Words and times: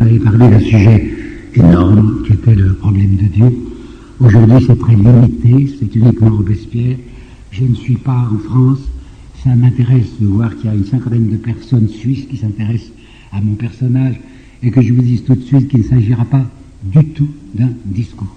Vous 0.00 0.06
avez 0.06 0.18
parlé 0.18 0.48
d'un 0.48 0.60
sujet 0.60 1.10
énorme 1.54 2.22
qui 2.26 2.32
était 2.32 2.54
le 2.54 2.72
problème 2.72 3.16
de 3.16 3.26
Dieu. 3.26 3.52
Aujourd'hui, 4.18 4.64
c'est 4.66 4.78
très 4.78 4.94
limité, 4.94 5.76
c'est 5.78 5.94
uniquement 5.94 6.30
Robespierre. 6.30 6.96
Je 7.50 7.64
ne 7.64 7.74
suis 7.74 7.96
pas 7.96 8.26
en 8.32 8.38
France. 8.38 8.78
Ça 9.44 9.54
m'intéresse 9.54 10.08
de 10.18 10.26
voir 10.26 10.56
qu'il 10.56 10.70
y 10.70 10.72
a 10.72 10.74
une 10.74 10.86
cinquantaine 10.86 11.28
de 11.28 11.36
personnes 11.36 11.88
suisses 11.88 12.24
qui 12.24 12.38
s'intéressent 12.38 12.92
à 13.30 13.42
mon 13.42 13.56
personnage 13.56 14.18
et 14.62 14.70
que 14.70 14.80
je 14.80 14.94
vous 14.94 15.02
dise 15.02 15.22
tout 15.22 15.34
de 15.34 15.42
suite 15.42 15.68
qu'il 15.68 15.80
ne 15.80 15.84
s'agira 15.84 16.24
pas 16.24 16.46
du 16.82 17.04
tout 17.08 17.28
d'un 17.54 17.70
discours. 17.84 18.34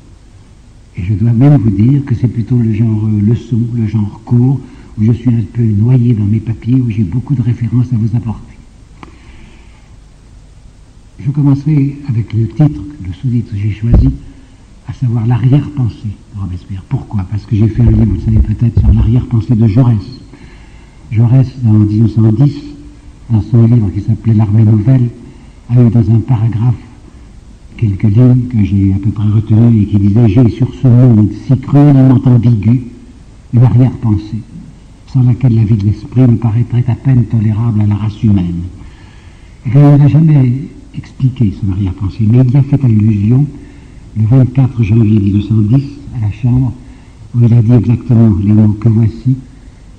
Et 0.97 1.03
je 1.03 1.13
dois 1.13 1.31
même 1.31 1.55
vous 1.61 1.69
dire 1.69 2.03
que 2.03 2.13
c'est 2.13 2.27
plutôt 2.27 2.57
le 2.57 2.73
genre 2.73 3.07
leçon, 3.25 3.59
le 3.73 3.87
genre 3.87 4.21
cours, 4.25 4.59
où 4.97 5.03
je 5.03 5.13
suis 5.13 5.29
un 5.29 5.43
peu 5.53 5.63
noyé 5.63 6.13
dans 6.13 6.25
mes 6.25 6.41
papiers, 6.41 6.75
où 6.75 6.89
j'ai 6.89 7.03
beaucoup 7.03 7.35
de 7.35 7.41
références 7.41 7.93
à 7.93 7.95
vous 7.95 8.17
apporter. 8.17 8.52
Je 11.19 11.29
commencerai 11.29 11.97
avec 12.09 12.33
le 12.33 12.47
titre, 12.47 12.81
le 13.05 13.13
sous-titre 13.13 13.51
que 13.51 13.57
j'ai 13.57 13.71
choisi, 13.71 14.09
à 14.87 14.93
savoir 14.93 15.25
l'arrière-pensée 15.27 16.15
de 16.35 16.41
Robespierre. 16.41 16.83
Pourquoi? 16.89 17.25
Parce 17.29 17.45
que 17.45 17.55
j'ai 17.55 17.67
fait 17.67 17.83
un 17.83 17.91
livre, 17.91 18.05
vous 18.05 18.15
le 18.15 18.19
savez 18.19 18.39
peut-être, 18.39 18.79
sur 18.79 18.93
l'arrière-pensée 18.93 19.55
de 19.55 19.67
Jaurès. 19.67 20.21
Jaurès, 21.11 21.47
en 21.65 21.73
1910, 21.73 22.53
dans 23.29 23.41
son 23.41 23.67
livre 23.67 23.89
qui 23.93 24.01
s'appelait 24.01 24.33
L'armée 24.33 24.63
nouvelle, 24.63 25.09
a 25.69 25.81
eu 25.81 25.89
dans 25.89 26.11
un 26.11 26.19
paragraphe 26.19 26.75
quelques 27.77 28.03
lignes 28.03 28.47
que 28.47 28.63
j'ai 28.63 28.93
à 28.93 28.97
peu 29.03 29.11
près 29.11 29.27
retenues 29.27 29.83
et 29.83 29.85
qui 29.85 29.97
disaient 29.97 30.29
J'ai 30.29 30.49
sur 30.49 30.73
ce 30.81 30.87
monde 30.87 31.29
si 31.45 31.57
cruellement 31.59 32.19
ambigu 32.25 32.83
une 33.53 33.63
arrière-pensée, 33.63 34.41
sans 35.07 35.21
laquelle 35.21 35.55
la 35.55 35.63
vie 35.63 35.77
de 35.77 35.85
l'esprit 35.85 36.21
me 36.21 36.37
paraîtrait 36.37 36.83
à 36.87 36.95
peine 36.95 37.25
tolérable 37.25 37.81
à 37.81 37.85
la 37.85 37.95
race 37.95 38.21
humaine. 38.23 38.63
Il 39.65 39.73
n'a 39.73 40.07
jamais 40.07 40.51
expliqué 40.95 41.53
son 41.59 41.71
arrière-pensée, 41.71 42.25
mais 42.27 42.39
il 42.45 42.51
y 42.51 42.57
a 42.57 42.63
fait 42.63 42.83
allusion 42.83 43.45
le 44.17 44.25
24 44.25 44.83
janvier 44.83 45.19
1910 45.19 45.83
à 46.15 46.25
la 46.25 46.31
Chambre, 46.31 46.73
où 47.35 47.45
il 47.45 47.53
a 47.53 47.61
dit 47.61 47.73
exactement 47.73 48.35
les 48.43 48.53
mots 48.53 48.73
que 48.73 48.89
voici. 48.89 49.35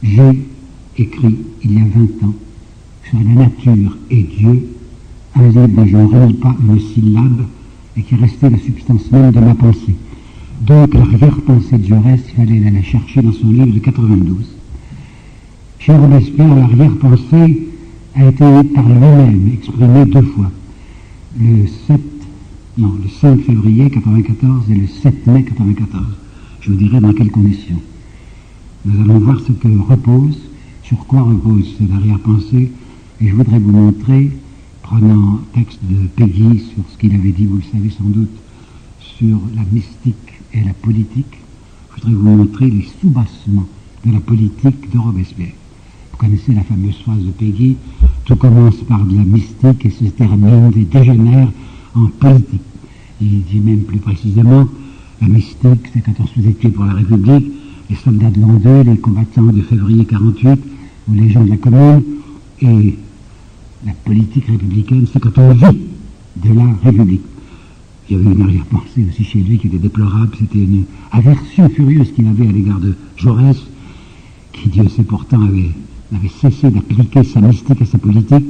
J'ai 0.02 0.46
écrit 0.98 1.36
il 1.64 1.74
y 1.74 1.78
a 1.78 1.84
20 1.84 2.28
ans 2.28 2.34
sur 3.08 3.18
la 3.18 3.44
nature 3.44 3.96
et 4.10 4.22
Dieu 4.22 4.68
un 5.36 5.48
livre 5.48 5.66
dont 5.66 5.86
je 5.86 5.96
ne 5.96 6.06
relis 6.06 6.34
pas 6.34 6.54
une 6.60 6.78
syllabe 6.78 7.46
et 7.96 8.02
qui 8.02 8.14
est 8.14 8.18
resté 8.18 8.50
la 8.50 8.58
substance 8.58 9.10
même 9.10 9.32
de 9.32 9.40
ma 9.40 9.54
pensée. 9.54 9.94
Donc 10.60 10.94
l'arrière-pensée 10.94 11.78
de 11.78 11.86
Jaurès, 11.86 12.20
il 12.28 12.34
fallait 12.34 12.70
la 12.70 12.82
chercher 12.82 13.22
dans 13.22 13.32
son 13.32 13.48
livre 13.48 13.74
de 13.74 13.78
92. 13.80 14.36
Chez 15.80 15.92
Robespierre, 15.92 16.54
l'arrière-pensée 16.54 17.68
a 18.14 18.26
été 18.26 18.44
par 18.74 18.88
lui-même 18.88 19.50
exprimée 19.52 20.04
deux 20.06 20.22
fois 20.22 20.50
le 21.40 21.66
7, 21.66 22.00
non, 22.78 22.92
le 23.02 23.08
5 23.08 23.40
février 23.40 23.90
94 23.90 24.70
et 24.70 24.74
le 24.74 24.86
7 24.86 25.26
mai 25.26 25.42
94. 25.44 26.04
Je 26.60 26.70
vous 26.70 26.76
dirai 26.76 27.00
dans 27.00 27.12
quelles 27.12 27.30
conditions. 27.30 27.80
Nous 28.84 29.02
allons 29.02 29.18
voir 29.18 29.40
ce 29.40 29.52
que 29.52 29.68
repose, 29.68 30.38
sur 30.82 31.06
quoi 31.06 31.22
repose 31.22 31.74
cette 31.78 31.92
arrière-pensée, 31.92 32.70
et 33.20 33.28
je 33.28 33.34
voudrais 33.34 33.58
vous 33.58 33.72
montrer, 33.72 34.30
prenant 34.82 35.40
texte 35.54 35.80
de 35.82 36.06
Peggy 36.08 36.60
sur 36.60 36.84
ce 36.92 36.98
qu'il 36.98 37.14
avait 37.14 37.32
dit, 37.32 37.46
vous 37.46 37.56
le 37.56 37.62
savez 37.72 37.90
sans 37.90 38.04
doute, 38.04 38.30
sur 39.00 39.40
la 39.56 39.62
mystique 39.72 40.14
et 40.52 40.62
la 40.62 40.74
politique, 40.74 41.38
je 41.96 42.02
voudrais 42.02 42.14
vous 42.14 42.36
montrer 42.36 42.70
les 42.70 42.86
soubassements 43.00 43.66
de 44.04 44.12
la 44.12 44.20
politique 44.20 44.92
de 44.92 44.98
Robespierre. 44.98 45.52
Vous 46.12 46.18
connaissez 46.18 46.52
la 46.52 46.62
fameuse 46.62 46.98
phrase 46.98 47.22
de 47.24 47.30
Peggy, 47.30 47.76
tout 48.24 48.36
commence 48.36 48.76
par 48.88 49.04
de 49.04 49.16
la 49.16 49.22
mystique 49.22 49.84
et 49.84 49.90
se 49.90 50.04
termine 50.04 50.70
des 50.70 50.84
dégénère 50.84 51.48
en 51.94 52.06
politique. 52.06 52.60
Il 53.20 53.42
dit 53.44 53.60
même 53.60 53.80
plus 53.80 53.98
précisément, 53.98 54.66
la 55.20 55.28
mystique, 55.28 55.90
c'est 55.92 56.00
quand 56.00 56.14
on 56.20 56.26
se 56.26 56.34
faisait 56.34 56.70
pour 56.70 56.84
la 56.84 56.94
République, 56.94 57.52
les 57.90 57.96
soldats 57.96 58.30
de 58.30 58.40
l'an 58.40 58.54
2, 58.54 58.82
les 58.90 58.96
combattants 58.96 59.42
de 59.42 59.62
février 59.62 60.04
48, 60.04 60.58
ou 61.08 61.14
les 61.14 61.30
gens 61.30 61.44
de 61.44 61.50
la 61.50 61.56
commune, 61.56 62.02
et 62.60 62.96
la 63.84 63.92
politique 64.04 64.46
républicaine, 64.46 65.06
c'est 65.12 65.20
quand 65.20 65.36
on 65.38 65.52
vit 65.52 65.78
de 66.36 66.54
la 66.54 66.64
République. 66.82 67.22
Il 68.08 68.16
y 68.16 68.20
avait 68.20 68.34
une 68.34 68.42
arrière-pensée 68.42 69.06
aussi 69.08 69.24
chez 69.24 69.40
lui 69.40 69.58
qui 69.58 69.66
était 69.66 69.78
déplorable, 69.78 70.30
c'était 70.38 70.58
une 70.58 70.84
aversion 71.12 71.68
furieuse 71.68 72.12
qu'il 72.12 72.26
avait 72.26 72.48
à 72.48 72.52
l'égard 72.52 72.80
de 72.80 72.94
Jaurès, 73.16 73.56
qui 74.52 74.68
Dieu 74.68 74.88
sait 74.88 75.02
pourtant 75.02 75.42
avait 75.42 75.70
avait 76.12 76.28
cessé 76.28 76.70
d'appliquer 76.70 77.24
sa 77.24 77.40
mystique 77.40 77.80
à 77.80 77.86
sa 77.86 77.98
politique, 77.98 78.44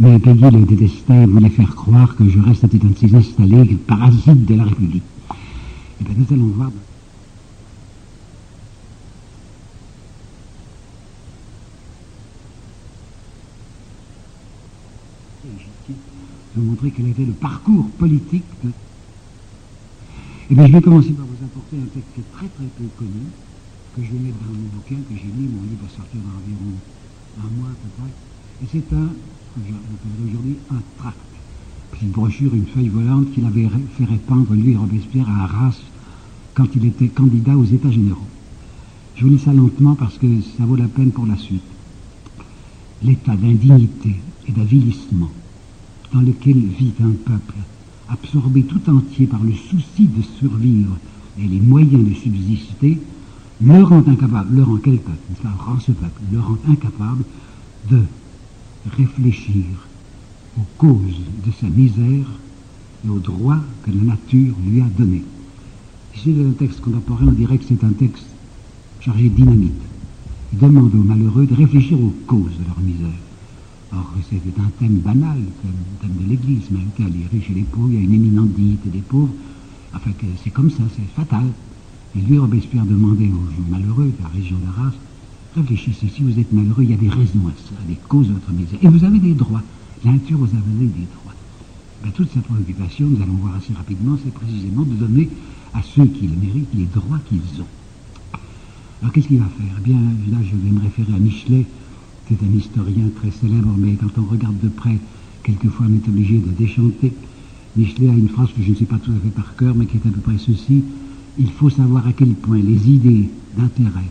mais 0.00 0.18
Peggy 0.18 0.50
le 0.50 0.64
détestait 0.64 1.22
et 1.22 1.26
voulait 1.26 1.50
faire 1.50 1.74
croire 1.74 2.14
que 2.16 2.28
je 2.28 2.38
reste 2.40 2.64
était 2.64 2.84
un 2.84 2.90
de 2.90 2.96
ces 2.96 3.14
installés 3.14 3.76
parasites 3.86 4.46
de 4.46 4.54
la 4.54 4.64
République. 4.64 5.02
Et 5.30 5.34
eh 6.00 6.04
bien 6.04 6.14
nous 6.16 6.34
allons 6.34 6.52
voir. 6.54 6.70
Je 15.44 16.60
vais 16.60 16.66
vous 16.66 16.70
montrer 16.70 16.90
quel 16.90 17.08
était 17.08 17.24
le 17.24 17.32
parcours 17.32 17.88
politique 17.98 18.44
de... 18.64 18.70
Eh 20.50 20.54
bien, 20.54 20.66
je 20.66 20.72
vais 20.72 20.80
commencer 20.80 21.10
par 21.10 21.26
vous 21.26 21.44
apporter 21.44 21.76
un 21.76 21.88
texte 21.94 22.32
très 22.32 22.48
très 22.48 22.64
peu 22.78 22.84
connu, 22.96 23.10
que 23.98 24.04
je 24.04 24.12
mettre 24.12 24.38
dans 24.46 24.54
mon 24.54 24.68
bouquin 24.74 24.94
que 24.94 25.14
j'ai 25.16 25.26
mis, 25.26 25.48
mon 25.48 25.62
livre 25.62 25.82
va 25.82 25.88
sortir 25.88 26.20
dans 26.22 26.38
environ 26.38 26.78
un 27.38 27.50
mois 27.58 27.70
à 27.70 27.78
peu 27.82 27.90
près. 27.98 28.12
Et 28.62 28.66
c'est 28.70 28.94
un, 28.94 29.10
aujourd'hui, 30.24 30.56
un 30.70 30.82
tract. 30.98 31.18
Une 32.00 32.10
brochure, 32.10 32.54
une 32.54 32.66
feuille 32.66 32.90
volante 32.90 33.32
qu'il 33.32 33.44
avait 33.44 33.68
fait 33.96 34.04
répandre, 34.04 34.54
lui, 34.54 34.76
Robespierre, 34.76 35.28
à 35.28 35.44
Arras, 35.44 35.76
quand 36.54 36.68
il 36.76 36.86
était 36.86 37.08
candidat 37.08 37.56
aux 37.56 37.64
États 37.64 37.90
généraux. 37.90 38.28
Je 39.16 39.24
vous 39.24 39.30
lis 39.30 39.40
ça 39.40 39.52
lentement 39.52 39.96
parce 39.96 40.16
que 40.16 40.26
ça 40.56 40.64
vaut 40.64 40.76
la 40.76 40.86
peine 40.86 41.10
pour 41.10 41.26
la 41.26 41.36
suite. 41.36 41.62
L'état 43.02 43.34
d'indignité 43.34 44.14
et 44.46 44.52
d'avilissement 44.52 45.30
dans 46.12 46.20
lequel 46.20 46.56
vit 46.56 46.92
un 47.02 47.10
peuple, 47.10 47.54
absorbé 48.08 48.62
tout 48.62 48.88
entier 48.88 49.26
par 49.26 49.42
le 49.42 49.54
souci 49.54 50.06
de 50.06 50.22
survivre 50.38 50.96
et 51.40 51.48
les 51.48 51.60
moyens 51.60 52.08
de 52.08 52.14
subsister, 52.14 52.98
le 53.60 53.82
rend 53.82 54.04
incapable, 54.06 54.54
le 54.54 54.62
rend 54.62 54.76
quel 54.76 54.98
peuple 54.98 55.18
Ça 55.42 55.50
rend 55.50 55.80
ce 55.80 55.92
peuple, 55.92 56.20
le 56.32 56.40
rend 56.40 56.58
incapable 56.68 57.24
de 57.90 58.02
réfléchir 58.96 59.64
aux 60.58 60.66
causes 60.76 61.20
de 61.44 61.50
sa 61.60 61.68
misère 61.68 62.26
et 63.04 63.08
aux 63.08 63.18
droits 63.18 63.60
que 63.84 63.90
la 63.90 64.02
nature 64.02 64.54
lui 64.64 64.80
a 64.80 64.86
donnés. 64.96 65.24
Si 66.14 66.34
c'est 66.34 66.44
un 66.44 66.52
texte 66.52 66.80
contemporain, 66.80 67.26
on 67.28 67.32
dirait 67.32 67.58
que 67.58 67.64
c'est 67.68 67.84
un 67.84 67.92
texte 67.92 68.26
chargé 69.00 69.28
de 69.28 69.34
dynamite. 69.34 69.82
Il 70.52 70.58
demande 70.58 70.94
aux 70.94 71.02
malheureux 71.02 71.46
de 71.46 71.54
réfléchir 71.54 72.00
aux 72.00 72.14
causes 72.26 72.58
de 72.58 72.64
leur 72.66 72.80
misère. 72.80 73.20
Or, 73.92 74.12
c'est 74.28 74.36
un 74.36 74.70
thème 74.78 74.98
banal, 74.98 75.38
un 75.38 76.02
thème 76.02 76.16
de 76.20 76.30
l'Église 76.30 76.70
même, 76.70 76.88
qu'il 76.96 77.06
les 77.06 77.26
riches 77.26 77.50
et 77.50 77.54
les 77.54 77.62
pauvres, 77.62 77.88
il 77.90 77.94
y 77.94 77.98
a 77.98 78.04
une 78.04 78.14
éminente 78.14 78.52
dignité 78.52 78.88
des 78.90 79.00
pauvres. 79.00 79.32
Enfin, 79.94 80.10
c'est 80.44 80.50
comme 80.50 80.70
ça, 80.70 80.82
c'est 80.94 81.20
fatal. 81.20 81.46
Et 82.16 82.20
lui, 82.20 82.38
Robespierre 82.38 82.86
demandait 82.86 83.28
aux 83.28 83.70
malheureux 83.70 84.06
de 84.06 84.22
la 84.22 84.28
région 84.28 84.56
d'Arras, 84.58 84.92
réfléchissez, 85.54 86.08
si 86.08 86.22
vous 86.22 86.38
êtes 86.38 86.52
malheureux, 86.52 86.84
il 86.84 86.90
y 86.90 86.94
a 86.94 86.96
des 86.96 87.08
raisons 87.08 87.46
à 87.48 87.52
ça, 87.56 87.74
des 87.86 87.96
causes 88.08 88.28
de 88.28 88.34
votre 88.34 88.50
misère. 88.52 88.78
Et 88.82 88.88
vous 88.88 89.04
avez 89.04 89.18
des 89.18 89.34
droits. 89.34 89.62
La 90.04 90.12
nature 90.12 90.38
vous 90.38 90.46
a 90.46 90.60
donné 90.60 90.86
des 90.86 91.06
droits. 91.14 91.34
Ben, 92.02 92.10
toute 92.12 92.32
sa 92.32 92.40
préoccupation, 92.40 93.08
nous 93.08 93.22
allons 93.22 93.34
voir 93.34 93.56
assez 93.56 93.72
rapidement, 93.74 94.16
c'est 94.22 94.32
précisément 94.32 94.82
de 94.82 94.94
donner 94.94 95.28
à 95.74 95.82
ceux 95.82 96.06
qui 96.06 96.28
le 96.28 96.36
méritent 96.36 96.74
les 96.74 96.86
droits 96.86 97.18
qu'ils 97.28 97.60
ont. 97.60 98.38
Alors 99.02 99.12
qu'est-ce 99.12 99.28
qu'il 99.28 99.38
va 99.38 99.46
faire? 99.46 99.74
Eh 99.78 99.80
bien, 99.82 99.98
là, 100.30 100.38
je 100.42 100.56
vais 100.56 100.70
me 100.70 100.80
référer 100.80 101.12
à 101.12 101.18
Michelet, 101.18 101.66
qui 102.26 102.34
est 102.34 102.42
un 102.42 102.56
historien 102.56 103.08
très 103.16 103.30
célèbre, 103.30 103.74
mais 103.76 103.94
quand 103.94 104.18
on 104.18 104.24
regarde 104.24 104.58
de 104.60 104.68
près, 104.68 104.98
quelquefois 105.42 105.86
on 105.88 105.94
est 105.94 106.08
obligé 106.08 106.38
de 106.38 106.50
déchanter. 106.50 107.12
Michelet 107.76 108.08
a 108.08 108.14
une 108.14 108.28
phrase 108.28 108.48
que 108.56 108.62
je 108.62 108.70
ne 108.70 108.74
sais 108.76 108.86
pas 108.86 108.98
tout 108.98 109.12
à 109.12 109.20
fait 109.22 109.30
par 109.30 109.56
cœur, 109.56 109.74
mais 109.74 109.86
qui 109.86 109.96
est 109.96 110.06
à 110.06 110.10
peu 110.10 110.20
près 110.20 110.38
ceci 110.38 110.84
il 111.38 111.50
faut 111.50 111.70
savoir 111.70 112.06
à 112.06 112.12
quel 112.12 112.34
point 112.34 112.58
les 112.58 112.90
idées 112.90 113.28
d'intérêt 113.56 114.10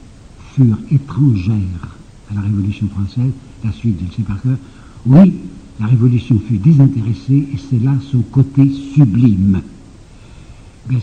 furent 0.54 0.80
étrangères 0.92 1.98
à 2.32 2.36
la 2.36 2.42
Révolution 2.42 2.88
française. 2.88 3.32
La 3.64 3.72
suite, 3.72 3.98
je 4.00 4.06
le 4.06 4.12
sais 4.12 4.24
par 4.24 4.42
cœur. 4.42 4.58
Oui, 5.06 5.34
la 5.80 5.88
Révolution 5.88 6.40
fut 6.48 6.58
désintéressée 6.58 7.48
et 7.54 7.58
c'est 7.70 7.84
là 7.84 7.94
son 8.12 8.20
côté 8.20 8.70
sublime. 8.94 9.62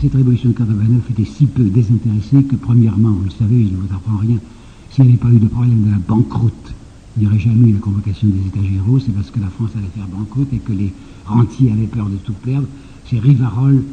Cette 0.00 0.14
Révolution 0.14 0.48
de 0.48 0.54
89 0.54 1.10
était 1.10 1.24
si 1.24 1.46
peu 1.46 1.62
désintéressée 1.64 2.42
que, 2.44 2.56
premièrement, 2.56 3.10
vous 3.10 3.24
le 3.24 3.30
savez, 3.30 3.66
je 3.66 3.70
ne 3.70 3.76
vous 3.76 3.94
apprends 3.94 4.16
rien, 4.16 4.38
s'il 4.90 5.04
n'y 5.04 5.10
avait 5.10 5.18
pas 5.18 5.30
eu 5.30 5.38
de 5.38 5.46
problème 5.46 5.84
de 5.84 5.90
la 5.90 5.98
banqueroute, 5.98 6.72
il 7.16 7.20
n'y 7.20 7.26
aurait 7.26 7.38
jamais 7.38 7.68
eu 7.68 7.72
la 7.74 7.80
convocation 7.80 8.28
des 8.28 8.46
États 8.48 8.62
généraux, 8.62 8.98
c'est 8.98 9.12
parce 9.12 9.30
que 9.30 9.40
la 9.40 9.48
France 9.48 9.70
allait 9.76 9.86
faire 9.94 10.06
banqueroute 10.06 10.52
et 10.52 10.58
que 10.58 10.72
les 10.72 10.92
rentiers 11.26 11.70
avaient 11.70 11.86
peur 11.86 12.08
de 12.08 12.16
tout 12.16 12.32
perdre. 12.32 12.66
C'est 13.08 13.18
Rivarol 13.18 13.84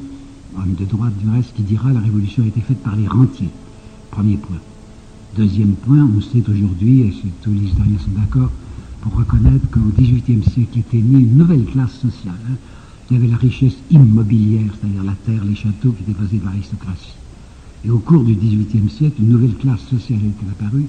de 0.55 0.85
droite 0.85 1.17
du 1.17 1.29
reste, 1.29 1.53
qui 1.53 1.63
dira 1.63 1.91
la 1.91 1.99
révolution 1.99 2.43
a 2.43 2.47
été 2.47 2.61
faite 2.61 2.81
par 2.83 2.95
les 2.95 3.07
rentiers. 3.07 3.49
Premier 4.11 4.37
point. 4.37 4.59
Deuxième 5.35 5.73
point, 5.73 6.07
on 6.15 6.21
sait 6.21 6.43
aujourd'hui, 6.49 7.01
et 7.01 7.13
tous 7.41 7.51
les 7.51 7.67
historiens 7.67 7.97
sont 7.99 8.11
d'accord, 8.19 8.51
pour 9.01 9.15
reconnaître 9.15 9.69
qu'au 9.71 9.79
XVIIIe 9.97 10.43
siècle 10.43 10.79
était 10.79 11.01
née 11.01 11.19
une 11.19 11.37
nouvelle 11.37 11.65
classe 11.65 11.93
sociale, 11.93 12.35
hein, 12.49 12.55
il 13.09 13.15
y 13.15 13.17
avait 13.17 13.27
la 13.27 13.37
richesse 13.37 13.75
immobilière, 13.89 14.71
c'est-à-dire 14.79 15.03
la 15.03 15.15
terre, 15.25 15.43
les 15.43 15.55
châteaux 15.55 15.91
qui 15.91 16.03
étaient 16.03 16.13
posés 16.13 16.37
par 16.37 16.51
l'aristocratie. 16.51 17.15
Et 17.83 17.89
au 17.89 17.99
cours 17.99 18.23
du 18.23 18.35
XVIIIe 18.35 18.89
siècle, 18.89 19.21
une 19.21 19.29
nouvelle 19.29 19.55
classe 19.55 19.81
sociale 19.89 20.19
était 20.19 20.51
apparue, 20.51 20.85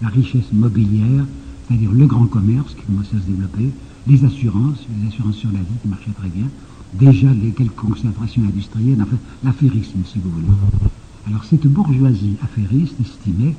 la 0.00 0.08
richesse 0.08 0.52
mobilière, 0.52 1.26
c'est-à-dire 1.66 1.92
le 1.92 2.06
grand 2.06 2.26
commerce 2.26 2.74
qui 2.74 2.82
commençait 2.86 3.16
à 3.16 3.20
se 3.20 3.26
développer, 3.26 3.70
les 4.06 4.24
assurances, 4.24 4.86
les 5.02 5.08
assurances 5.08 5.36
sur 5.36 5.50
la 5.50 5.58
vie 5.58 5.78
qui 5.82 5.88
marchaient 5.88 6.12
très 6.12 6.28
bien, 6.28 6.46
déjà 6.94 7.28
les 7.32 7.50
quelques 7.50 7.74
concentrations 7.74 8.42
industrielles, 8.42 8.98
enfin 9.00 9.16
l'affairisme 9.44 10.00
si 10.04 10.18
vous 10.18 10.30
voulez. 10.30 10.46
Alors 11.26 11.44
cette 11.44 11.66
bourgeoisie 11.66 12.36
affairiste 12.42 13.00
estimait 13.00 13.54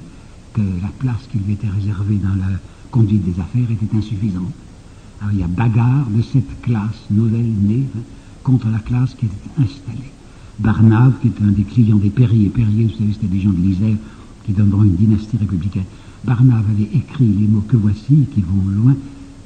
que 0.53 0.61
la 0.61 0.89
place 0.97 1.27
qui 1.31 1.37
lui 1.39 1.53
était 1.53 1.67
réservée 1.67 2.17
dans 2.17 2.35
la 2.35 2.57
conduite 2.91 3.23
des 3.23 3.39
affaires 3.39 3.69
était 3.69 3.95
insuffisante. 3.95 4.51
Alors 5.21 5.33
il 5.33 5.39
y 5.39 5.43
a 5.43 5.47
bagarre 5.47 6.07
de 6.09 6.21
cette 6.21 6.61
classe 6.61 7.05
nouvelle 7.11 7.51
née 7.61 7.85
contre 8.43 8.67
la 8.69 8.79
classe 8.79 9.13
qui 9.13 9.25
était 9.25 9.61
installée. 9.61 10.11
Barnave, 10.59 11.13
qui 11.21 11.27
était 11.27 11.43
un 11.43 11.51
des 11.51 11.63
clients 11.63 11.97
des 11.97 12.09
Perrier, 12.09 12.49
Perrier, 12.49 12.85
vous 12.85 12.97
savez, 12.97 13.13
c'était 13.13 13.27
des 13.27 13.39
gens 13.39 13.51
de 13.51 13.61
l'Isère 13.61 13.95
qui 14.45 14.51
donneront 14.51 14.83
une 14.83 14.95
dynastie 14.95 15.37
républicaine. 15.37 15.85
Barnave 16.25 16.65
avait 16.69 16.97
écrit 16.97 17.27
les 17.27 17.47
mots 17.47 17.63
que 17.67 17.77
voici, 17.77 18.27
qui 18.33 18.41
vont 18.41 18.69
loin, 18.69 18.95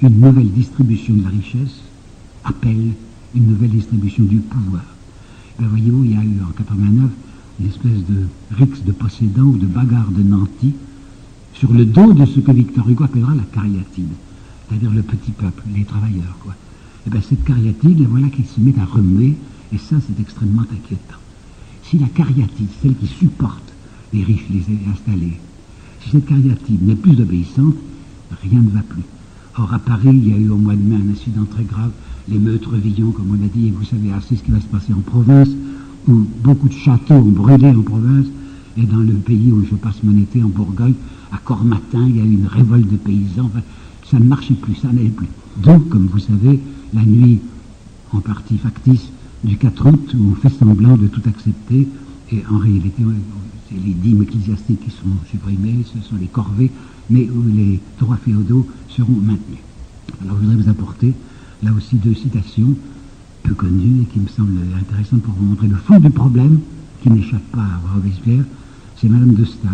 une 0.02 0.20
nouvelle 0.20 0.52
distribution 0.52 1.14
de 1.14 1.24
la 1.24 1.30
richesse 1.30 1.82
appelle 2.44 2.94
une 3.36 3.48
nouvelle 3.48 3.72
distribution 3.72 4.24
du 4.24 4.38
pouvoir. 4.38 4.84
Ben, 5.60 5.68
voyez-vous, 5.68 6.04
il 6.04 6.12
y 6.12 6.16
a 6.16 6.24
eu 6.24 6.42
en 6.48 6.52
89 6.52 7.10
une 7.60 7.68
espèce 7.68 8.06
de 8.10 8.28
rixe 8.52 8.84
de 8.84 8.92
possédants 8.92 9.44
ou 9.44 9.58
de 9.58 9.66
bagarre 9.66 10.12
de 10.12 10.24
nantis 10.24 10.74
sur 11.54 11.72
le 11.72 11.86
dos 11.86 12.14
de 12.14 12.26
ce 12.26 12.40
que 12.40 12.52
Victor 12.52 12.90
Hugo 12.90 13.04
appellera 13.04 13.36
la 13.36 13.44
cariatide, 13.44 14.10
c'est-à-dire 14.68 14.92
le 14.92 15.04
petit 15.04 15.32
peuple, 15.32 15.64
les 15.76 15.84
travailleurs. 15.84 16.36
Et 17.06 17.10
bien 17.10 17.22
cette 17.22 17.44
cariatide, 17.44 18.08
voilà 18.10 18.30
qu'elle 18.30 18.46
se 18.46 18.60
met 18.60 18.74
à 18.80 18.86
remuer, 18.86 19.36
et 19.72 19.78
ça 19.78 19.98
c'est 20.08 20.20
extrêmement 20.20 20.64
inquiétant. 20.64 21.20
Si 21.84 22.00
la 22.00 22.08
cariatide, 22.08 22.70
celle 22.82 22.96
qui 22.96 23.08
supporte 23.08 23.74
les 24.14 24.24
riches, 24.24 24.46
les 24.50 24.66
installés, 24.92 25.40
si 26.02 26.10
cette 26.10 26.26
cariatide 26.26 26.82
n'est 26.82 26.96
plus 26.96 27.20
obéissante, 27.22 27.76
rien 28.42 28.62
ne 28.62 28.70
va 28.70 28.82
plus. 28.82 29.04
Or, 29.58 29.72
à 29.74 29.80
Paris, 29.80 30.10
il 30.12 30.30
y 30.30 30.34
a 30.34 30.38
eu 30.38 30.50
au 30.50 30.58
mois 30.58 30.76
de 30.76 30.82
mai 30.82 30.96
un 30.96 31.12
incident 31.12 31.46
très 31.46 31.64
grave, 31.64 31.92
l'émeute 32.30 32.66
Revillon, 32.66 33.12
comme 33.12 33.32
on 33.32 33.46
a 33.46 33.48
dit, 33.48 33.68
et 33.68 33.72
vous 33.72 33.84
savez 33.84 34.12
assez 34.12 34.36
ce 34.36 34.44
qui 34.44 34.52
va 34.52 34.60
se 34.60 34.66
passer 34.66 34.94
en 34.94 35.02
province, 35.02 35.50
où 36.08 36.26
beaucoup 36.44 36.70
de 36.70 36.74
châteaux 36.74 37.16
ont 37.16 37.32
brûlé 37.32 37.70
en 37.70 37.82
province, 37.82 38.28
et 38.78 38.84
dans 38.84 38.98
le 39.00 39.14
pays 39.14 39.52
où 39.52 39.64
je 39.66 39.76
passe 39.76 40.02
mon 40.04 40.18
été, 40.20 40.42
en 40.44 40.48
Bourgogne, 40.48 40.96
à 41.32 41.38
Cormatin, 41.38 42.06
il 42.08 42.18
y 42.18 42.22
a 42.22 42.24
eu 42.24 42.34
une 42.34 42.48
révolte 42.48 42.90
de 42.90 42.98
paysans. 42.98 43.50
ça 44.10 44.20
ne 44.20 44.26
marchait 44.26 44.54
plus, 44.54 44.76
ça 44.76 44.92
n'allait 44.92 45.10
plus. 45.10 45.28
Donc, 45.58 45.90
comme 45.90 46.08
vous 46.08 46.20
savez, 46.20 46.60
la 46.94 47.04
nuit, 47.04 47.40
en 48.12 48.20
partie 48.20 48.58
factice, 48.58 49.10
du 49.44 49.58
4 49.58 49.90
août, 49.90 50.16
où 50.18 50.32
on 50.32 50.36
fait 50.36 50.54
semblant 50.58 50.96
de 50.96 51.08
tout 51.08 51.22
accepter, 51.26 51.88
et 52.32 52.44
en 52.50 52.58
réalité, 52.58 53.04
c'est 53.70 53.76
les 53.86 53.94
dîmes 53.94 54.24
ecclésiastiques 54.24 54.86
qui 54.86 54.92
sont 54.92 55.10
supprimées, 55.30 55.84
ce 55.86 56.02
sont 56.08 56.16
les 56.20 56.28
corvées, 56.28 56.72
mais 57.10 57.30
où 57.30 57.44
les 57.54 57.80
droits 58.00 58.18
féodaux 58.18 58.68
seront 58.90 59.12
maintenus. 59.12 59.60
Alors, 60.24 60.38
je 60.38 60.46
voudrais 60.46 60.64
vous 60.64 60.70
apporter 60.70 61.14
là 61.64 61.72
aussi 61.76 61.96
deux 61.96 62.14
citations 62.14 62.76
peu 63.44 63.54
connues 63.54 64.04
et 64.04 64.06
qui 64.06 64.20
me 64.20 64.28
semblent 64.28 64.60
intéressantes 64.80 65.22
pour 65.22 65.34
vous 65.34 65.46
montrer 65.46 65.68
le 65.68 65.76
fond 65.76 66.00
du 66.00 66.10
problème 66.10 66.60
qui 67.02 67.10
n'échappe 67.10 67.44
pas 67.52 67.60
à 67.60 67.94
Robespierre. 67.94 68.44
C'est 68.96 69.10
Madame 69.10 69.34
de 69.34 69.44
Staël, 69.44 69.74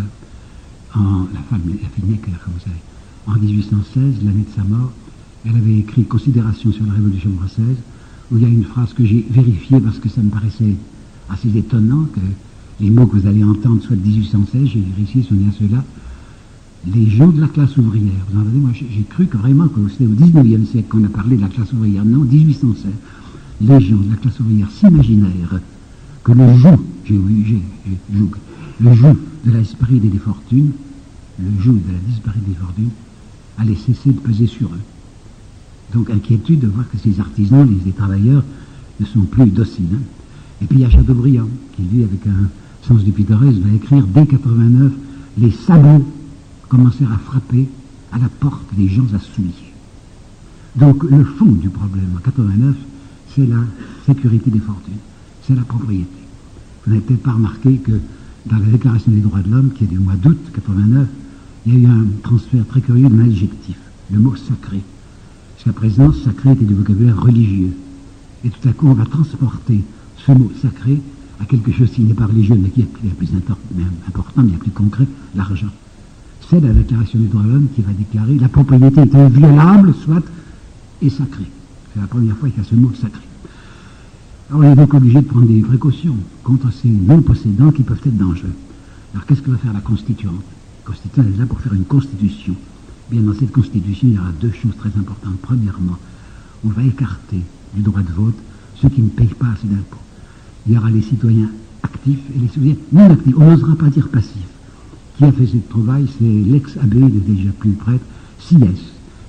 la 0.95 1.39
femme, 1.50 1.62
la 1.68 1.89
fille 1.89 2.09
Necker, 2.09 2.31
comme 2.44 2.53
vous 2.53 2.59
savez. 2.59 2.81
En 3.27 3.33
1816, 3.33 4.24
l'année 4.24 4.45
de 4.50 4.56
sa 4.56 4.63
mort, 4.63 4.91
elle 5.45 5.56
avait 5.56 5.77
écrit 5.77 6.03
Considération 6.06 6.71
sur 6.71 6.86
la 6.86 6.94
Révolution 6.94 7.31
française, 7.38 7.77
où 8.31 8.38
il 8.38 8.44
y 8.44 8.45
a 8.45 8.50
une 8.50 8.63
phrase 8.63 8.94
que 8.94 9.06
j'ai 9.06 9.25
vérifiée 9.30 9.80
parce 9.80 10.00
que 10.00 10.09
ça 10.09 10.21
me 10.21 10.30
paraissait 10.30 10.75
assez 11.30 11.56
étonnant 11.56 12.06
que 12.06 12.19
les 12.80 12.89
mots 12.89 13.06
que 13.06 13.18
vous 13.18 13.27
allez 13.27 13.44
entendre 13.44 13.81
soient 13.83 13.95
de 13.95 14.01
1816, 14.01 14.68
j'ai 14.68 14.80
vérifié, 14.80 15.24
sont 15.24 15.35
bien 15.35 15.51
ceux-là 15.59 15.83
les 16.88 17.10
gens 17.10 17.28
de 17.28 17.42
la 17.42 17.48
classe 17.48 17.76
ouvrière. 17.78 18.14
Vous 18.30 18.40
entendez, 18.40 18.60
moi 18.60 18.72
j'ai 18.74 19.04
cru 19.10 19.26
que 19.26 19.38
vraiment 19.38 19.68
que 19.68 19.80
c'était 19.90 20.06
au 20.06 20.16
19e 20.16 20.66
siècle 20.66 20.88
qu'on 20.90 21.04
a 21.04 21.10
parlé 21.10 21.36
de 21.36 21.42
la 21.42 21.48
classe 21.48 21.72
ouvrière. 21.74 22.06
Non, 22.06 22.20
1816. 22.20 22.92
Les 23.62 23.81
gens 23.81 23.98
de 23.98 24.10
la 24.10 24.16
classe 24.16 24.40
ouvrière 24.40 24.72
s'imaginèrent 24.72 25.60
que 26.24 26.31
le 26.31 26.58
joug, 26.58 26.80
j'ai 27.06 27.16
le 28.81 28.94
joug 28.94 29.18
de 29.46 29.52
la 29.52 29.60
disparité 29.60 30.08
des 30.08 30.20
fortunes, 30.20 30.72
le 31.40 31.62
joug 31.62 31.74
de 31.74 31.92
la 31.92 32.00
disparité 32.08 32.46
des 32.48 32.56
fortunes, 32.56 32.90
allait 33.58 33.76
cesser 33.76 34.12
de 34.12 34.20
peser 34.20 34.48
sur 34.48 34.68
eux. 34.68 35.94
Donc 35.94 36.10
inquiétude 36.10 36.60
de 36.60 36.68
voir 36.68 36.90
que 36.90 36.98
ces 36.98 37.20
artisans, 37.20 37.68
les, 37.86 37.92
travailleurs, 37.92 38.44
ne 39.00 39.06
sont 39.06 39.22
plus 39.22 39.48
dociles. 39.48 39.86
Hein. 39.94 40.02
Et 40.62 40.66
puis 40.66 40.78
il 40.78 40.81
y 40.81 40.86
a 40.86 40.90
Chateaubriand, 40.90 41.48
qui 41.76 41.84
lui, 41.84 42.04
avec 42.04 42.26
un 42.28 42.48
sens 42.88 43.04
du 43.04 43.12
pittoresque, 43.12 43.60
va 43.60 43.74
écrire 43.76 44.06
dès 44.08 44.26
89 44.26 44.92
les 45.40 45.52
sabots 45.52 46.06
commencèrent 46.69 47.12
à 47.12 47.18
frapper 47.18 47.68
à 48.12 48.19
la 48.19 48.30
porte 48.30 48.74
des 48.77 48.88
gens 48.88 49.06
souiller. 49.33 49.74
Donc 50.75 51.04
le 51.04 51.24
fond 51.24 51.51
du 51.51 51.69
problème 51.69 52.12
en 52.16 52.21
89, 52.21 52.75
c'est 53.36 53.45
la 53.45 53.57
sécurité 54.06 54.50
des 54.51 54.60
fortunes, 54.60 54.94
c'est 55.45 55.56
la 55.56 55.63
propriété. 55.63 56.07
Vous 56.86 56.94
n'avez 56.94 57.04
peut-être 57.04 57.24
pas 57.24 57.33
remarqué 57.33 57.77
que 57.77 58.00
dans 58.45 58.57
la 58.57 58.66
Déclaration 58.66 59.12
des 59.12 59.19
droits 59.19 59.42
de 59.42 59.51
l'homme, 59.51 59.71
qui 59.74 59.83
est 59.83 59.88
du 59.88 60.00
mois 60.00 60.16
d'août 60.16 60.38
89, 60.54 61.07
il 61.66 61.74
y 61.74 61.75
a 61.75 61.80
eu 61.80 61.92
un 61.92 62.06
transfert 62.24 62.66
très 62.68 62.81
curieux 62.81 63.10
d'un 63.10 63.25
adjectif, 63.25 63.77
le 64.12 64.19
mot 64.19 64.36
sacré. 64.36 64.81
Jusqu'à 65.57 65.74
présent, 65.74 66.13
sacré 66.13 66.51
était 66.51 66.66
du 66.66 66.74
vocabulaire 66.74 67.21
religieux. 67.21 67.75
Et 68.45 68.50
tout 68.50 68.69
à 68.69 68.71
coup, 68.71 68.88
on 68.88 68.94
va 68.94 69.06
transporter 69.06 69.83
ce 70.18 70.31
mot 70.31 70.51
sacré 70.62 71.01
à 71.42 71.45
quelque 71.45 71.71
chose 71.71 71.92
qui 71.92 72.01
n'est 72.01 72.13
pas 72.13 72.27
religieux, 72.27 72.56
mais 72.56 72.69
qui 72.69 72.81
est 72.81 72.86
plus 72.86 73.30
important, 74.07 74.44
mais 74.44 74.54
plus 74.54 74.71
concret, 74.71 75.07
l'argent 75.36 75.69
c'est 76.50 76.60
la 76.60 76.74
déclaration 76.74 77.19
des 77.19 77.28
droits 77.28 77.44
de 77.44 77.50
l'homme 77.50 77.68
qui 77.75 77.81
va 77.81 77.92
déclarer 77.92 78.36
la 78.40 78.50
propriété 78.50 79.01
est 79.01 79.16
inviolable, 79.16 79.94
soit 79.94 80.24
et 81.01 81.10
sacrée. 81.10 81.46
C'est 81.94 82.01
la 82.01 82.07
première 82.07 82.36
fois 82.38 82.50
qu'il 82.50 82.57
y 82.57 82.66
a 82.66 82.68
ce 82.68 82.75
mot 82.75 82.92
sacré. 83.00 83.22
Alors, 84.50 84.62
on 84.62 84.72
est 84.72 84.75
donc 84.75 84.94
obligé 84.96 85.22
de 85.22 85.28
prendre 85.28 85.46
des 85.46 85.62
précautions 85.62 86.16
contre 86.44 86.72
ces 86.74 86.90
non-possédants 86.90 87.72
qui 87.72 87.84
peuvent 87.84 88.01
être 88.04 88.18
dangereux. 88.18 88.56
Alors, 89.13 89.25
qu'est-ce 89.28 89.44
que 89.44 89.51
va 89.51 89.57
faire 89.57 89.74
la 89.74 89.81
Constituante? 89.81 90.42
La 90.84 90.92
Constituante 90.92 91.28
est 91.36 91.38
là 91.38 91.46
pour 91.46 91.60
faire 91.60 91.74
une 91.74 91.86
constitution. 91.86 92.56
Bien, 93.12 93.22
dans 93.22 93.36
cette 93.36 93.52
constitution, 93.52 94.07
il 94.07 94.16
y 94.16 94.18
aura 94.18 94.31
deux 94.42 94.52
choses 94.52 94.76
très 94.78 94.90
importantes. 95.00 95.38
Premièrement, 95.44 95.97
on 96.66 96.69
va 96.69 96.83
écarter 96.83 97.42
du 97.76 97.81
droit 97.81 98.02
de 98.02 98.12
vote 98.12 98.38
ceux 98.81 98.90
qui 98.90 99.02
ne 99.02 99.09
payent 99.09 99.28
pas 99.28 99.47
assez 99.54 99.68
d'impôts. 99.68 99.97
Il 100.66 100.73
y 100.73 100.78
aura 100.78 100.90
les 100.90 101.02
citoyens 101.02 101.50
actifs 101.83 102.23
et 102.35 102.40
les 102.40 102.47
citoyens 102.47 102.76
non 102.92 103.12
actifs. 103.12 103.35
On 103.38 103.52
n'osera 103.52 103.76
pas 103.76 103.90
dire 103.90 104.07
passifs 104.07 104.58
qui 105.19 105.26
a 105.26 105.31
fait 105.33 105.47
cette 105.47 105.68
trouvaille, 105.68 106.06
c'est 106.18 106.23
l'ex-abbé, 106.23 106.97
est 107.02 107.30
déjà 107.30 107.49
plus 107.59 107.71
prêtre, 107.71 108.06
Siès. 108.40 108.80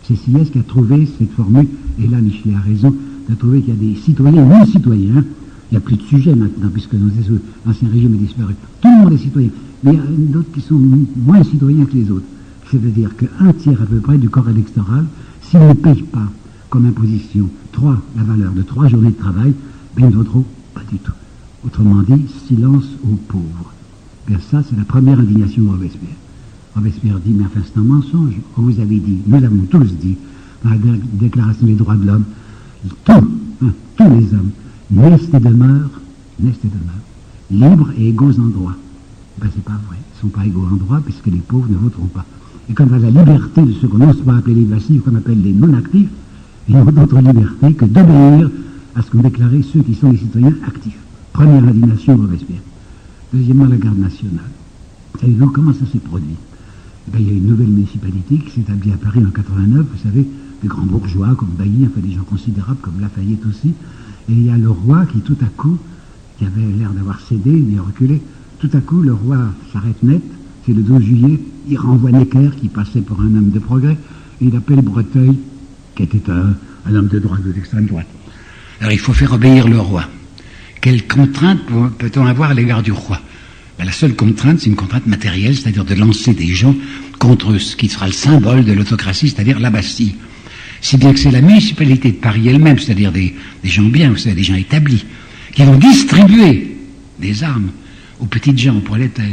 C'est 0.04 0.14
Siès 0.14 0.48
qui 0.48 0.60
a 0.60 0.62
trouvé 0.62 1.08
cette 1.18 1.32
formule, 1.32 1.66
et 1.98 2.06
là 2.06 2.20
Michel 2.20 2.54
a 2.54 2.60
raison, 2.60 2.94
de 3.28 3.34
trouver 3.34 3.60
qu'il 3.60 3.74
y 3.74 3.76
a 3.76 3.80
des 3.80 3.96
citoyens 3.96 4.44
non 4.44 4.64
citoyens. 4.66 5.24
Il 5.70 5.74
n'y 5.74 5.76
a 5.78 5.80
plus 5.80 5.96
de 5.96 6.02
sujet 6.02 6.34
maintenant, 6.36 6.68
puisque 6.72 6.92
l'ancien 6.92 7.88
régime 7.88 8.14
est 8.14 8.18
disparu. 8.18 8.54
Tout 8.80 8.88
le 8.88 9.02
monde 9.02 9.12
est 9.14 9.18
citoyen. 9.18 9.50
Mais 9.82 9.92
il 9.92 9.96
y 9.96 10.00
a 10.00 10.32
d'autres 10.32 10.52
qui 10.52 10.60
sont 10.60 10.80
moins 11.16 11.42
citoyens 11.42 11.84
que 11.84 11.96
les 11.96 12.10
autres. 12.10 12.26
C'est-à-dire 12.70 13.16
qu'un 13.16 13.52
tiers 13.52 13.82
à 13.82 13.86
peu 13.86 13.98
près 13.98 14.18
du 14.18 14.28
corps 14.30 14.48
électoral, 14.48 15.06
s'il 15.42 15.58
ne 15.58 15.72
paye 15.72 16.02
pas 16.02 16.30
comme 16.68 16.86
imposition 16.86 17.48
trois, 17.72 18.00
la 18.16 18.22
valeur 18.22 18.52
de 18.52 18.62
trois 18.62 18.86
journées 18.86 19.10
de 19.10 19.16
travail, 19.16 19.54
ben 19.96 20.08
voteront 20.10 20.44
pas 20.72 20.82
du 20.88 20.98
tout. 20.98 21.12
Autrement 21.66 22.02
dit, 22.02 22.26
silence 22.46 22.86
aux 23.04 23.16
pauvres 23.28 23.72
ça, 24.38 24.62
c'est 24.68 24.76
la 24.76 24.84
première 24.84 25.18
indignation 25.18 25.62
de 25.62 25.68
Robespierre. 25.70 26.16
Robespierre 26.74 27.18
dit, 27.24 27.32
mais 27.32 27.44
enfin, 27.44 27.60
c'est 27.64 27.78
un 27.78 27.82
mensonge. 27.82 28.34
On 28.56 28.62
vous 28.62 28.80
avez 28.80 28.98
dit, 28.98 29.18
nous 29.26 29.40
l'avons 29.40 29.64
tous 29.68 29.92
dit, 29.94 30.16
dans 30.64 30.70
la 30.70 30.76
Déclaration 31.14 31.66
des 31.66 31.74
droits 31.74 31.96
de 31.96 32.06
l'homme, 32.06 32.24
tous, 33.04 33.12
hein, 33.12 33.72
tous 33.96 34.04
les 34.04 34.32
hommes, 34.34 34.50
naissent 34.90 35.28
et 35.32 35.40
demeurent, 35.40 36.00
naissent 36.38 36.64
et 36.64 36.68
demeurent, 36.68 37.70
libres 37.70 37.90
et 37.98 38.08
égaux 38.08 38.38
en 38.38 38.46
droit. 38.46 38.74
Ben, 39.40 39.48
c'est 39.54 39.64
pas 39.64 39.78
vrai. 39.88 39.96
Ils 39.98 40.20
sont 40.20 40.28
pas 40.28 40.46
égaux 40.46 40.66
en 40.70 40.76
droit, 40.76 41.00
puisque 41.04 41.26
les 41.26 41.38
pauvres 41.38 41.68
ne 41.68 41.76
voteront 41.76 42.06
pas. 42.06 42.24
Et 42.68 42.74
quant 42.74 42.86
à 42.92 42.98
la 42.98 43.10
liberté 43.10 43.62
de 43.62 43.72
ceux 43.72 43.88
qu'on 43.88 43.98
n'ose 43.98 44.20
pas 44.20 44.36
appeler 44.36 44.54
les 44.54 44.64
passifs, 44.64 45.02
qu'on 45.02 45.16
appelle 45.16 45.42
les 45.42 45.52
non-actifs, 45.52 46.10
ils 46.68 46.76
n'ont 46.76 46.84
d'autre 46.84 47.18
liberté 47.18 47.74
que 47.74 47.84
d'obéir 47.84 48.50
à 48.94 49.02
ce 49.02 49.10
qu'ont 49.10 49.22
déclaré 49.22 49.62
ceux 49.62 49.80
qui 49.82 49.94
sont 49.94 50.12
les 50.12 50.18
citoyens 50.18 50.54
actifs. 50.66 50.98
Première 51.32 51.64
indignation 51.64 52.16
de 52.16 52.22
Robespierre. 52.22 52.60
Deuxièmement, 53.32 53.66
la 53.66 53.76
garde 53.76 53.98
nationale. 53.98 54.50
Savez-vous 55.20 55.50
comment 55.50 55.72
ça 55.72 55.86
s'est 55.92 55.98
produit? 55.98 56.36
Eh 57.14 57.20
Il 57.20 57.26
y 57.26 57.30
a 57.30 57.32
une 57.32 57.46
nouvelle 57.46 57.68
municipalité 57.68 58.38
qui 58.38 58.50
s'est 58.50 58.60
établie 58.60 58.92
à 58.92 58.96
Paris 58.96 59.20
en 59.24 59.30
89, 59.30 59.86
vous 59.90 60.02
savez, 60.02 60.26
des 60.62 60.68
grands 60.68 60.82
bourgeois 60.82 61.34
comme 61.34 61.50
Bailly, 61.58 61.86
enfin 61.86 62.00
des 62.00 62.14
gens 62.14 62.22
considérables 62.22 62.80
comme 62.80 63.00
Lafayette 63.00 63.44
aussi. 63.46 63.68
Et 64.28 64.32
il 64.32 64.44
y 64.44 64.50
a 64.50 64.58
le 64.58 64.70
roi 64.70 65.06
qui 65.06 65.20
tout 65.20 65.36
à 65.40 65.46
coup, 65.46 65.78
qui 66.38 66.44
avait 66.44 66.60
l'air 66.78 66.90
d'avoir 66.90 67.20
cédé, 67.20 67.50
il 67.50 67.80
reculé, 67.80 68.20
tout 68.58 68.70
à 68.72 68.80
coup 68.80 69.00
le 69.00 69.14
roi 69.14 69.38
s'arrête 69.72 70.02
net, 70.02 70.22
c'est 70.66 70.72
le 70.72 70.82
12 70.82 71.02
juillet, 71.02 71.40
il 71.68 71.78
renvoie 71.78 72.12
Necker 72.12 72.50
qui 72.60 72.68
passait 72.68 73.00
pour 73.00 73.20
un 73.20 73.26
homme 73.26 73.50
de 73.50 73.58
progrès, 73.58 73.96
et 74.40 74.46
il 74.46 74.56
appelle 74.56 74.82
Breteuil, 74.82 75.36
qui 75.94 76.02
était 76.02 76.30
un, 76.30 76.94
homme 76.94 77.08
de 77.08 77.18
droite, 77.18 77.42
de 77.42 77.52
l'extrême 77.52 77.86
droite. 77.86 78.06
Alors 78.80 78.92
il 78.92 78.98
faut 78.98 79.12
faire 79.12 79.32
obéir 79.32 79.68
le 79.68 79.78
roi. 79.78 80.04
Quelle 80.80 81.06
contrainte 81.06 81.60
peut-on 81.98 82.26
avoir 82.26 82.50
à 82.50 82.54
l'égard 82.54 82.82
du 82.82 82.92
roi 82.92 83.20
ben, 83.78 83.84
La 83.84 83.92
seule 83.92 84.14
contrainte, 84.14 84.60
c'est 84.60 84.66
une 84.66 84.76
contrainte 84.76 85.06
matérielle, 85.06 85.56
c'est-à-dire 85.56 85.84
de 85.84 85.94
lancer 85.94 86.32
des 86.32 86.48
gens 86.48 86.74
contre 87.18 87.58
ce 87.58 87.76
qui 87.76 87.88
sera 87.88 88.06
le 88.06 88.12
symbole 88.12 88.64
de 88.64 88.72
l'autocratie, 88.72 89.28
c'est-à-dire 89.28 89.60
la 89.60 89.70
Bastille. 89.70 90.14
Si 90.80 90.96
bien 90.96 91.12
que 91.12 91.18
c'est 91.18 91.30
la 91.30 91.42
municipalité 91.42 92.12
de 92.12 92.16
Paris 92.16 92.48
elle-même, 92.48 92.78
c'est-à-dire 92.78 93.12
des, 93.12 93.34
gens 93.64 93.82
bien, 93.82 94.10
vous 94.10 94.16
savez, 94.16 94.34
des 94.34 94.42
gens 94.42 94.54
établis, 94.54 95.04
qui 95.52 95.62
vont 95.62 95.76
distribuer 95.76 96.76
des 97.18 97.44
armes 97.44 97.70
aux 98.18 98.26
petites 98.26 98.58
gens, 98.58 98.76
aux 98.76 98.80
prolétaires. 98.80 99.26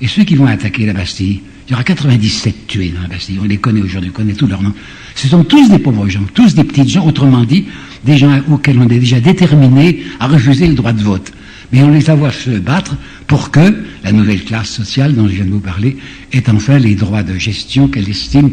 Et 0.00 0.08
ceux 0.08 0.24
qui 0.24 0.34
vont 0.34 0.46
attaquer 0.46 0.86
la 0.86 0.94
Bastille, 0.94 1.42
il 1.72 1.74
y 1.74 1.76
aura 1.76 1.84
97 1.84 2.66
tués 2.66 2.92
dans 2.94 3.00
la 3.00 3.08
Bastille, 3.08 3.38
on 3.40 3.46
les 3.46 3.56
connaît 3.56 3.80
aujourd'hui, 3.80 4.10
on 4.10 4.12
connaît 4.12 4.34
tous 4.34 4.46
leurs 4.46 4.62
noms. 4.62 4.74
Ce 5.14 5.26
sont 5.26 5.42
tous 5.42 5.70
des 5.70 5.78
pauvres 5.78 6.06
gens, 6.06 6.20
tous 6.34 6.54
des 6.54 6.64
petites 6.64 6.90
gens, 6.90 7.06
autrement 7.06 7.44
dit, 7.44 7.64
des 8.04 8.18
gens 8.18 8.42
auxquels 8.50 8.78
on 8.78 8.86
est 8.90 8.98
déjà 8.98 9.20
déterminé 9.20 10.02
à 10.20 10.28
refuser 10.28 10.66
le 10.66 10.74
droit 10.74 10.92
de 10.92 11.02
vote. 11.02 11.32
Mais 11.72 11.82
on 11.82 11.90
les 11.90 12.10
a 12.10 12.14
voir 12.14 12.34
se 12.34 12.50
battre 12.50 12.94
pour 13.26 13.50
que 13.50 13.74
la 14.04 14.12
nouvelle 14.12 14.44
classe 14.44 14.68
sociale 14.68 15.14
dont 15.14 15.26
je 15.26 15.36
viens 15.36 15.46
de 15.46 15.50
vous 15.50 15.60
parler 15.60 15.96
ait 16.34 16.42
enfin 16.50 16.78
les 16.78 16.94
droits 16.94 17.22
de 17.22 17.38
gestion 17.38 17.88
qu'elle 17.88 18.10
estime 18.10 18.50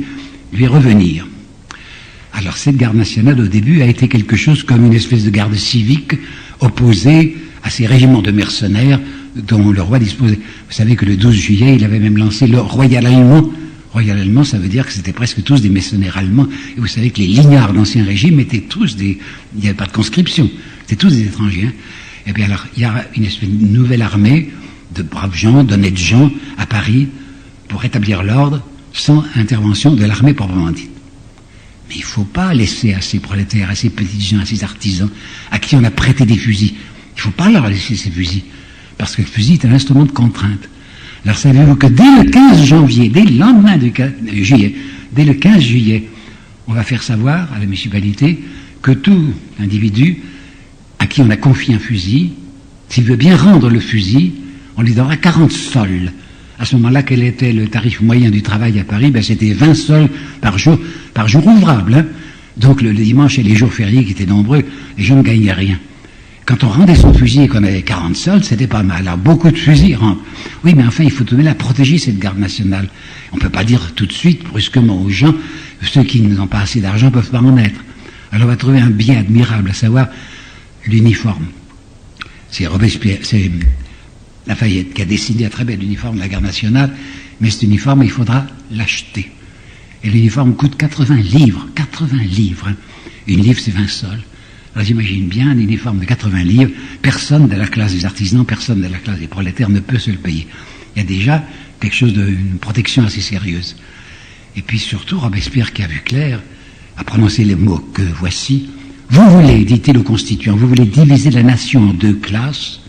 lui 0.53 0.67
revenir. 0.67 1.27
Alors 2.31 2.55
cette 2.55 2.77
garde 2.77 2.95
nationale 2.95 3.41
au 3.41 3.47
début 3.47 3.81
a 3.81 3.85
été 3.85 4.07
quelque 4.07 4.37
chose 4.37 4.63
comme 4.63 4.85
une 4.85 4.93
espèce 4.93 5.25
de 5.25 5.29
garde 5.29 5.55
civique 5.55 6.13
opposée 6.61 7.35
à 7.63 7.69
ces 7.69 7.85
régiments 7.85 8.21
de 8.21 8.31
mercenaires 8.31 9.01
dont 9.35 9.71
le 9.71 9.81
roi 9.81 9.99
disposait. 9.99 10.39
Vous 10.67 10.73
savez 10.73 10.95
que 10.95 11.05
le 11.05 11.17
12 11.17 11.33
juillet, 11.35 11.75
il 11.75 11.83
avait 11.83 11.99
même 11.99 12.17
lancé 12.17 12.47
le 12.47 12.59
royal 12.59 13.05
allemand. 13.05 13.49
Royal 13.91 14.19
allemand, 14.19 14.43
ça 14.43 14.59
veut 14.59 14.67
dire 14.67 14.85
que 14.85 14.91
c'était 14.91 15.13
presque 15.13 15.43
tous 15.43 15.61
des 15.61 15.69
mercenaires 15.69 16.17
allemands. 16.17 16.47
Et 16.77 16.79
vous 16.79 16.87
savez 16.87 17.09
que 17.09 17.19
les 17.19 17.27
lignards 17.27 17.73
d'Ancien 17.73 18.03
Régime 18.03 18.39
étaient 18.39 18.61
tous 18.61 18.95
des... 18.95 19.17
Il 19.55 19.61
n'y 19.61 19.67
avait 19.67 19.77
pas 19.77 19.85
de 19.85 19.91
conscription. 19.91 20.49
C'était 20.81 20.95
tous 20.95 21.09
des 21.09 21.23
étrangers. 21.23 21.65
Hein. 21.67 21.73
Et 22.27 22.33
bien 22.33 22.45
alors, 22.45 22.67
il 22.75 22.81
y 22.83 22.85
a 22.85 23.07
une 23.15 23.25
espèce 23.25 23.49
de 23.49 23.65
nouvelle 23.65 24.01
armée 24.01 24.49
de 24.95 25.03
braves 25.03 25.35
gens, 25.35 25.63
d'honnêtes 25.63 25.97
gens 25.97 26.31
à 26.57 26.65
Paris 26.65 27.07
pour 27.67 27.81
rétablir 27.81 28.23
l'ordre 28.23 28.63
sans 28.93 29.23
intervention 29.35 29.95
de 29.95 30.05
l'armée 30.05 30.33
proprement 30.33 30.71
dite. 30.71 30.89
Mais 31.87 31.95
il 31.95 32.01
ne 32.01 32.05
faut 32.05 32.23
pas 32.23 32.53
laisser 32.53 32.93
à 32.93 33.01
ces 33.01 33.19
prolétaires, 33.19 33.69
à 33.69 33.75
ces 33.75 33.89
petits 33.89 34.21
gens, 34.21 34.39
à 34.39 34.45
ces 34.45 34.63
artisans, 34.63 35.09
à 35.51 35.59
qui 35.59 35.75
on 35.75 35.83
a 35.83 35.91
prêté 35.91 36.25
des 36.25 36.37
fusils, 36.37 36.73
il 37.15 37.17
ne 37.17 37.21
faut 37.21 37.31
pas 37.31 37.49
leur 37.49 37.67
laisser 37.67 37.95
ces 37.95 38.11
fusils, 38.11 38.43
parce 38.99 39.15
que 39.15 39.21
le 39.21 39.27
fusil 39.27 39.53
est 39.53 39.65
un 39.65 39.71
instrument 39.71 40.05
de 40.05 40.11
contrainte. 40.11 40.69
Alors 41.25 41.37
savez-vous 41.37 41.75
que 41.75 41.87
dès 41.87 42.23
le 42.23 42.29
15 42.29 42.65
janvier, 42.65 43.09
dès 43.09 43.23
le 43.23 43.37
lendemain 43.37 43.77
du 43.77 44.43
juillet, 44.43 44.75
dès 45.13 45.23
le 45.23 45.33
15 45.33 45.61
juillet, 45.61 46.09
on 46.67 46.73
va 46.73 46.83
faire 46.83 47.01
savoir 47.01 47.51
à 47.53 47.59
la 47.59 47.65
municipalité 47.65 48.43
que 48.81 48.91
tout 48.91 49.33
individu 49.59 50.19
à 50.99 51.07
qui 51.07 51.21
on 51.21 51.29
a 51.29 51.37
confié 51.37 51.75
un 51.75 51.79
fusil, 51.79 52.33
s'il 52.89 53.05
veut 53.05 53.15
bien 53.15 53.37
rendre 53.37 53.69
le 53.69 53.79
fusil, 53.79 54.33
on 54.75 54.81
lui 54.81 54.93
donnera 54.93 55.15
40 55.15 55.51
sols. 55.51 56.11
À 56.59 56.65
ce 56.65 56.75
moment-là, 56.75 57.01
quel 57.01 57.23
était 57.23 57.53
le 57.53 57.69
tarif 57.69 58.01
moyen 58.01 58.29
du 58.29 58.41
travail 58.41 58.79
à 58.79 58.83
Paris? 58.83 59.11
Ben, 59.11 59.23
C'était 59.23 59.53
20 59.53 59.73
sols 59.75 60.09
par 60.41 60.59
jour, 60.59 60.77
par 61.13 61.29
jour 61.29 61.47
ouvrable. 61.47 61.93
Hein. 61.93 62.05
Donc 62.57 62.81
le, 62.81 62.93
dimanche 62.93 63.39
et 63.39 63.43
les 63.43 63.55
jours 63.55 63.71
fériés 63.71 64.03
qui 64.03 64.11
étaient 64.11 64.25
nombreux, 64.25 64.63
les 64.97 65.03
gens 65.05 65.15
ne 65.15 65.21
gagnaient 65.21 65.53
rien. 65.53 65.79
Quand 66.49 66.63
on 66.63 66.69
rendait 66.69 66.95
son 66.95 67.13
fusil 67.13 67.43
et 67.43 67.47
qu'on 67.47 67.63
avait 67.63 67.83
40 67.83 68.15
sols, 68.15 68.43
c'était 68.43 68.65
pas 68.65 68.81
mal. 68.81 69.01
Alors 69.01 69.19
beaucoup 69.19 69.51
de 69.51 69.55
fusils 69.55 69.95
rendent. 69.95 70.17
Oui, 70.63 70.73
mais 70.75 70.83
enfin, 70.83 71.03
il 71.03 71.11
faut 71.11 71.23
tout 71.23 71.35
de 71.35 71.37
même 71.37 71.45
la 71.45 71.53
protéger, 71.53 71.99
cette 71.99 72.17
garde 72.17 72.39
nationale. 72.39 72.89
On 73.31 73.35
ne 73.35 73.41
peut 73.41 73.51
pas 73.51 73.63
dire 73.63 73.93
tout 73.93 74.07
de 74.07 74.11
suite, 74.11 74.45
brusquement 74.45 74.99
aux 74.99 75.11
gens, 75.11 75.35
ceux 75.83 76.01
qui 76.01 76.23
n'ont 76.23 76.47
pas 76.47 76.61
assez 76.61 76.81
d'argent 76.81 77.05
ne 77.05 77.11
peuvent 77.11 77.29
pas 77.29 77.37
en 77.37 77.55
être. 77.55 77.79
Alors 78.31 78.47
on 78.47 78.49
va 78.49 78.55
trouver 78.55 78.79
un 78.79 78.89
bien 78.89 79.19
admirable, 79.19 79.69
à 79.69 79.73
savoir 79.73 80.07
l'uniforme. 80.87 81.45
C'est 82.49 82.65
Robespierre, 82.65 83.19
c'est 83.21 83.51
Lafayette 84.47 84.95
qui 84.95 85.03
a 85.03 85.05
dessiné 85.05 85.45
un 85.45 85.49
très 85.49 85.65
bel 85.65 85.83
uniforme 85.83 86.15
de 86.15 86.21
la 86.21 86.29
garde 86.29 86.45
nationale, 86.45 86.89
mais 87.41 87.51
cet 87.51 87.61
uniforme, 87.61 88.01
il 88.01 88.09
faudra 88.09 88.47
l'acheter. 88.71 89.29
Et 90.03 90.09
l'uniforme 90.09 90.55
coûte 90.55 90.77
80 90.77 91.15
livres, 91.17 91.67
80 91.75 92.23
livres. 92.23 92.69
Hein. 92.69 92.75
Une 93.27 93.43
livre, 93.43 93.59
c'est 93.59 93.69
20 93.69 93.87
sols. 93.87 94.23
Alors 94.75 94.85
j'imagine 94.85 95.27
bien 95.27 95.49
un 95.49 95.57
uniforme 95.57 95.99
de 95.99 96.05
80 96.05 96.43
livres, 96.43 96.71
personne 97.01 97.47
de 97.47 97.55
la 97.55 97.67
classe 97.67 97.93
des 97.93 98.05
artisans, 98.05 98.45
personne 98.45 98.81
de 98.81 98.87
la 98.87 98.97
classe 98.97 99.19
des 99.19 99.27
prolétaires 99.27 99.69
ne 99.69 99.79
peut 99.79 99.97
se 99.97 100.11
le 100.11 100.17
payer. 100.17 100.47
Il 100.95 100.99
y 100.99 101.05
a 101.05 101.07
déjà 101.07 101.43
quelque 101.79 101.95
chose 101.95 102.13
d'une 102.13 102.59
protection 102.59 103.03
assez 103.03 103.21
sérieuse. 103.21 103.75
Et 104.55 104.61
puis 104.61 104.79
surtout, 104.79 105.19
Robespierre 105.19 105.73
qui 105.73 105.83
a 105.83 105.87
vu 105.87 106.01
clair, 106.01 106.41
a 106.97 107.03
prononcé 107.03 107.43
les 107.45 107.55
mots 107.55 107.79
que 107.93 108.01
voici. 108.01 108.69
Vous 109.09 109.27
voulez, 109.29 109.65
dit-il 109.65 109.97
aux 109.97 110.03
constituants, 110.03 110.55
vous 110.55 110.67
voulez 110.67 110.85
diviser 110.85 111.31
la 111.31 111.43
nation 111.43 111.89
en 111.89 111.93
deux 111.93 112.15
classes, 112.15 112.81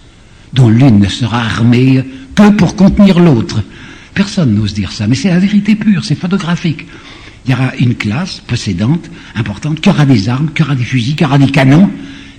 dont 0.52 0.68
l'une 0.68 0.98
ne 0.98 1.08
sera 1.08 1.40
armée 1.40 2.04
que 2.34 2.50
pour 2.50 2.76
contenir 2.76 3.20
l'autre. 3.20 3.62
Personne 4.12 4.54
n'ose 4.54 4.74
dire 4.74 4.92
ça, 4.92 5.06
mais 5.06 5.14
c'est 5.14 5.30
la 5.30 5.38
vérité 5.38 5.76
pure, 5.76 6.04
c'est 6.04 6.14
photographique 6.14 6.86
il 7.44 7.50
y 7.50 7.54
aura 7.54 7.74
une 7.76 7.94
classe 7.94 8.40
possédante, 8.46 9.10
importante, 9.34 9.80
qui 9.80 9.88
aura 9.88 10.04
des 10.04 10.28
armes, 10.28 10.50
qui 10.52 10.62
aura 10.62 10.74
des 10.74 10.84
fusils, 10.84 11.16
qui 11.16 11.24
aura 11.24 11.38
des 11.38 11.50
canons, 11.50 11.90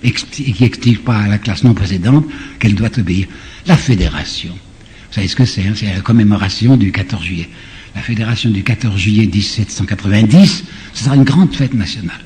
et 0.03 0.11
qui 0.11 0.55
n'explique 0.59 1.03
pas 1.03 1.17
à 1.17 1.27
la 1.27 1.37
classe 1.37 1.63
non 1.63 1.73
possédante 1.73 2.25
qu'elle 2.59 2.75
doit 2.75 2.97
obéir. 2.97 3.27
La 3.67 3.77
fédération. 3.77 4.51
Vous 4.51 5.15
savez 5.15 5.27
ce 5.27 5.35
que 5.35 5.45
c'est 5.45 5.61
hein 5.67 5.73
C'est 5.75 5.93
la 5.93 6.01
commémoration 6.01 6.77
du 6.77 6.91
14 6.91 7.23
juillet. 7.23 7.49
La 7.95 8.01
fédération 8.01 8.49
du 8.49 8.63
14 8.63 8.97
juillet 8.97 9.25
1790, 9.27 10.63
ce 10.93 11.03
sera 11.03 11.15
une 11.15 11.23
grande 11.23 11.53
fête 11.53 11.73
nationale. 11.73 12.21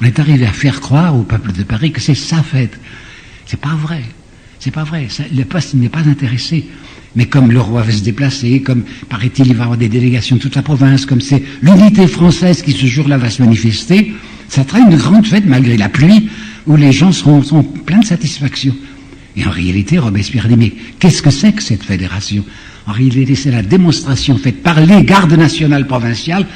On 0.00 0.04
est 0.04 0.18
arrivé 0.18 0.44
à 0.46 0.52
faire 0.52 0.80
croire 0.80 1.16
au 1.16 1.22
peuple 1.22 1.52
de 1.52 1.62
Paris 1.62 1.92
que 1.92 2.00
c'est 2.00 2.14
sa 2.14 2.42
fête. 2.42 2.78
C'est 3.46 3.60
pas 3.60 3.74
vrai. 3.74 4.02
C'est 4.58 4.70
pas 4.70 4.84
vrai. 4.84 5.08
le 5.32 5.44
poste 5.44 5.74
n'est 5.74 5.88
pas 5.88 6.00
intéressé. 6.00 6.66
Mais 7.16 7.24
comme 7.24 7.50
le 7.50 7.60
roi 7.60 7.82
va 7.82 7.90
se 7.90 8.02
déplacer, 8.02 8.60
comme, 8.60 8.82
paraît-il, 9.08 9.46
il 9.46 9.54
va 9.54 9.60
y 9.60 9.62
avoir 9.62 9.78
des 9.78 9.88
délégations 9.88 10.36
de 10.36 10.42
toute 10.42 10.54
la 10.54 10.62
province, 10.62 11.06
comme 11.06 11.22
c'est 11.22 11.42
l'unité 11.62 12.06
française 12.06 12.62
qui 12.62 12.72
ce 12.72 12.86
jour-là 12.86 13.16
va 13.16 13.30
se 13.30 13.42
manifester, 13.42 14.12
ça 14.48 14.64
sera 14.64 14.80
une 14.80 14.96
grande 14.96 15.26
fête 15.26 15.46
malgré 15.46 15.78
la 15.78 15.88
pluie, 15.88 16.28
où 16.66 16.76
les 16.76 16.92
gens 16.92 17.12
seront, 17.12 17.42
pleins 17.62 18.00
de 18.00 18.04
satisfaction. 18.04 18.74
Et 19.36 19.44
en 19.44 19.50
réalité, 19.50 19.98
Robespierre 19.98 20.48
dit, 20.48 20.56
mais 20.56 20.72
qu'est-ce 20.98 21.22
que 21.22 21.30
c'est 21.30 21.52
que 21.52 21.62
cette 21.62 21.82
fédération? 21.82 22.44
En 22.86 22.92
réalité, 22.92 23.34
c'est 23.34 23.50
la 23.50 23.62
démonstration 23.62 24.36
faite 24.36 24.62
par 24.62 24.80
les 24.80 25.02
gardes 25.02 25.32
nationales 25.32 25.86
provinciales, 25.86 26.46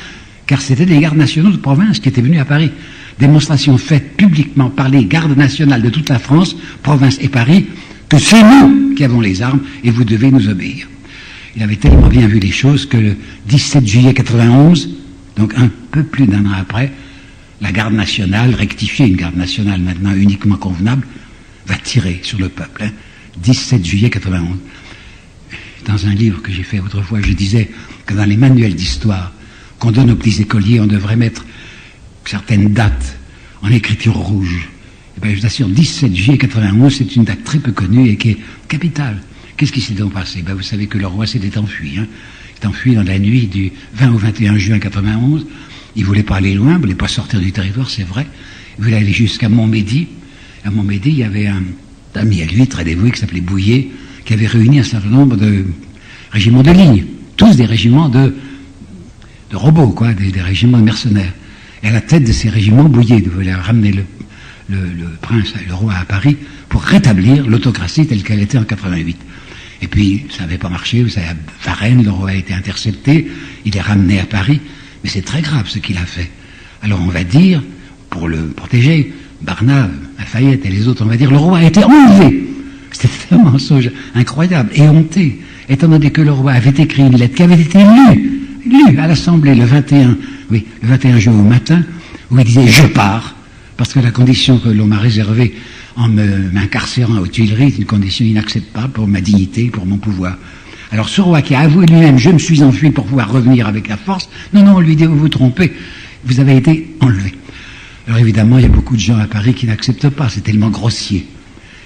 car 0.47 0.61
c'était 0.61 0.87
des 0.87 0.99
gardes 0.99 1.17
nationaux 1.17 1.51
de 1.51 1.57
province 1.57 2.01
qui 2.01 2.09
étaient 2.09 2.23
venus 2.23 2.41
à 2.41 2.45
Paris. 2.45 2.71
Démonstration 3.19 3.79
faite 3.79 4.17
publiquement 4.17 4.71
par 4.71 4.89
les 4.89 5.05
gardes 5.05 5.37
nationales 5.37 5.83
de 5.83 5.91
toute 5.91 6.09
la 6.09 6.19
France, 6.19 6.57
province 6.83 7.19
et 7.21 7.29
Paris, 7.29 7.67
que 8.11 8.19
c'est 8.19 8.43
nous 8.43 8.95
qui 8.95 9.05
avons 9.05 9.21
les 9.21 9.41
armes 9.41 9.61
et 9.85 9.91
vous 9.91 10.05
devez 10.05 10.31
nous 10.31 10.49
obéir. 10.49 10.89
Il 11.57 11.63
avait 11.63 11.77
tellement 11.77 12.09
bien 12.09 12.27
vu 12.27 12.41
les 12.41 12.51
choses 12.51 12.85
que 12.87 12.97
le 12.97 13.17
17 13.47 13.87
juillet 13.87 14.13
91, 14.13 14.91
donc 15.37 15.55
un 15.57 15.71
peu 15.91 16.03
plus 16.03 16.27
d'un 16.27 16.45
an 16.45 16.53
après, 16.59 16.93
la 17.61 17.73
garde 17.73 17.95
nationale, 17.95 18.55
rectifiée, 18.55 19.07
une 19.07 19.17
garde 19.17 19.37
nationale 19.37 19.81
maintenant 19.81 20.13
uniquement 20.13 20.57
convenable, 20.57 21.07
va 21.67 21.77
tirer 21.77 22.21
sur 22.23 22.39
le 22.39 22.49
peuple. 22.49 22.91
17 23.39 23.81
hein. 23.81 23.85
juillet 23.85 24.11
91. 24.11 24.59
Dans 25.87 26.07
un 26.07 26.15
livre 26.15 26.43
que 26.43 26.53
j'ai 26.53 26.63
fait 26.65 26.81
autrefois, 26.81 27.21
je 27.23 27.33
disais 27.33 27.71
que 28.07 28.15
dans 28.15 28.25
les 28.25 28.37
manuels 28.37 28.75
d'histoire 28.75 29.33
qu'on 29.79 29.93
donne 29.93 30.11
aux 30.11 30.17
petits 30.17 30.43
écoliers, 30.43 30.81
on 30.81 30.87
devrait 30.87 31.17
mettre 31.17 31.45
certaines 32.25 32.73
dates 32.73 33.17
en 33.63 33.71
écriture 33.71 34.15
rouge 34.15 34.69
eh 35.21 35.27
ben, 35.27 35.35
je 35.35 35.41
vous 35.41 35.47
assure, 35.47 35.69
17 35.69 36.17
juillet 36.17 36.39
91, 36.39 36.95
c'est 36.95 37.17
une 37.17 37.25
date 37.25 37.45
très 37.45 37.59
peu 37.59 37.73
connue 37.73 38.09
et 38.09 38.17
qui 38.17 38.31
est 38.31 38.39
capitale. 38.69 39.21
Qu'est-ce 39.57 39.73
qui 39.73 39.83
s'est 39.83 39.93
donc 39.93 40.15
passé? 40.15 40.41
Ben, 40.41 40.55
Vous 40.55 40.63
savez 40.63 40.87
que 40.87 40.97
le 40.97 41.07
roi 41.07 41.27
s'était 41.27 41.59
enfui. 41.59 41.99
Hein. 41.99 42.07
Il 42.57 42.61
s'est 42.61 42.67
enfui 42.67 42.95
dans 42.95 43.03
la 43.03 43.19
nuit 43.19 43.47
du 43.47 43.71
20 43.97 44.15
au 44.15 44.17
21 44.17 44.57
juin 44.57 44.79
91. 44.79 45.47
Il 45.97 46.05
voulait 46.07 46.23
pas 46.23 46.37
aller 46.37 46.55
loin, 46.55 46.73
il 46.73 46.79
voulait 46.79 46.95
pas 46.95 47.09
sortir 47.09 47.39
du 47.39 47.53
territoire, 47.53 47.91
c'est 47.91 48.05
vrai. 48.05 48.27
Il 48.79 48.85
voulait 48.85 48.97
aller 48.97 49.13
jusqu'à 49.13 49.51
Montmédy. 49.51 50.09
À 50.65 50.71
Montmédy, 50.71 51.11
il 51.11 51.19
y 51.19 51.25
avait 51.25 51.49
un 51.49 51.65
ami 52.15 52.41
à 52.41 52.47
lui, 52.47 52.67
très 52.67 52.85
dévoué, 52.85 53.11
qui 53.11 53.21
s'appelait 53.21 53.43
Bouillet, 53.43 53.89
qui 54.25 54.33
avait 54.33 54.47
réuni 54.47 54.79
un 54.79 54.85
certain 54.85 55.09
nombre 55.09 55.37
de 55.37 55.67
régiments 56.31 56.63
de 56.63 56.71
ligne. 56.71 57.05
Tous 57.37 57.57
des 57.57 57.67
régiments 57.67 58.09
de, 58.09 58.35
robots, 59.53 59.91
quoi, 59.91 60.15
des, 60.15 60.31
des 60.31 60.41
régiments 60.41 60.79
de 60.79 60.85
mercenaires. 60.85 61.35
Et 61.83 61.89
à 61.89 61.93
la 61.93 62.01
tête 62.01 62.25
de 62.25 62.33
ces 62.33 62.49
régiments, 62.49 62.85
Bouillet 62.85 63.21
voulait 63.21 63.55
ramener 63.55 63.93
le 63.93 64.05
le, 64.71 65.09
prince 65.21 65.53
le 65.67 65.75
roi 65.75 65.95
à 65.95 66.05
Paris 66.05 66.37
pour 66.69 66.83
rétablir 66.83 67.47
l'autocratie 67.47 68.07
telle 68.07 68.23
qu'elle 68.23 68.41
était 68.41 68.59
en 68.59 68.65
88. 68.65 69.17
Et 69.83 69.87
puis, 69.87 70.27
ça 70.31 70.43
n'avait 70.43 70.59
pas 70.59 70.69
marché, 70.69 71.03
vous 71.03 71.09
savez, 71.09 71.29
à 71.29 71.37
Varennes, 71.65 72.05
le 72.05 72.11
roi 72.11 72.31
a 72.31 72.35
été 72.35 72.53
intercepté, 72.53 73.29
il 73.65 73.77
est 73.77 73.81
ramené 73.81 74.21
à 74.21 74.25
Paris, 74.25 74.61
mais 75.03 75.11
c'est 75.11 75.23
très 75.23 75.41
grave 75.41 75.69
ce 75.69 75.79
qu'il 75.79 75.97
a 75.97 76.07
fait. 76.07 76.31
Alors 76.83 77.01
on 77.01 77.09
va 77.09 77.25
dire, 77.25 77.63
pour 78.11 78.29
le 78.29 78.49
protéger, 78.49 79.13
Barnave, 79.43 79.91
Lafayette 80.19 80.67
et 80.67 80.71
les 80.71 80.87
autres, 80.87 81.05
on 81.05 81.09
va 81.09 81.17
dire, 81.17 81.31
le 81.31 81.39
roi 81.39 81.59
a 81.59 81.65
été 81.65 81.83
enlevé. 81.83 82.47
C'était 82.93 83.09
un 83.35 83.39
mensonge 83.39 83.91
incroyable 84.15 84.71
et 84.75 84.83
honté, 84.83 85.41
étant 85.69 85.89
donné 85.89 86.11
que 86.11 86.21
le 86.21 86.33
roi 86.33 86.53
avait 86.53 86.83
écrit 86.83 87.03
une 87.03 87.17
lettre 87.17 87.35
qui 87.35 87.43
avait 87.43 87.61
été 87.61 87.79
lue, 87.79 88.41
lue 88.67 88.99
à 88.99 89.07
l'Assemblée 89.07 89.55
le 89.55 89.65
21, 89.65 90.17
oui, 90.51 90.67
le 90.83 90.89
21 90.89 91.19
juin 91.19 91.33
au 91.33 91.43
matin, 91.43 91.83
où 92.31 92.39
il 92.39 92.45
disait, 92.45 92.67
je 92.67 92.87
pars, 92.87 93.35
parce 93.81 93.95
que 93.95 94.01
la 94.01 94.11
condition 94.11 94.59
que 94.59 94.69
l'on 94.69 94.85
m'a 94.85 94.99
réservée 94.99 95.55
en 95.97 96.07
m'incarcérant 96.07 97.17
aux 97.17 97.27
Tuileries 97.27 97.69
est 97.69 97.79
une 97.79 97.87
condition 97.87 98.27
inacceptable 98.27 98.93
pour 98.93 99.09
ma 99.09 99.23
dignité, 99.23 99.71
pour 99.71 99.87
mon 99.87 99.97
pouvoir. 99.97 100.37
Alors 100.93 101.09
ce 101.09 101.23
roi 101.23 101.41
qui 101.41 101.55
a 101.55 101.61
avoué 101.61 101.87
lui-même, 101.87 102.19
je 102.19 102.29
me 102.29 102.39
suis 102.39 102.63
enfui 102.63 102.91
pour 102.91 103.07
pouvoir 103.07 103.33
revenir 103.33 103.67
avec 103.67 103.89
la 103.89 103.97
force, 103.97 104.29
non, 104.53 104.65
non, 104.65 104.77
on 104.77 104.81
lui 104.81 104.97
dit, 104.97 105.07
vous 105.07 105.17
vous 105.17 105.31
trompez, 105.31 105.73
vous 106.27 106.41
avez 106.41 106.59
été 106.59 106.95
enlevé. 107.01 107.35
Alors 108.07 108.21
évidemment, 108.21 108.59
il 108.59 108.65
y 108.65 108.67
a 108.67 108.69
beaucoup 108.69 108.97
de 108.97 109.01
gens 109.01 109.17
à 109.17 109.27
Paris 109.27 109.55
qui 109.55 109.65
n'acceptent 109.65 110.11
pas, 110.11 110.29
c'est 110.29 110.43
tellement 110.43 110.69
grossier. 110.69 111.27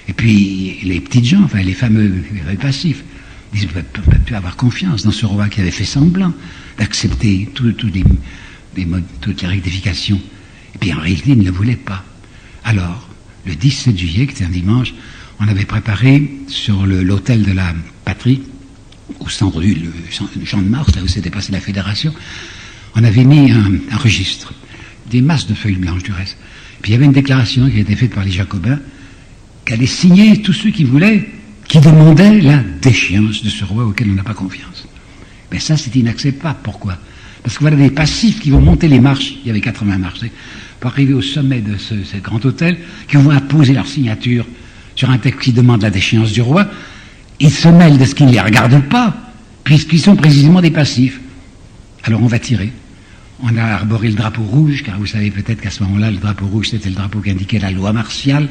Et 0.08 0.12
puis 0.14 0.80
les 0.82 0.98
petites 0.98 1.26
gens, 1.26 1.44
enfin 1.44 1.62
les 1.62 1.74
fameux 1.74 2.12
les 2.50 2.56
passifs, 2.56 3.04
disent, 3.52 3.68
on 3.72 3.78
ne 3.78 3.82
peut 3.82 4.18
plus 4.26 4.34
avoir 4.34 4.56
confiance 4.56 5.04
dans 5.04 5.12
ce 5.12 5.26
roi 5.26 5.46
qui 5.46 5.60
avait 5.60 5.70
fait 5.70 5.84
semblant 5.84 6.32
d'accepter 6.76 7.48
toutes 7.54 7.84
les 7.84 8.02
rectifications. 9.46 10.20
Et 10.74 10.78
puis 10.78 10.92
en 10.92 10.98
réalité, 10.98 11.36
ne 11.36 11.44
le 11.44 11.50
voulait 11.50 11.76
pas. 11.76 12.04
Alors, 12.64 13.08
le 13.46 13.54
17 13.54 13.96
juillet, 13.96 14.26
qui 14.26 14.32
était 14.32 14.44
un 14.44 14.50
dimanche, 14.50 14.94
on 15.40 15.48
avait 15.48 15.64
préparé 15.64 16.30
sur 16.48 16.86
l'hôtel 16.86 17.42
de 17.42 17.52
la 17.52 17.74
patrie, 18.04 18.42
au 19.20 19.28
centre 19.28 19.60
du 19.60 19.74
le, 19.74 19.92
champ 20.44 20.58
de 20.58 20.68
Mars, 20.68 20.94
là 20.94 21.02
où 21.02 21.08
s'était 21.08 21.30
passée 21.30 21.52
la 21.52 21.60
fédération, 21.60 22.14
on 22.96 23.04
avait 23.04 23.24
mis 23.24 23.50
un, 23.50 23.96
registre, 23.96 24.54
des 25.10 25.20
masses 25.20 25.46
de 25.46 25.54
feuilles 25.54 25.76
blanches 25.76 26.02
du 26.02 26.12
reste. 26.12 26.36
Puis 26.80 26.92
il 26.92 26.94
y 26.94 26.96
avait 26.96 27.04
une 27.04 27.12
déclaration 27.12 27.68
qui 27.68 27.76
a 27.76 27.80
été 27.80 27.96
faite 27.96 28.14
par 28.14 28.24
les 28.24 28.30
Jacobins, 28.30 28.78
qu'allaient 29.64 29.86
signer 29.86 30.42
tous 30.42 30.52
ceux 30.52 30.70
qui 30.70 30.84
voulaient, 30.84 31.28
qui 31.68 31.80
demandaient 31.80 32.40
la 32.40 32.58
déchéance 32.80 33.42
de 33.42 33.48
ce 33.48 33.64
roi 33.64 33.84
auquel 33.84 34.10
on 34.10 34.14
n'a 34.14 34.22
pas 34.22 34.34
confiance. 34.34 34.86
Mais 35.50 35.58
ça, 35.58 35.76
c'est 35.76 35.94
inacceptable. 35.96 36.58
Pourquoi? 36.62 36.98
Parce 37.42 37.56
que 37.56 37.60
voilà 37.60 37.76
des 37.76 37.90
passifs 37.90 38.40
qui 38.40 38.50
vont 38.50 38.60
monter 38.60 38.88
les 38.88 39.00
marches, 39.00 39.34
il 39.42 39.46
y 39.46 39.50
avait 39.50 39.60
80 39.60 39.98
marches, 39.98 40.20
pour 40.84 40.92
arriver 40.92 41.14
au 41.14 41.22
sommet 41.22 41.62
de 41.62 41.78
ce, 41.78 41.94
grand 42.18 42.44
hôtel, 42.44 42.76
qui 43.08 43.16
vont 43.16 43.30
apposer 43.30 43.72
leur 43.72 43.86
signature 43.86 44.44
sur 44.94 45.08
un 45.08 45.16
texte 45.16 45.40
qui 45.40 45.52
demande 45.54 45.80
la 45.80 45.88
déchéance 45.88 46.30
du 46.30 46.42
roi, 46.42 46.66
ils 47.40 47.50
se 47.50 47.68
mêlent 47.68 47.96
de 47.96 48.04
ce 48.04 48.14
qui 48.14 48.24
ne 48.24 48.30
les 48.30 48.40
regarde 48.40 48.78
pas, 48.90 49.16
puisqu'ils 49.64 50.00
sont 50.02 50.14
précisément 50.14 50.60
des 50.60 50.70
passifs. 50.70 51.22
Alors 52.02 52.22
on 52.22 52.26
va 52.26 52.38
tirer. 52.38 52.70
On 53.42 53.56
a 53.56 53.62
arboré 53.62 54.08
le 54.08 54.14
drapeau 54.14 54.42
rouge, 54.42 54.82
car 54.82 54.98
vous 54.98 55.06
savez 55.06 55.30
peut-être 55.30 55.62
qu'à 55.62 55.70
ce 55.70 55.82
moment-là, 55.84 56.10
le 56.10 56.18
drapeau 56.18 56.44
rouge, 56.44 56.68
c'était 56.68 56.90
le 56.90 56.96
drapeau 56.96 57.20
qui 57.20 57.30
indiquait 57.30 57.60
la 57.60 57.70
loi 57.70 57.94
martiale, 57.94 58.50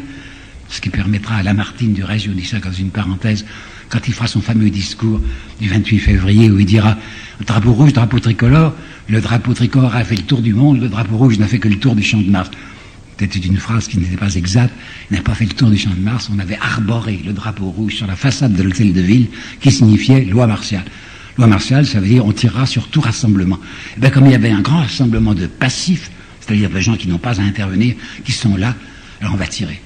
ce 0.70 0.82
qui 0.82 0.90
permettra 0.90 1.36
à 1.36 1.44
Lamartine 1.44 1.94
du 1.94 2.04
reste, 2.04 2.26
je 2.26 2.32
dis 2.32 2.46
ça 2.46 2.58
dans 2.58 2.72
une 2.72 2.90
parenthèse, 2.90 3.46
quand 3.90 4.00
il 4.08 4.14
fera 4.16 4.26
son 4.26 4.42
fameux 4.42 4.72
discours 4.72 5.22
du 5.62 5.70
28 5.70 6.00
février 6.00 6.50
où 6.50 6.58
il 6.58 6.66
dira 6.66 6.98
drapeau 7.46 7.74
rouge, 7.74 7.94
drapeau 7.94 8.20
tricolore, 8.20 8.74
le 9.10 9.22
drapeau 9.22 9.54
tricolore 9.54 9.96
a 9.96 10.04
fait 10.04 10.16
le 10.16 10.24
tour 10.24 10.42
du 10.42 10.54
monde, 10.54 10.82
le 10.82 10.90
drapeau 10.90 11.18
rouge 11.18 11.38
n'a 11.40 11.48
fait 11.48 11.60
que 11.60 11.68
le 11.68 11.78
tour 11.78 11.96
du 11.96 12.04
champ 12.04 12.22
de 12.22 12.30
Mars. 12.30 12.50
C'était 13.20 13.40
une 13.40 13.58
phrase 13.58 13.88
qui 13.88 14.00
n'était 14.00 14.18
pas 14.18 14.34
exacte, 14.36 14.74
il 15.10 15.16
n'a 15.16 15.24
pas 15.24 15.34
fait 15.34 15.46
le 15.46 15.54
tour 15.54 15.70
du 15.70 15.78
champ 15.78 15.92
de 15.92 16.00
Mars, 16.00 16.30
on 16.34 16.40
avait 16.40 16.58
arboré 16.60 17.22
le 17.26 17.32
drapeau 17.32 17.70
rouge 17.70 17.96
sur 17.96 18.08
la 18.08 18.16
façade 18.16 18.54
de 18.54 18.64
l'hôtel 18.64 18.92
de 18.92 19.02
ville 19.02 19.28
qui 19.62 19.72
signifiait 19.72 20.26
loi 20.26 20.48
martiale. 20.48 20.84
Loi 21.38 21.48
martiale, 21.48 21.86
ça 21.86 22.00
veut 22.00 22.08
dire 22.08 22.26
on 22.26 22.32
tirera 22.32 22.66
sur 22.66 22.90
tout 22.90 23.02
rassemblement. 23.02 23.56
Et 23.56 23.94
eh 23.98 24.00
bien, 24.02 24.10
comme 24.10 24.26
il 24.26 24.32
y 24.32 24.36
avait 24.36 24.52
un 24.52 24.62
grand 24.62 24.80
rassemblement 24.80 25.34
de 25.34 25.48
passifs, 25.48 26.12
c'est-à-dire 26.42 26.70
des 26.70 26.82
gens 26.82 26.96
qui 26.96 27.08
n'ont 27.08 27.18
pas 27.18 27.40
à 27.40 27.44
intervenir, 27.44 27.96
qui 28.26 28.32
sont 28.32 28.56
là, 28.58 28.76
alors 29.22 29.34
on 29.34 29.38
va 29.38 29.48
tirer. 29.48 29.80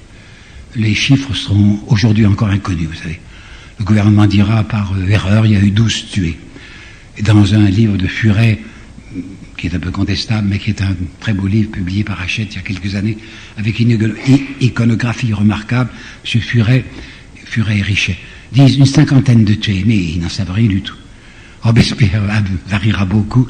Les 0.76 0.94
chiffres 0.94 1.34
seront 1.34 1.80
aujourd'hui 1.86 2.26
encore 2.26 2.48
inconnus, 2.48 2.88
vous 2.88 2.96
savez. 2.96 3.20
Le 3.78 3.84
gouvernement 3.84 4.26
dira 4.26 4.64
par 4.64 4.92
euh, 4.94 5.08
erreur, 5.08 5.46
il 5.46 5.52
y 5.52 5.56
a 5.56 5.60
eu 5.60 5.70
12 5.70 6.06
tués. 6.10 6.38
Et 7.16 7.22
dans 7.22 7.54
un 7.54 7.68
livre 7.68 7.96
de 7.96 8.06
Furet, 8.06 8.58
qui 9.56 9.66
est 9.66 9.74
un 9.74 9.78
peu 9.78 9.90
contestable, 9.90 10.48
mais 10.48 10.58
qui 10.58 10.70
est 10.70 10.82
un 10.82 10.94
très 11.20 11.32
beau 11.32 11.46
livre 11.46 11.70
publié 11.70 12.04
par 12.04 12.20
Hachette 12.20 12.48
il 12.52 12.56
y 12.56 12.58
a 12.58 12.62
quelques 12.62 12.94
années, 12.94 13.18
avec 13.56 13.80
une 13.80 13.98
iconographie 14.60 15.32
remarquable, 15.32 15.90
M. 16.24 16.40
Furet, 16.40 16.84
Furet 17.44 17.78
et 17.78 17.82
Richet 17.82 18.16
disent 18.52 18.76
une 18.76 18.86
cinquantaine 18.86 19.44
de 19.44 19.54
tués, 19.54 19.84
mais 19.86 19.96
ils 19.96 20.20
n'en 20.20 20.28
savent 20.28 20.52
rien 20.52 20.68
du 20.68 20.80
tout. 20.80 20.96
Robespierre 21.62 22.22
variera 22.68 23.04
beaucoup. 23.04 23.46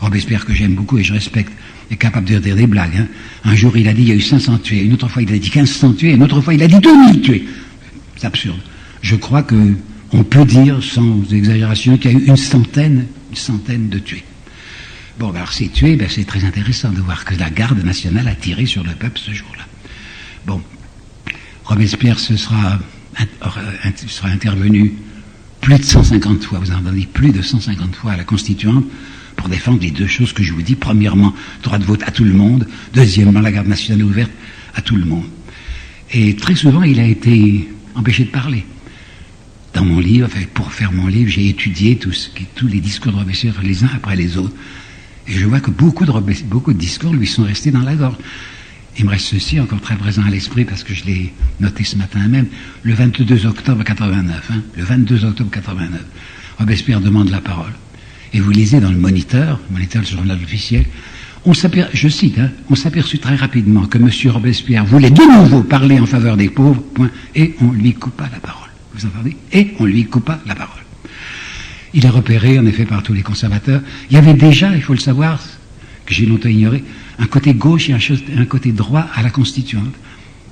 Robespierre 0.00 0.44
que 0.44 0.52
j'aime 0.52 0.74
beaucoup 0.74 0.98
et 0.98 1.04
je 1.04 1.12
respecte 1.12 1.52
est 1.90 1.96
capable 1.96 2.26
de 2.26 2.38
dire 2.38 2.56
des 2.56 2.66
blagues. 2.66 2.96
Hein. 2.96 3.06
Un 3.44 3.54
jour 3.54 3.76
il 3.76 3.86
a 3.86 3.92
dit 3.92 4.02
il 4.02 4.08
y 4.08 4.12
a 4.12 4.14
eu 4.14 4.20
500 4.20 4.58
tués, 4.58 4.82
une 4.82 4.94
autre 4.94 5.08
fois 5.08 5.22
il 5.22 5.32
a 5.32 5.38
dit 5.38 5.50
1500 5.54 5.92
tués, 5.92 6.12
une 6.12 6.22
autre 6.22 6.40
fois 6.40 6.54
il 6.54 6.62
a 6.62 6.66
dit 6.66 6.78
2000 6.80 7.20
tués. 7.20 7.44
C'est 8.16 8.26
absurde 8.26 8.60
je 9.02 9.16
crois 9.16 9.42
qu'on 9.42 10.24
peut 10.24 10.44
dire, 10.44 10.82
sans 10.82 11.22
exagération, 11.32 11.98
qu'il 11.98 12.12
y 12.12 12.14
a 12.14 12.18
eu 12.18 12.24
une 12.24 12.36
centaine, 12.36 13.06
une 13.30 13.36
centaine 13.36 13.88
de 13.88 13.98
tués. 13.98 14.24
Bon, 15.22 15.28
ben, 15.28 15.36
alors 15.36 15.52
ces 15.52 15.68
tués, 15.68 15.94
ben, 15.94 16.08
c'est 16.10 16.24
très 16.24 16.44
intéressant 16.44 16.90
de 16.90 17.00
voir 17.00 17.24
que 17.24 17.36
la 17.36 17.48
garde 17.48 17.78
nationale 17.84 18.26
a 18.26 18.34
tiré 18.34 18.66
sur 18.66 18.82
le 18.82 18.90
peuple 18.90 19.20
ce 19.20 19.30
jour-là. 19.30 19.64
Bon, 20.48 20.60
Robespierre 21.62 22.18
ce 22.18 22.36
sera, 22.36 22.80
sera 24.08 24.28
intervenu 24.30 24.94
plus 25.60 25.78
de 25.78 25.84
150 25.84 26.42
fois, 26.42 26.58
vous 26.58 26.72
entendez, 26.72 27.06
plus 27.06 27.30
de 27.30 27.40
150 27.40 27.94
fois 27.94 28.10
à 28.10 28.16
la 28.16 28.24
Constituante 28.24 28.84
pour 29.36 29.48
défendre 29.48 29.78
les 29.80 29.92
deux 29.92 30.08
choses 30.08 30.32
que 30.32 30.42
je 30.42 30.52
vous 30.52 30.62
dis. 30.62 30.74
Premièrement, 30.74 31.32
droit 31.62 31.78
de 31.78 31.84
vote 31.84 32.02
à 32.04 32.10
tout 32.10 32.24
le 32.24 32.32
monde. 32.32 32.66
Deuxièmement, 32.92 33.38
la 33.38 33.52
garde 33.52 33.68
nationale 33.68 34.02
ouverte 34.02 34.32
à 34.74 34.82
tout 34.82 34.96
le 34.96 35.04
monde. 35.04 35.26
Et 36.10 36.34
très 36.34 36.56
souvent, 36.56 36.82
il 36.82 36.98
a 36.98 37.06
été 37.06 37.68
empêché 37.94 38.24
de 38.24 38.30
parler 38.30 38.66
dans 39.72 39.84
mon 39.84 40.00
livre, 40.00 40.28
pour 40.52 40.72
faire 40.72 40.92
mon 40.92 41.06
livre, 41.06 41.30
j'ai 41.30 41.48
étudié 41.48 41.96
tous 41.96 42.66
les 42.66 42.80
discours 42.80 43.12
de 43.12 43.18
Robespierre 43.18 43.54
les 43.62 43.84
uns 43.84 43.90
après 43.94 44.16
les 44.16 44.36
autres. 44.36 44.54
Et 45.28 45.32
je 45.32 45.46
vois 45.46 45.60
que 45.60 45.70
beaucoup 45.70 46.04
de, 46.04 46.72
discours 46.72 47.14
lui 47.14 47.26
sont 47.26 47.44
restés 47.44 47.70
dans 47.70 47.82
la 47.82 47.94
gorge. 47.94 48.16
Il 48.98 49.06
me 49.06 49.10
reste 49.10 49.26
ceci 49.26 49.58
encore 49.58 49.80
très 49.80 49.96
présent 49.96 50.22
à 50.26 50.30
l'esprit 50.30 50.64
parce 50.64 50.84
que 50.84 50.92
je 50.92 51.04
l'ai 51.04 51.32
noté 51.60 51.84
ce 51.84 51.96
matin 51.96 52.26
même, 52.28 52.46
le 52.82 52.92
22 52.92 53.46
octobre 53.46 53.84
89. 53.84 54.50
Hein, 54.50 54.62
le 54.76 54.84
22 54.84 55.24
octobre 55.24 55.50
89. 55.50 56.00
Robespierre 56.58 57.00
demande 57.00 57.30
la 57.30 57.40
parole. 57.40 57.72
Et 58.34 58.40
vous 58.40 58.50
lisez 58.50 58.80
dans 58.80 58.90
le 58.90 58.98
Moniteur, 58.98 59.60
Moniteur, 59.70 60.02
le 60.02 60.08
journal 60.08 60.38
officiel, 60.42 60.84
on 61.44 61.52
je 61.54 62.08
cite, 62.08 62.38
hein, 62.38 62.50
on 62.70 62.76
s'aperçut 62.76 63.18
très 63.18 63.34
rapidement 63.34 63.86
que 63.86 63.98
M. 63.98 64.08
Robespierre 64.30 64.84
voulait 64.84 65.10
de 65.10 65.22
nouveau 65.22 65.62
parler 65.62 65.98
en 65.98 66.06
faveur 66.06 66.36
des 66.36 66.48
pauvres, 66.48 66.82
et 67.34 67.54
on 67.60 67.72
lui 67.72 67.94
coupa 67.94 68.28
la 68.32 68.38
parole. 68.38 68.68
Vous 68.94 69.06
entendez? 69.06 69.36
Et 69.52 69.74
on 69.80 69.84
lui 69.84 70.04
coupa 70.04 70.38
la 70.46 70.54
parole. 70.54 70.81
Il 71.94 72.06
est 72.06 72.10
repéré, 72.10 72.58
en 72.58 72.66
effet, 72.66 72.84
par 72.84 73.02
tous 73.02 73.12
les 73.12 73.22
conservateurs. 73.22 73.80
Il 74.10 74.14
y 74.14 74.18
avait 74.18 74.34
déjà, 74.34 74.74
il 74.74 74.82
faut 74.82 74.94
le 74.94 74.98
savoir, 74.98 75.40
que 76.06 76.14
j'ai 76.14 76.26
longtemps 76.26 76.48
ignoré, 76.48 76.82
un 77.18 77.26
côté 77.26 77.54
gauche 77.54 77.90
et 77.90 77.94
un, 77.94 78.44
côté 78.44 78.72
droit 78.72 79.06
à 79.14 79.22
la 79.22 79.30
Constituante. 79.30 79.94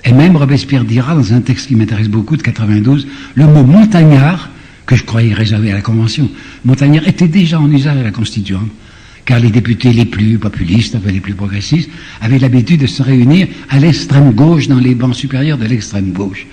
Et 0.05 0.13
même 0.13 0.37
Robespierre 0.37 0.85
dira, 0.85 1.15
dans 1.15 1.33
un 1.33 1.41
texte 1.41 1.69
qui 1.69 1.75
m'intéresse 1.75 2.09
beaucoup, 2.09 2.37
de 2.37 2.43
92, 2.43 3.07
le 3.35 3.47
mot 3.47 3.65
montagnard, 3.65 4.51
que 4.87 4.97
je 4.97 5.05
croyais 5.05 5.35
réservé 5.35 5.73
à 5.73 5.75
la 5.75 5.83
Convention, 5.83 6.31
montagnard 6.65 7.07
était 7.07 7.29
déjà 7.29 7.61
en 7.61 7.71
usage 7.71 7.97
à 7.97 8.03
la 8.03 8.11
Constituante 8.11 8.69
car 9.27 9.39
les 9.39 9.51
députés 9.51 9.93
les 9.93 10.07
plus 10.07 10.39
populistes, 10.39 10.97
les 11.07 11.21
plus 11.21 11.35
progressistes, 11.35 11.91
avaient 12.21 12.39
l'habitude 12.39 12.81
de 12.81 12.87
se 12.87 13.03
réunir 13.03 13.47
à 13.69 13.79
l'extrême 13.79 14.33
gauche, 14.33 14.67
dans 14.67 14.79
les 14.79 14.95
bancs 14.97 15.15
supérieurs 15.15 15.59
de 15.59 15.67
l'extrême 15.67 16.11
gauche 16.11 16.47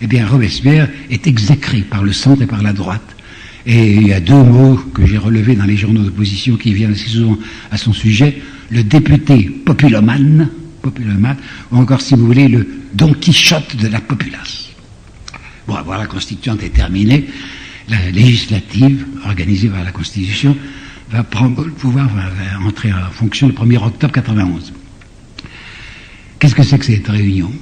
eh 0.00 0.06
bien 0.06 0.26
Robespierre 0.26 0.88
est 1.10 1.26
exécré 1.26 1.82
par 1.82 2.02
le 2.02 2.12
centre 2.12 2.42
et 2.42 2.46
par 2.46 2.62
la 2.62 2.72
droite. 2.72 3.16
Et 3.66 3.94
il 3.94 4.08
y 4.08 4.12
a 4.12 4.20
deux 4.20 4.42
mots 4.42 4.76
que 4.94 5.06
j'ai 5.06 5.18
relevés 5.18 5.54
dans 5.54 5.64
les 5.64 5.76
journaux 5.76 6.02
d'opposition 6.02 6.56
qui 6.56 6.72
viennent 6.72 6.92
assez 6.92 7.08
souvent 7.08 7.38
à 7.70 7.76
son 7.76 7.92
sujet, 7.92 8.40
le 8.70 8.82
député 8.82 9.50
populomane, 9.64 10.48
populomane 10.80 11.36
ou 11.70 11.76
encore, 11.76 12.00
si 12.00 12.14
vous 12.14 12.26
voulez, 12.26 12.48
le 12.48 12.66
Don 12.94 13.12
Quichotte 13.12 13.76
de 13.76 13.88
la 13.88 14.00
populace. 14.00 14.70
Bon, 15.66 15.76
voilà, 15.84 16.02
la 16.02 16.08
constituante 16.08 16.62
est 16.62 16.70
terminée. 16.70 17.26
La 17.88 18.10
législative, 18.10 19.04
organisée 19.24 19.68
par 19.68 19.84
la 19.84 19.92
Constitution, 19.92 20.56
va 21.10 21.24
prendre 21.24 21.64
le 21.64 21.72
pouvoir, 21.72 22.08
va 22.08 22.66
entrer 22.66 22.92
en 22.92 23.10
fonction 23.10 23.48
le 23.48 23.52
1er 23.52 23.84
octobre 23.84 24.12
91. 24.12 24.72
Qu'est-ce 26.38 26.54
que 26.54 26.62
c'est 26.62 26.78
que 26.78 26.86
cette 26.86 27.08
réunion? 27.08 27.52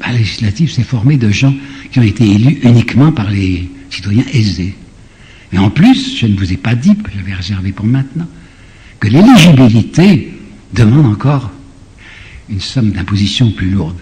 La 0.00 0.12
législative 0.12 0.70
s'est 0.70 0.84
formée 0.84 1.16
de 1.16 1.30
gens 1.30 1.54
qui 1.90 1.98
ont 1.98 2.02
été 2.02 2.24
élus 2.24 2.60
uniquement 2.62 3.10
par 3.10 3.30
les 3.30 3.68
citoyens 3.90 4.24
aisés. 4.32 4.74
Mais 5.52 5.58
en 5.58 5.70
plus, 5.70 6.16
je 6.18 6.26
ne 6.26 6.36
vous 6.36 6.52
ai 6.52 6.56
pas 6.56 6.74
dit, 6.74 6.96
je 7.10 7.16
l'avais 7.16 7.34
réservé 7.34 7.72
pour 7.72 7.86
maintenant, 7.86 8.28
que 9.00 9.08
l'éligibilité 9.08 10.34
demande 10.74 11.06
encore 11.06 11.50
une 12.48 12.60
somme 12.60 12.90
d'imposition 12.90 13.50
plus 13.50 13.70
lourde. 13.70 13.98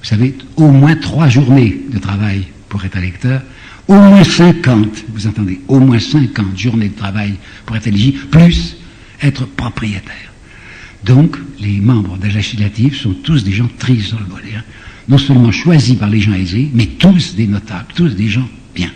Vous 0.00 0.06
savez, 0.06 0.34
au 0.56 0.70
moins 0.70 0.96
trois 0.96 1.28
journées 1.28 1.80
de 1.90 1.98
travail 1.98 2.46
pour 2.68 2.84
être 2.84 2.96
électeur, 2.96 3.42
au 3.88 3.94
moins 3.94 4.24
50, 4.24 5.04
vous 5.12 5.26
entendez, 5.26 5.60
au 5.68 5.80
moins 5.80 5.98
50 5.98 6.56
journées 6.56 6.88
de 6.88 6.96
travail 6.96 7.34
pour 7.66 7.76
être 7.76 7.88
éligible, 7.88 8.18
plus 8.30 8.76
être 9.22 9.46
propriétaire. 9.46 10.32
Donc, 11.04 11.36
les 11.58 11.80
membres 11.80 12.16
de 12.18 12.28
la 12.28 12.34
législative 12.34 12.94
sont 12.94 13.14
tous 13.14 13.42
des 13.42 13.52
gens 13.52 13.68
tristes 13.78 14.08
sur 14.08 14.18
le 14.18 14.26
volet. 14.26 14.54
Hein 14.56 14.62
non 15.10 15.18
seulement 15.18 15.50
choisis 15.50 15.96
par 15.96 16.08
les 16.08 16.20
gens 16.20 16.32
aisés, 16.32 16.70
mais 16.72 16.86
tous 16.86 17.34
des 17.34 17.48
notables, 17.48 17.92
tous 17.94 18.10
des 18.10 18.28
gens 18.28 18.48
bien. 18.74 18.90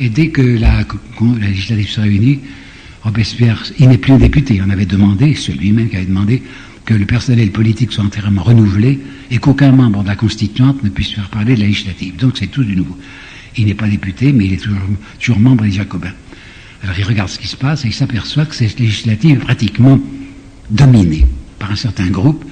Et 0.00 0.08
dès 0.08 0.28
que 0.28 0.42
la, 0.42 0.84
législative 1.40 1.88
se 1.88 2.00
réunit, 2.00 2.40
Robespierre, 3.02 3.62
il 3.78 3.88
n'est 3.88 3.98
plus 3.98 4.16
député, 4.16 4.60
on 4.64 4.70
avait 4.70 4.86
demandé, 4.86 5.34
c'est 5.34 5.52
lui-même 5.52 5.88
qui 5.88 5.96
avait 5.96 6.06
demandé 6.06 6.42
que 6.84 6.94
le 6.94 7.04
personnel 7.04 7.50
politique 7.50 7.92
soit 7.92 8.04
entièrement 8.04 8.42
renouvelé 8.42 8.98
et 9.30 9.38
qu'aucun 9.38 9.72
membre 9.72 10.02
de 10.02 10.08
la 10.08 10.16
constituante 10.16 10.82
ne 10.82 10.88
puisse 10.88 11.12
faire 11.12 11.28
parler 11.28 11.54
de 11.54 11.60
la 11.60 11.66
législative. 11.66 12.16
Donc 12.16 12.36
c'est 12.38 12.46
tout 12.46 12.64
du 12.64 12.76
nouveau. 12.76 12.96
Il 13.56 13.66
n'est 13.66 13.74
pas 13.74 13.88
député, 13.88 14.32
mais 14.32 14.46
il 14.46 14.54
est 14.54 14.62
toujours, 14.62 14.80
toujours 15.20 15.38
membre 15.38 15.64
des 15.64 15.72
Jacobins. 15.72 16.12
Alors 16.82 16.98
il 16.98 17.04
regarde 17.04 17.28
ce 17.28 17.38
qui 17.38 17.46
se 17.46 17.56
passe 17.56 17.84
et 17.84 17.88
il 17.88 17.94
s'aperçoit 17.94 18.46
que 18.46 18.54
cette 18.54 18.78
législative 18.78 19.36
est 19.36 19.44
pratiquement 19.44 19.98
dominée 20.70 21.24
par 21.58 21.70
un 21.70 21.76
certain 21.76 22.08
groupe 22.08 22.44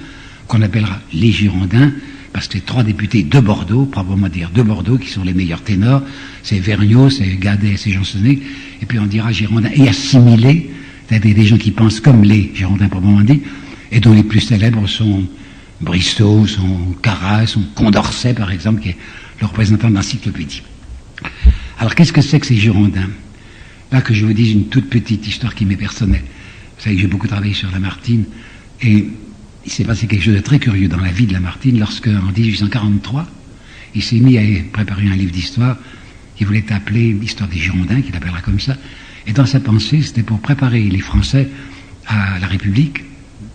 qu'on 0.47 0.61
appellera 0.61 0.99
les 1.13 1.31
Girondins, 1.31 1.91
parce 2.33 2.47
que 2.47 2.57
c'est 2.57 2.65
trois 2.65 2.83
députés 2.83 3.23
de 3.23 3.39
Bordeaux, 3.39 3.85
probablement 3.85 4.27
dire 4.27 4.49
de 4.49 4.63
Bordeaux, 4.63 4.97
qui 4.97 5.09
sont 5.09 5.23
les 5.23 5.33
meilleurs 5.33 5.61
ténors, 5.61 6.01
c'est 6.41 6.59
Vergniaud, 6.59 7.11
c'est 7.11 7.37
Gadet, 7.37 7.77
c'est 7.77 7.91
Jansonnet, 7.91 8.39
et 8.81 8.85
puis 8.87 8.97
on 8.97 9.05
dira 9.05 9.31
Girondins 9.31 9.69
et 9.73 9.87
assimilés, 9.87 10.71
c'est-à-dire 11.07 11.35
des 11.35 11.45
gens 11.45 11.57
qui 11.57 11.71
pensent 11.71 11.99
comme 11.99 12.23
les 12.23 12.51
Girondins 12.55 12.89
probablement 12.89 13.21
dit, 13.21 13.43
et 13.91 13.99
dont 13.99 14.13
les 14.13 14.23
plus 14.23 14.41
célèbres 14.41 14.87
sont 14.87 15.23
Bristol, 15.79 16.49
sont 16.49 16.95
Carras, 17.03 17.45
sont 17.45 17.63
Condorcet 17.75 18.33
par 18.33 18.51
exemple, 18.51 18.81
qui 18.81 18.89
est 18.89 18.97
le 19.39 19.45
représentant 19.45 19.89
de 19.89 19.95
l'encyclopédie. 19.95 20.63
Alors 21.77 21.93
qu'est-ce 21.93 22.13
que 22.13 22.21
c'est 22.21 22.39
que 22.39 22.47
ces 22.47 22.57
Girondins? 22.57 23.09
Là 23.91 24.01
que 24.01 24.13
je 24.15 24.25
vous 24.25 24.33
dise 24.33 24.53
une 24.53 24.69
toute 24.69 24.89
petite 24.89 25.27
histoire 25.27 25.53
qui 25.53 25.65
m'est 25.65 25.75
personnelle. 25.75 26.23
Vous 26.77 26.83
savez 26.83 26.95
que 26.95 27.01
j'ai 27.01 27.07
beaucoup 27.07 27.27
travaillé 27.27 27.53
sur 27.53 27.69
Lamartine, 27.69 28.25
et 28.81 29.07
il 29.65 29.71
s'est 29.71 29.83
passé 29.83 30.07
quelque 30.07 30.23
chose 30.23 30.35
de 30.35 30.41
très 30.41 30.59
curieux 30.59 30.87
dans 30.87 30.99
la 30.99 31.11
vie 31.11 31.25
de 31.25 31.33
Lamartine 31.33 31.79
lorsque, 31.79 32.07
en 32.07 32.31
1843, 32.35 33.27
il 33.95 34.03
s'est 34.03 34.19
mis 34.19 34.37
à 34.37 34.41
préparer 34.71 35.07
un 35.07 35.15
livre 35.15 35.31
d'histoire 35.31 35.77
qu'il 36.35 36.47
voulait 36.47 36.65
appeler 36.71 37.13
l'histoire 37.13 37.49
des 37.49 37.57
Girondins, 37.57 38.01
qu'il 38.01 38.15
appellera 38.15 38.41
comme 38.41 38.59
ça. 38.59 38.75
Et 39.27 39.33
dans 39.33 39.45
sa 39.45 39.59
pensée, 39.59 40.01
c'était 40.01 40.23
pour 40.23 40.39
préparer 40.39 40.81
les 40.81 40.99
Français 40.99 41.47
à 42.07 42.39
la 42.39 42.47
République, 42.47 43.03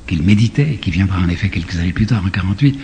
qu'il 0.06 0.22
méditait, 0.22 0.78
qui 0.80 0.90
viendra 0.90 1.20
en 1.20 1.28
effet 1.28 1.50
quelques 1.50 1.76
années 1.76 1.92
plus 1.92 2.06
tard, 2.06 2.24
en 2.24 2.30
48, 2.30 2.78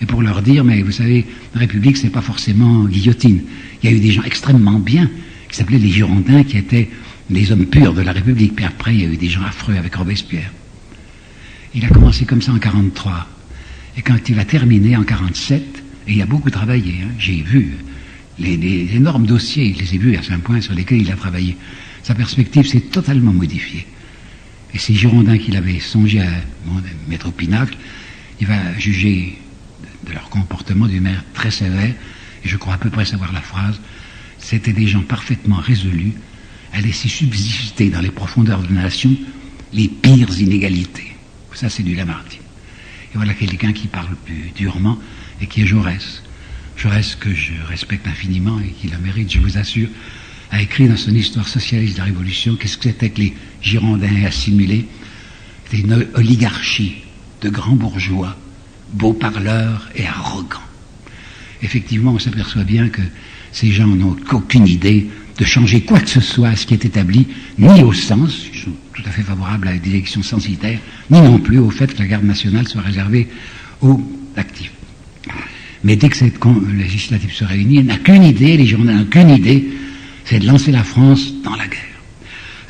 et 0.00 0.06
pour 0.06 0.22
leur 0.22 0.42
dire, 0.42 0.62
mais 0.62 0.82
vous 0.82 0.92
savez, 0.92 1.26
la 1.54 1.60
République, 1.60 1.96
c'est 1.96 2.10
pas 2.10 2.20
forcément 2.20 2.84
guillotine. 2.84 3.42
Il 3.82 3.90
y 3.90 3.92
a 3.92 3.96
eu 3.96 4.00
des 4.00 4.12
gens 4.12 4.22
extrêmement 4.22 4.78
bien, 4.78 5.10
qui 5.48 5.56
s'appelaient 5.56 5.78
les 5.78 5.90
Girondins, 5.90 6.44
qui 6.44 6.58
étaient 6.58 6.88
les 7.30 7.50
hommes 7.50 7.66
purs 7.66 7.94
de 7.94 8.02
la 8.02 8.12
République. 8.12 8.54
Puis 8.54 8.64
après, 8.64 8.94
il 8.94 9.00
y 9.00 9.04
a 9.04 9.08
eu 9.08 9.16
des 9.16 9.28
gens 9.28 9.42
affreux 9.42 9.76
avec 9.76 9.96
Robespierre. 9.96 10.52
Il 11.78 11.84
a 11.84 11.90
commencé 11.90 12.24
comme 12.24 12.42
ça 12.42 12.50
en 12.50 12.58
43. 12.58 13.28
Et 13.96 14.02
quand 14.02 14.28
il 14.28 14.40
a 14.40 14.44
terminé 14.44 14.96
en 14.96 15.04
47, 15.04 15.62
et 16.08 16.12
il 16.12 16.20
a 16.20 16.26
beaucoup 16.26 16.50
travaillé, 16.50 17.02
hein, 17.04 17.12
j'ai 17.20 17.40
vu 17.40 17.76
les, 18.40 18.96
énormes 18.96 19.26
dossiers, 19.26 19.72
je 19.74 19.84
les 19.84 19.94
ai 19.94 19.98
vus 19.98 20.16
à 20.16 20.34
un 20.34 20.40
point 20.40 20.60
sur 20.60 20.74
lesquels 20.74 21.00
il 21.00 21.12
a 21.12 21.14
travaillé. 21.14 21.56
Sa 22.02 22.16
perspective 22.16 22.66
s'est 22.66 22.80
totalement 22.80 23.32
modifiée. 23.32 23.86
Et 24.74 24.78
ces 24.78 24.92
Girondins 24.92 25.38
qu'il 25.38 25.56
avait 25.56 25.78
songé 25.78 26.20
à 26.20 26.26
mettre 27.06 27.28
au 27.28 27.30
pinacle, 27.30 27.76
il 28.40 28.48
va 28.48 28.76
juger 28.76 29.38
de 30.04 30.12
leur 30.12 30.30
comportement 30.30 30.88
d'une 30.88 31.04
manière 31.04 31.24
très 31.32 31.52
sévère, 31.52 31.94
et 32.44 32.48
je 32.48 32.56
crois 32.56 32.74
à 32.74 32.78
peu 32.78 32.90
près 32.90 33.04
savoir 33.04 33.32
la 33.32 33.40
phrase, 33.40 33.80
c'était 34.38 34.72
des 34.72 34.88
gens 34.88 35.02
parfaitement 35.02 35.58
résolus 35.58 36.14
à 36.72 36.80
laisser 36.80 37.06
subsister 37.06 37.88
dans 37.88 38.00
les 38.00 38.10
profondeurs 38.10 38.62
de 38.62 38.74
la 38.74 38.82
nation 38.82 39.14
les 39.72 39.86
pires 39.86 40.40
inégalités. 40.40 41.14
Ça, 41.54 41.68
c'est 41.68 41.82
du 41.82 41.94
Lamartine. 41.94 42.40
Et 43.12 43.16
voilà 43.16 43.34
quelqu'un 43.34 43.72
qui 43.72 43.88
parle 43.88 44.14
plus 44.24 44.52
durement 44.54 44.98
et 45.40 45.46
qui 45.46 45.62
est 45.62 45.66
Jaurès. 45.66 46.22
Jaurès 46.76 47.16
que 47.16 47.34
je 47.34 47.52
respecte 47.66 48.06
infiniment 48.06 48.60
et 48.60 48.68
qui 48.68 48.88
la 48.88 48.98
mérite, 48.98 49.32
je 49.32 49.40
vous 49.40 49.58
assure, 49.58 49.88
a 50.50 50.62
écrit 50.62 50.88
dans 50.88 50.96
son 50.96 51.14
histoire 51.14 51.48
socialiste 51.48 51.94
de 51.94 51.98
la 51.98 52.04
Révolution 52.04 52.56
qu'est-ce 52.56 52.76
que 52.76 52.84
c'était 52.84 53.10
que 53.10 53.20
les 53.20 53.34
Girondins 53.60 54.24
assimilés 54.24 54.86
C'était 55.64 55.82
une 55.82 56.06
oligarchie 56.14 56.96
de 57.40 57.48
grands 57.50 57.76
bourgeois, 57.76 58.36
beaux 58.92 59.12
parleurs 59.12 59.88
et 59.94 60.06
arrogants. 60.06 60.58
Effectivement, 61.62 62.12
on 62.12 62.18
s'aperçoit 62.18 62.64
bien 62.64 62.88
que 62.88 63.02
ces 63.52 63.72
gens 63.72 63.86
n'ont 63.86 64.14
qu'aucune 64.14 64.66
idée 64.66 65.08
de 65.38 65.44
changer 65.44 65.82
quoi 65.82 66.00
que 66.00 66.10
ce 66.10 66.20
soit 66.20 66.48
à 66.48 66.56
ce 66.56 66.66
qui 66.66 66.74
est 66.74 66.84
établi, 66.84 67.26
ni 67.58 67.82
au 67.82 67.92
sens, 67.92 68.46
ils 68.52 68.58
sont 68.58 68.72
tout 68.92 69.02
à 69.06 69.10
fait 69.10 69.22
favorables 69.22 69.68
à 69.68 69.76
des 69.76 69.90
élections 69.90 70.22
censitaires, 70.22 70.80
ni 71.10 71.20
non 71.20 71.38
plus 71.38 71.58
au 71.58 71.70
fait 71.70 71.94
que 71.94 72.00
la 72.00 72.06
garde 72.06 72.24
nationale 72.24 72.66
soit 72.66 72.82
réservée 72.82 73.28
aux 73.80 74.00
actifs. 74.36 74.72
Mais 75.84 75.94
dès 75.94 76.08
que 76.08 76.16
cette 76.16 76.40
législative 76.76 77.32
se 77.32 77.44
réunit, 77.44 77.78
elle 77.78 77.86
n'a 77.86 77.98
qu'une 77.98 78.24
idée, 78.24 78.56
les 78.56 78.66
journaux 78.66 78.92
n'ont 78.92 79.04
qu'une 79.04 79.30
idée, 79.30 79.68
c'est 80.24 80.40
de 80.40 80.46
lancer 80.46 80.72
la 80.72 80.82
France 80.82 81.32
dans 81.44 81.54
la 81.54 81.68
guerre. 81.68 81.78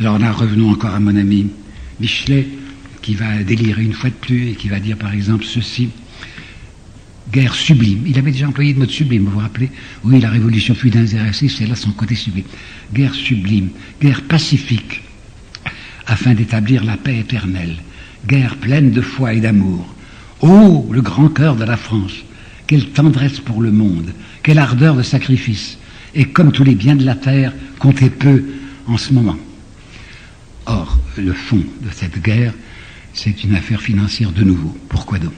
Alors 0.01 0.19
là, 0.19 0.31
revenons 0.31 0.71
encore 0.71 0.95
à 0.95 1.01
mon 1.01 1.17
ami 1.17 1.49
Michelet, 2.01 2.47
qui 3.01 3.15
va 3.15 3.43
délirer 3.43 3.83
une 3.83 3.95
fois 3.95 4.11
de 4.11 4.15
plus 4.15 4.51
et 4.51 4.55
qui 4.55 4.69
va 4.69 4.79
dire 4.79 4.99
par 4.99 5.15
exemple 5.15 5.45
ceci 5.45 5.89
guerre 7.33 7.55
sublime. 7.55 8.05
Il 8.07 8.19
avait 8.19 8.33
déjà 8.33 8.49
employé 8.49 8.73
le 8.73 8.81
mot 8.81 8.87
sublime, 8.87 9.25
vous 9.25 9.33
vous 9.33 9.39
rappelez 9.39 9.71
Oui, 10.05 10.21
la 10.21 10.31
révolution 10.31 10.75
fut 10.75 10.91
d'intéressé, 10.91 11.49
c'est 11.49 11.67
là 11.67 11.75
son 11.75 11.91
côté 11.91 12.15
sublime. 12.15 12.45
Guerre 12.93 13.15
sublime, 13.15 13.71
guerre 14.01 14.23
pacifique, 14.23 15.03
afin 16.07 16.35
d'établir 16.35 16.85
la 16.85 16.97
paix 16.97 17.19
éternelle. 17.19 17.77
Guerre 18.27 18.57
pleine 18.57 18.91
de 18.91 19.01
foi 19.01 19.35
et 19.35 19.41
d'amour. 19.41 19.95
Oh, 20.41 20.89
le 20.91 21.03
grand 21.03 21.29
cœur 21.29 21.57
de 21.57 21.65
la 21.65 21.77
France 21.77 22.15
Quelle 22.67 22.91
tendresse 22.91 23.41
pour 23.41 23.63
le 23.63 23.73
monde 23.73 24.13
Quelle 24.43 24.59
ardeur 24.59 24.97
de 24.97 25.03
sacrifice 25.03 25.79
Et 26.15 26.25
comme 26.25 26.53
tous 26.53 26.65
les 26.65 26.75
biens 26.75 26.97
de 26.97 27.05
la 27.05 27.15
terre, 27.15 27.53
comptez 27.79 28.11
peu 28.11 28.45
en 28.87 28.97
ce 28.97 29.13
moment. 29.13 29.37
Or, 30.67 30.99
le 31.17 31.33
fond 31.33 31.63
de 31.81 31.91
cette 31.93 32.21
guerre, 32.23 32.55
c'est 33.15 33.43
une 33.45 33.55
affaire 33.55 33.81
financière 33.81 34.33
de 34.33 34.45
nouveau. 34.45 34.77
Pourquoi 34.89 35.19
donc? 35.19 35.33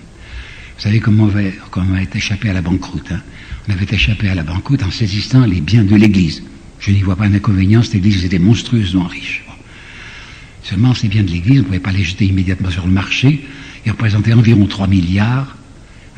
Vous 0.81 0.85
savez 0.85 1.01
comment 1.01 1.25
on, 1.25 1.29
avait, 1.29 1.53
comment 1.71 1.93
on 1.93 1.95
a 1.95 2.17
échappé 2.17 2.49
à 2.49 2.55
la 2.55 2.63
banqueroute. 2.63 3.13
Hein 3.13 3.21
on 3.69 3.73
avait 3.75 3.87
échappé 3.91 4.31
à 4.31 4.35
la 4.35 4.43
banqueroute 4.43 4.83
en 4.83 4.91
saisissant 4.91 5.45
les 5.45 5.61
biens 5.61 5.85
de 5.85 5.95
l'Église. 5.95 6.43
Je 6.79 6.91
n'y 6.91 7.03
vois 7.03 7.17
pas 7.17 7.29
d'inconvénient, 7.29 7.83
cette 7.83 7.97
Église 7.97 8.25
était 8.25 8.39
monstrueusement 8.39 9.05
riche. 9.05 9.45
Seulement, 10.63 10.95
ces 10.95 11.09
biens 11.09 11.23
de 11.23 11.29
l'Église, 11.29 11.59
on 11.59 11.63
ne 11.65 11.67
pouvait 11.67 11.81
pas 11.81 11.93
les 11.93 12.03
jeter 12.03 12.25
immédiatement 12.25 12.71
sur 12.71 12.87
le 12.87 12.93
marché. 12.93 13.45
Ils 13.85 13.93
représentaient 13.93 14.33
environ 14.33 14.65
3 14.65 14.87
milliards. 14.87 15.55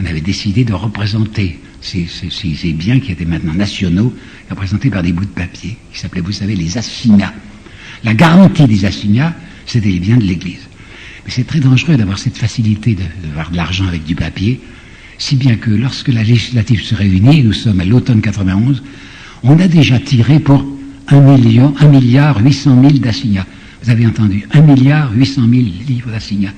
On 0.01 0.07
avait 0.07 0.21
décidé 0.21 0.65
de 0.65 0.75
représenter 0.75 1.59
ces 1.81 2.73
biens 2.73 3.01
qui 3.01 3.11
étaient 3.11 3.25
maintenant 3.25 3.55
nationaux, 3.55 4.15
représentés 4.49 4.91
par 4.91 5.03
des 5.03 5.13
bouts 5.13 5.25
de 5.25 5.31
papier, 5.31 5.77
qui 5.93 5.99
s'appelaient, 5.99 6.21
vous 6.21 6.31
savez, 6.31 6.55
les 6.55 6.79
assignats. 6.79 7.35
La 8.05 8.15
garantie 8.15 8.69
des 8.69 8.85
assignats, 8.85 9.35
c'était 9.67 9.89
les 9.89 9.99
biens 9.99 10.19
de 10.19 10.25
l'Église. 10.25 10.69
Mais 11.25 11.31
c'est 11.31 11.47
très 11.47 11.61
dangereux 11.61 11.97
d'avoir 11.97 12.19
cette 12.19 12.37
facilité 12.37 12.95
de, 12.95 13.03
de 13.03 13.51
de 13.51 13.57
l'argent 13.57 13.87
avec 13.87 14.05
du 14.05 14.15
papier, 14.15 14.61
si 15.19 15.37
bien 15.37 15.57
que 15.57 15.71
lorsque 15.71 16.09
la 16.09 16.23
législative 16.23 16.83
se 16.83 16.95
réunit, 16.95 17.45
nous 17.45 17.53
sommes 17.53 17.81
à 17.81 17.85
l'automne 17.85 18.21
91, 18.21 18.83
on 19.45 19.59
a 19.61 19.69
déjà 19.69 19.99
tiré 19.99 20.41
pour 20.41 20.65
un 21.09 21.21
million, 21.21 21.75
un 21.79 21.89
milliard 21.89 22.43
800 22.43 22.81
000 22.81 22.93
d'assignats. 22.99 23.47
Vous 23.83 23.91
avez 23.91 24.07
entendu, 24.07 24.47
un 24.53 24.63
milliard 24.63 25.13
800 25.13 25.43
000 25.43 25.63
livres 25.87 26.11
d'assignats. 26.11 26.53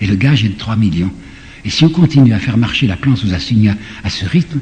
Et 0.00 0.06
le 0.06 0.14
gage 0.14 0.44
est 0.44 0.48
de 0.48 0.58
3 0.58 0.76
millions. 0.76 1.12
Et 1.64 1.70
si 1.70 1.84
on 1.84 1.88
continue 1.88 2.32
à 2.32 2.38
faire 2.38 2.56
marcher 2.56 2.86
la 2.86 2.96
planche 2.96 3.24
aux 3.24 3.34
assignats 3.34 3.76
à 4.04 4.10
ce 4.10 4.24
rythme, 4.24 4.60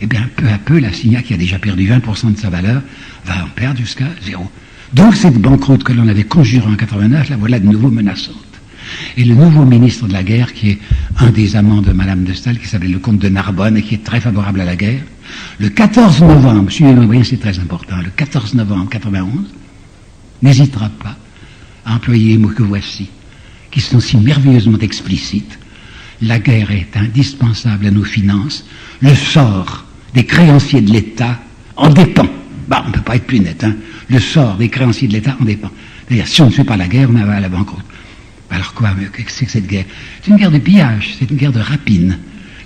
eh 0.00 0.06
bien, 0.06 0.28
peu 0.36 0.48
à 0.48 0.58
peu, 0.58 0.78
l'assignat 0.78 1.22
qui 1.22 1.34
a 1.34 1.36
déjà 1.36 1.58
perdu 1.58 1.88
20% 1.88 2.34
de 2.34 2.38
sa 2.38 2.50
valeur 2.50 2.82
va 3.24 3.44
en 3.44 3.48
perdre 3.48 3.78
jusqu'à 3.78 4.08
zéro. 4.24 4.50
Donc, 4.92 5.16
cette 5.16 5.38
banqueroute 5.38 5.84
que 5.84 5.92
l'on 5.92 6.06
avait 6.08 6.24
conjurée 6.24 6.66
en 6.66 6.76
89, 6.76 7.30
la 7.30 7.36
voilà 7.36 7.58
de 7.58 7.66
nouveau 7.66 7.90
menaçante. 7.90 8.45
Et 9.16 9.24
le 9.24 9.34
nouveau 9.34 9.64
ministre 9.64 10.06
de 10.06 10.12
la 10.12 10.22
guerre, 10.22 10.52
qui 10.52 10.70
est 10.70 10.78
un 11.18 11.30
des 11.30 11.56
amants 11.56 11.82
de 11.82 11.92
Madame 11.92 12.24
de 12.24 12.32
Staël, 12.32 12.58
qui 12.58 12.66
s'appelle 12.68 12.92
le 12.92 12.98
comte 12.98 13.18
de 13.18 13.28
Narbonne 13.28 13.76
et 13.76 13.82
qui 13.82 13.94
est 13.94 14.04
très 14.04 14.20
favorable 14.20 14.60
à 14.60 14.64
la 14.64 14.76
guerre, 14.76 15.02
le 15.58 15.68
14 15.68 16.22
novembre, 16.22 16.70
suivez-moi 16.70 17.06
bien, 17.06 17.24
c'est 17.24 17.40
très 17.40 17.58
important, 17.58 17.96
le 17.96 18.10
14 18.14 18.54
novembre 18.54 18.88
91, 18.90 19.28
n'hésitera 20.42 20.88
pas 20.88 21.16
à 21.84 21.94
employer 21.94 22.32
les 22.32 22.38
mots 22.38 22.48
que 22.48 22.62
voici, 22.62 23.08
qui 23.70 23.80
sont 23.80 24.00
si 24.00 24.16
merveilleusement 24.16 24.78
explicites. 24.78 25.58
La 26.22 26.38
guerre 26.38 26.70
est 26.70 26.96
indispensable 26.96 27.86
à 27.86 27.90
nos 27.90 28.04
finances. 28.04 28.64
Le 29.02 29.14
sort 29.14 29.84
des 30.14 30.24
créanciers 30.24 30.80
de 30.80 30.90
l'État 30.90 31.38
en 31.76 31.90
dépend. 31.90 32.26
Bah, 32.68 32.82
on 32.84 32.88
ne 32.88 32.94
peut 32.94 33.02
pas 33.02 33.16
être 33.16 33.26
plus 33.26 33.40
net. 33.40 33.62
Hein. 33.62 33.76
Le 34.08 34.18
sort 34.18 34.56
des 34.56 34.68
créanciers 34.68 35.08
de 35.08 35.12
l'État 35.12 35.36
en 35.40 35.44
dépend. 35.44 35.70
C'est-à-dire, 36.06 36.26
si 36.26 36.40
on 36.42 36.46
ne 36.46 36.50
fait 36.50 36.64
pas 36.64 36.76
la 36.76 36.88
guerre, 36.88 37.10
on 37.10 37.12
va 37.12 37.34
à 37.34 37.40
la 37.40 37.48
banqueroute. 37.48 37.84
Alors 38.56 38.72
quoi 38.72 38.88
Qu'est-ce 39.14 39.44
que 39.44 39.50
cette 39.50 39.66
guerre? 39.66 39.84
C'est 40.22 40.30
une 40.30 40.38
guerre 40.38 40.50
de 40.50 40.58
pillage, 40.58 41.14
c'est 41.18 41.30
une 41.30 41.36
guerre 41.36 41.52
de 41.52 41.60
rapine. 41.60 42.18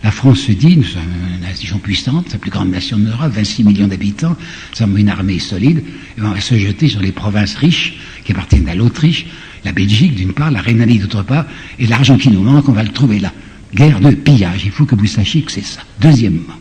La 0.05 0.13
France 0.13 0.39
se 0.39 0.53
dit, 0.53 0.77
nous 0.77 0.85
sommes 0.85 1.03
une 1.35 1.41
nation 1.41 1.79
puissante, 1.79 2.33
la 2.33 2.39
plus 2.39 2.53
grande 2.53 2.71
nation 2.71 2.97
d'Europe, 2.97 3.33
26 3.35 3.65
millions 3.65 3.89
d'habitants, 3.89 4.37
nous 4.71 4.77
sommes 4.77 4.97
une 4.97 5.09
armée 5.09 5.41
solide, 5.41 5.83
et 6.17 6.23
on 6.23 6.31
va 6.31 6.41
se 6.41 6.57
jeter 6.57 6.89
sur 6.89 7.01
les 7.01 7.11
provinces 7.11 7.57
riches 7.57 7.95
qui 8.25 8.31
appartiennent 8.31 8.69
à 8.69 8.77
l'Autriche, 8.77 9.27
la 9.65 9.73
Belgique 9.73 10.15
d'une 10.15 10.33
part, 10.33 10.53
la 10.53 10.61
Rhénanie 10.61 11.01
d'autre 11.01 11.25
part, 11.25 11.45
et 11.81 11.89
l'argent 11.89 12.17
qui 12.17 12.31
nous 12.31 12.41
manque, 12.41 12.69
on 12.69 12.73
va 12.73 12.85
le 12.85 12.91
trouver 12.91 13.19
là. 13.19 13.33
Guerre 13.75 13.99
de 13.99 14.13
pillage, 14.13 14.65
il 14.65 14.71
faut 14.71 14.87
que 14.87 14.95
vous 14.95 15.07
sachiez 15.07 15.43
que 15.43 15.51
c'est 15.51 15.67
ça. 15.67 15.81
Deuxièmement, 16.01 16.55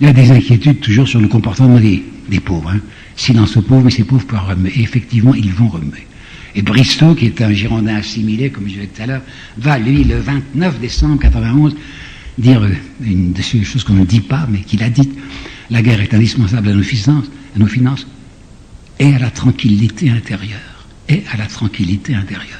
il 0.00 0.06
y 0.06 0.10
a 0.10 0.14
des 0.14 0.30
inquiétudes 0.30 0.80
toujours 0.80 1.06
sur 1.06 1.20
le 1.20 1.28
comportement 1.28 1.78
des, 1.78 2.02
pauvres. 2.40 2.70
Hein. 2.70 2.80
Silence 3.16 3.54
aux 3.58 3.62
pauvres, 3.62 3.84
mais 3.84 3.90
ces 3.90 4.04
pauvres 4.04 4.26
peuvent 4.26 4.48
remuer. 4.48 4.72
Effectivement, 4.80 5.34
ils 5.34 5.52
vont 5.52 5.68
remuer. 5.68 6.07
Et 6.54 6.62
Bristow, 6.62 7.14
qui 7.14 7.26
est 7.26 7.40
un 7.42 7.52
Girondin 7.52 7.96
assimilé, 7.96 8.50
comme 8.50 8.64
je 8.68 8.74
disais 8.74 8.86
tout 8.86 9.02
à 9.02 9.06
l'heure, 9.06 9.22
va, 9.58 9.78
lui, 9.78 10.04
le 10.04 10.18
29 10.18 10.80
décembre 10.80 11.18
91, 11.20 11.76
dire 12.38 12.62
euh, 12.62 12.72
une 13.02 13.32
de 13.32 13.42
ces 13.42 13.62
choses 13.64 13.84
qu'on 13.84 13.94
ne 13.94 14.04
dit 14.04 14.20
pas, 14.20 14.46
mais 14.50 14.60
qu'il 14.60 14.82
a 14.82 14.88
dites. 14.88 15.12
La 15.70 15.82
guerre 15.82 16.00
est 16.00 16.14
indispensable 16.14 16.68
à 16.68 16.72
nos 16.72 16.82
finances, 16.82 18.06
et 18.98 19.14
à 19.14 19.18
la 19.18 19.30
tranquillité 19.30 20.10
intérieure. 20.10 20.86
Et 21.08 21.22
à 21.32 21.36
la 21.36 21.46
tranquillité 21.46 22.14
intérieure. 22.14 22.58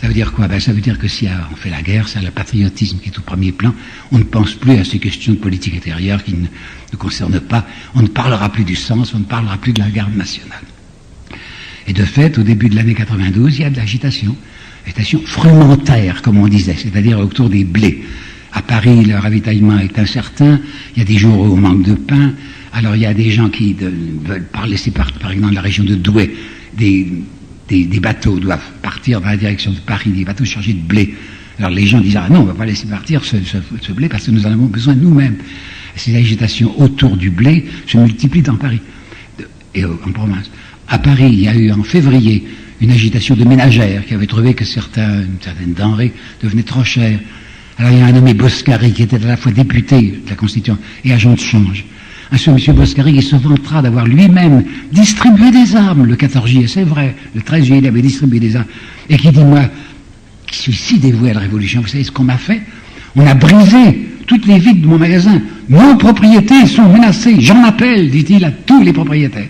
Ça 0.00 0.06
veut 0.06 0.14
dire 0.14 0.32
quoi? 0.32 0.46
Ben, 0.46 0.60
Ça 0.60 0.72
veut 0.72 0.80
dire 0.80 0.98
que 0.98 1.08
si 1.08 1.26
on 1.50 1.56
fait 1.56 1.70
la 1.70 1.82
guerre, 1.82 2.08
c'est 2.08 2.20
le 2.20 2.30
patriotisme 2.30 2.98
qui 2.98 3.08
est 3.08 3.18
au 3.18 3.22
premier 3.22 3.52
plan. 3.52 3.74
On 4.12 4.18
ne 4.18 4.24
pense 4.24 4.54
plus 4.54 4.76
à 4.78 4.84
ces 4.84 4.98
questions 4.98 5.32
de 5.32 5.38
politique 5.38 5.74
intérieure 5.74 6.22
qui 6.22 6.34
ne, 6.34 6.46
ne 6.92 6.96
concernent 6.96 7.40
pas. 7.40 7.66
On 7.94 8.02
ne 8.02 8.06
parlera 8.08 8.50
plus 8.50 8.64
du 8.64 8.76
sens, 8.76 9.12
on 9.14 9.18
ne 9.18 9.24
parlera 9.24 9.56
plus 9.58 9.72
de 9.72 9.80
la 9.80 9.90
garde 9.90 10.14
nationale. 10.14 10.62
Et 11.88 11.92
de 11.92 12.04
fait, 12.04 12.38
au 12.38 12.42
début 12.42 12.68
de 12.68 12.76
l'année 12.76 12.94
92, 12.94 13.58
il 13.58 13.62
y 13.62 13.64
a 13.64 13.70
de 13.70 13.76
l'agitation. 13.76 14.36
Agitation 14.84 15.20
frumentaire, 15.24 16.22
comme 16.22 16.38
on 16.38 16.48
disait, 16.48 16.76
c'est-à-dire 16.76 17.18
autour 17.18 17.50
des 17.50 17.64
blés. 17.64 18.02
À 18.52 18.62
Paris, 18.62 19.04
le 19.04 19.16
ravitaillement 19.16 19.78
est 19.78 19.98
incertain. 19.98 20.60
Il 20.94 21.00
y 21.00 21.02
a 21.02 21.04
des 21.04 21.18
jours 21.18 21.38
où 21.38 21.52
on 21.52 21.56
manque 21.56 21.82
de 21.82 21.94
pain. 21.94 22.32
Alors 22.72 22.94
il 22.94 23.02
y 23.02 23.06
a 23.06 23.14
des 23.14 23.30
gens 23.30 23.48
qui 23.48 23.74
veulent 23.74 24.44
par 24.44 24.66
laisser 24.66 24.90
par, 24.90 25.12
par 25.12 25.32
exemple 25.32 25.54
la 25.54 25.60
région 25.60 25.84
de 25.84 25.94
Douai 25.94 26.34
des 26.76 27.06
des, 27.68 28.00
bateaux 28.00 28.38
doivent 28.38 28.70
partir 28.82 29.20
dans 29.20 29.28
la 29.28 29.36
direction 29.36 29.70
de 29.70 29.78
Paris, 29.78 30.10
des 30.10 30.24
bateaux 30.24 30.44
chargés 30.44 30.72
de 30.72 30.80
blé. 30.80 31.14
Alors 31.58 31.70
les 31.70 31.86
gens 31.86 32.00
disent 32.00 32.16
ah 32.16 32.28
non, 32.30 32.40
on 32.40 32.42
ne 32.42 32.48
va 32.48 32.54
pas 32.54 32.66
laisser 32.66 32.86
partir 32.86 33.24
ce, 33.24 33.92
blé 33.92 34.08
parce 34.08 34.26
que 34.26 34.30
nous 34.30 34.46
en 34.46 34.52
avons 34.52 34.66
besoin 34.66 34.94
nous-mêmes. 34.94 35.36
Ces 35.96 36.16
agitations 36.16 36.80
autour 36.80 37.16
du 37.16 37.30
blé 37.30 37.66
se 37.86 37.98
multiplient 37.98 38.42
dans 38.42 38.56
Paris 38.56 38.80
et 39.74 39.84
en 39.84 40.12
province. 40.12 40.50
À 40.88 40.98
Paris, 40.98 41.30
il 41.32 41.40
y 41.40 41.48
a 41.48 41.54
eu 41.54 41.70
en 41.70 41.82
février 41.82 42.44
une 42.80 42.90
agitation 42.90 43.34
de 43.34 43.44
ménagères 43.44 44.06
qui 44.06 44.14
avait 44.14 44.26
trouvé 44.26 44.54
que 44.54 44.64
certaines 44.64 45.38
denrées 45.76 46.12
devenaient 46.42 46.62
trop 46.62 46.84
chères. 46.84 47.18
Alors 47.78 47.92
il 47.92 47.98
y 47.98 48.00
a 48.00 48.06
un 48.06 48.12
nommé 48.12 48.34
Boscari 48.34 48.92
qui 48.92 49.02
était 49.02 49.22
à 49.22 49.26
la 49.26 49.36
fois 49.36 49.52
député 49.52 50.20
de 50.24 50.30
la 50.30 50.36
Constitution 50.36 50.78
et 51.04 51.12
agent 51.12 51.34
de 51.34 51.40
change 51.40 51.84
un 52.30 52.36
ce 52.36 52.50
M. 52.50 52.76
Boscari 52.76 53.14
qui 53.14 53.22
se 53.22 53.36
vantera 53.36 53.82
d'avoir 53.82 54.06
lui-même 54.06 54.64
distribué 54.92 55.50
des 55.50 55.76
armes 55.76 56.04
le 56.04 56.16
14 56.16 56.48
juillet, 56.48 56.66
c'est 56.66 56.84
vrai, 56.84 57.14
le 57.34 57.40
13 57.40 57.64
juillet 57.64 57.80
il 57.80 57.86
avait 57.86 58.02
distribué 58.02 58.40
des 58.40 58.56
armes, 58.56 58.66
et 59.08 59.16
qui 59.16 59.30
dit, 59.30 59.44
moi, 59.44 59.62
qui 60.46 60.58
suis 60.58 60.72
si 60.72 60.98
dévoué 60.98 61.30
à 61.30 61.34
la 61.34 61.40
Révolution, 61.40 61.80
vous 61.80 61.88
savez 61.88 62.04
ce 62.04 62.10
qu'on 62.10 62.24
m'a 62.24 62.38
fait? 62.38 62.60
On 63.16 63.26
a 63.26 63.34
brisé 63.34 64.08
toutes 64.26 64.46
les 64.46 64.58
vitres 64.58 64.82
de 64.82 64.86
mon 64.86 64.98
magasin, 64.98 65.40
nos 65.68 65.96
propriétés 65.96 66.66
sont 66.66 66.88
menacées, 66.88 67.40
j'en 67.40 67.64
appelle, 67.64 68.10
dit-il, 68.10 68.44
à 68.44 68.50
tous 68.50 68.82
les 68.82 68.92
propriétaires. 68.92 69.48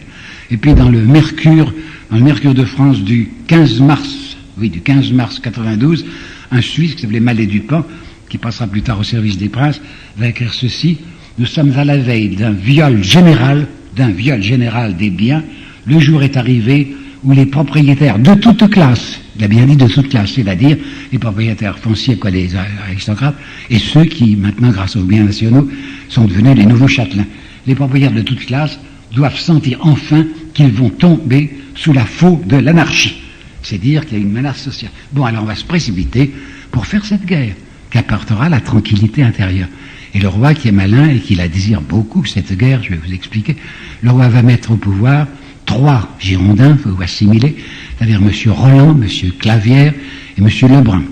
Et 0.51 0.57
puis 0.57 0.75
dans 0.75 0.89
le 0.89 1.03
Mercure, 1.03 1.73
dans 2.11 2.17
le 2.17 2.25
Mercure 2.25 2.55
de 2.55 2.65
France 2.65 3.03
du 3.03 3.29
15 3.47 3.81
mars, 3.81 4.37
oui, 4.59 4.71
du 4.71 4.81
15 4.81 5.13
mars 5.13 5.41
92, 5.41 6.05
un 6.51 6.61
Suisse 6.61 6.95
qui 6.95 7.03
s'appelait 7.03 7.21
Mallet 7.21 7.47
Dupont, 7.47 7.85
qui 8.29 8.39
passera 8.39 8.67
plus 8.67 8.83
tard 8.83 8.99
au 8.99 9.03
service 9.03 9.39
des 9.39 9.49
princes, 9.49 9.81
va 10.17 10.29
écrire 10.29 10.53
ceci, 10.55 10.99
nous 11.39 11.47
sommes 11.47 11.73
à 11.77 11.85
la 11.85 11.97
veille 11.97 12.37
d'un 12.37 12.53
viol 12.53 13.03
général, 13.03 13.67
d'un 13.97 14.11
viol 14.11 14.43
général 14.43 14.97
des 14.97 15.11
biens. 15.11 15.45
Le 15.87 15.99
jour 16.01 16.23
est 16.23 16.37
arrivé 16.37 16.97
où 17.25 17.33
les 17.33 17.47
propriétaires 17.47 18.19
de 18.19 18.35
toute 18.35 18.71
classe, 18.71 19.21
il 19.37 19.45
a 19.45 19.49
bien 19.49 19.67
dit 19.67 19.77
de 19.77 19.87
toute 19.87 20.09
classe, 20.09 20.33
c'est-à-dire 20.33 20.77
les 21.13 21.19
propriétaires 21.19 21.79
fonciers, 21.79 22.17
quoi, 22.17 22.31
les 22.31 22.55
aristocrates, 22.57 23.37
et 23.71 23.79
ceux 23.79 24.05
qui, 24.05 24.37
maintenant, 24.37 24.71
grâce 24.71 24.97
aux 24.97 25.03
biens 25.03 25.25
nationaux, 25.25 25.69
sont 26.09 26.25
devenus 26.25 26.57
les 26.57 26.67
nouveaux 26.67 26.89
châtelains. 26.89 27.27
Les 27.67 27.75
propriétaires 27.75 28.17
de 28.17 28.23
toute 28.23 28.45
classe 28.47 28.79
doivent 29.13 29.39
sentir 29.39 29.79
enfin 29.83 30.27
qu'ils 30.55 30.73
vont 30.73 30.91
tomber 30.91 31.59
sous 31.75 31.93
la 31.93 32.05
faux 32.05 32.43
de 32.47 32.57
l'anarchie. 32.57 33.23
C'est 33.63 33.79
dire 33.79 34.07
qu'il 34.07 34.19
y 34.19 34.21
a 34.21 34.25
une 34.25 34.33
menace 34.33 34.61
sociale. 34.61 34.93
Bon, 35.13 35.25
alors 35.25 35.43
on 35.43 35.47
va 35.47 35.55
se 35.55 35.65
précipiter 35.65 36.33
pour 36.71 36.87
faire 36.87 37.05
cette 37.05 37.27
guerre 37.27 37.55
qui 37.91 37.99
apportera 37.99 38.49
la 38.49 38.61
tranquillité 38.61 39.23
intérieure. 39.23 39.69
Et 40.15 40.19
le 40.19 40.29
roi 40.29 40.55
qui 40.55 40.69
est 40.69 40.73
malin 40.73 41.09
et 41.09 41.19
qui 41.19 41.35
la 41.35 41.49
désire 41.49 41.81
beaucoup, 41.81 42.25
cette 42.25 42.57
guerre, 42.57 42.83
je 42.83 42.91
vais 42.91 43.01
vous 43.05 43.13
expliquer, 43.13 43.57
le 44.03 44.11
roi 44.11 44.29
va 44.29 44.43
mettre 44.43 44.71
au 44.71 44.77
pouvoir 44.77 45.27
trois 45.67 46.17
Girondins, 46.19 46.73
il 46.73 46.79
faut 46.79 46.91
vous 46.91 47.03
assimiler, 47.03 47.57
c'est-à-dire 47.97 48.23
M. 48.23 48.31
Roland, 48.53 48.99
M. 49.01 49.33
Clavière 49.39 49.93
et 50.37 50.41
M. 50.41 50.49
Lebrun, 50.63 51.05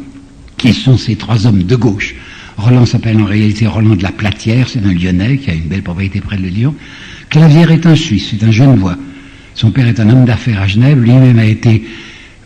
qui 0.56 0.72
sont 0.72 0.96
ces 0.96 1.16
trois 1.16 1.46
hommes 1.46 1.62
de 1.62 1.76
gauche. 1.76 2.14
Roland 2.56 2.86
s'appelle 2.86 3.20
en 3.20 3.26
réalité 3.26 3.66
Roland 3.66 3.96
de 3.96 4.02
la 4.02 4.12
Platière, 4.12 4.66
c'est 4.68 4.82
un 4.82 4.94
Lyonnais 4.94 5.36
qui 5.36 5.50
a 5.50 5.54
une 5.54 5.68
belle 5.68 5.82
propriété 5.82 6.22
près 6.22 6.38
de 6.38 6.48
Lyon. 6.48 6.74
Clavière 7.28 7.70
est 7.70 7.86
un 7.86 7.96
Suisse, 7.96 8.28
c'est 8.30 8.44
un 8.44 8.50
jeune 8.50 8.76
voix. 8.76 8.96
Son 9.54 9.70
père 9.70 9.88
est 9.88 10.00
un 10.00 10.08
homme 10.08 10.24
d'affaires 10.24 10.60
à 10.60 10.66
Genève, 10.66 11.02
lui-même 11.02 11.38
a 11.38 11.44
été, 11.44 11.84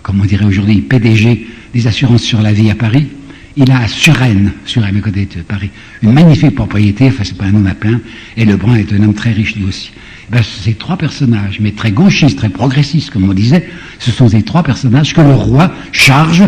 comme 0.02 0.20
on 0.20 0.24
dirait 0.24 0.44
aujourd'hui, 0.44 0.80
PDG 0.80 1.46
des 1.74 1.86
assurances 1.86 2.22
sur 2.22 2.40
la 2.40 2.52
vie 2.52 2.70
à 2.70 2.74
Paris, 2.74 3.08
il 3.56 3.70
a 3.70 3.80
à 3.80 3.88
Suresnes, 3.88 4.52
Suresnes 4.64 4.96
à 4.96 5.00
côté 5.00 5.26
de 5.26 5.42
Paris, 5.42 5.70
une 6.02 6.12
magnifique 6.12 6.54
propriété, 6.54 7.08
enfin 7.08 7.24
c'est 7.24 7.36
pas 7.36 7.46
un 7.46 7.54
homme 7.54 7.66
à 7.66 7.74
plein, 7.74 8.00
et 8.36 8.44
Lebrun 8.44 8.76
est 8.76 8.92
un 8.92 9.02
homme 9.02 9.14
très 9.14 9.32
riche 9.32 9.56
lui 9.56 9.64
aussi. 9.64 9.90
Ben, 10.30 10.42
ces 10.42 10.74
trois 10.74 10.96
personnages, 10.96 11.58
mais 11.60 11.72
très 11.72 11.90
gauchistes, 11.90 12.38
très 12.38 12.48
progressistes, 12.48 13.10
comme 13.10 13.28
on 13.28 13.34
disait, 13.34 13.68
ce 13.98 14.12
sont 14.12 14.28
ces 14.28 14.42
trois 14.42 14.62
personnages 14.62 15.12
que 15.12 15.20
le 15.20 15.34
roi 15.34 15.72
charge 15.90 16.44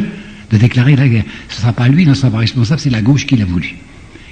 de 0.50 0.56
déclarer 0.56 0.94
la 0.94 1.08
guerre. 1.08 1.24
Ce 1.48 1.56
ne 1.56 1.60
sera 1.62 1.72
pas 1.72 1.88
lui, 1.88 2.06
ne 2.06 2.14
sera 2.14 2.30
pas 2.30 2.38
responsable, 2.38 2.80
c'est 2.80 2.90
la 2.90 3.02
gauche 3.02 3.26
qui 3.26 3.36
l'a 3.36 3.44
voulu. 3.44 3.76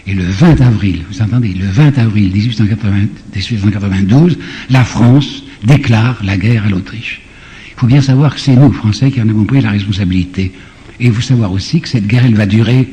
Et 0.07 0.15
le 0.15 0.25
20 0.25 0.61
avril, 0.61 1.03
vous 1.11 1.23
entendez, 1.23 1.53
le 1.53 1.67
20 1.67 1.99
avril 1.99 2.33
1892, 2.33 4.39
la 4.71 4.85
France 4.85 5.45
déclare 5.65 6.21
la 6.25 6.37
guerre 6.37 6.67
à 6.67 6.71
l'Autriche. 6.71 7.21
Il 7.69 7.81
faut 7.81 7.87
bien 7.87 8.01
savoir 8.01 8.35
que 8.35 8.41
c'est 8.41 8.57
nous, 8.57 8.73
Français, 8.73 9.11
qui 9.11 9.21
en 9.21 9.29
avons 9.29 9.45
pris 9.45 9.61
la 9.61 9.71
responsabilité. 9.71 10.53
Et 10.99 11.07
il 11.07 11.13
faut 11.13 11.21
savoir 11.21 11.53
aussi 11.53 11.81
que 11.81 11.89
cette 11.89 12.07
guerre, 12.07 12.25
elle 12.25 12.35
va 12.35 12.47
durer 12.47 12.89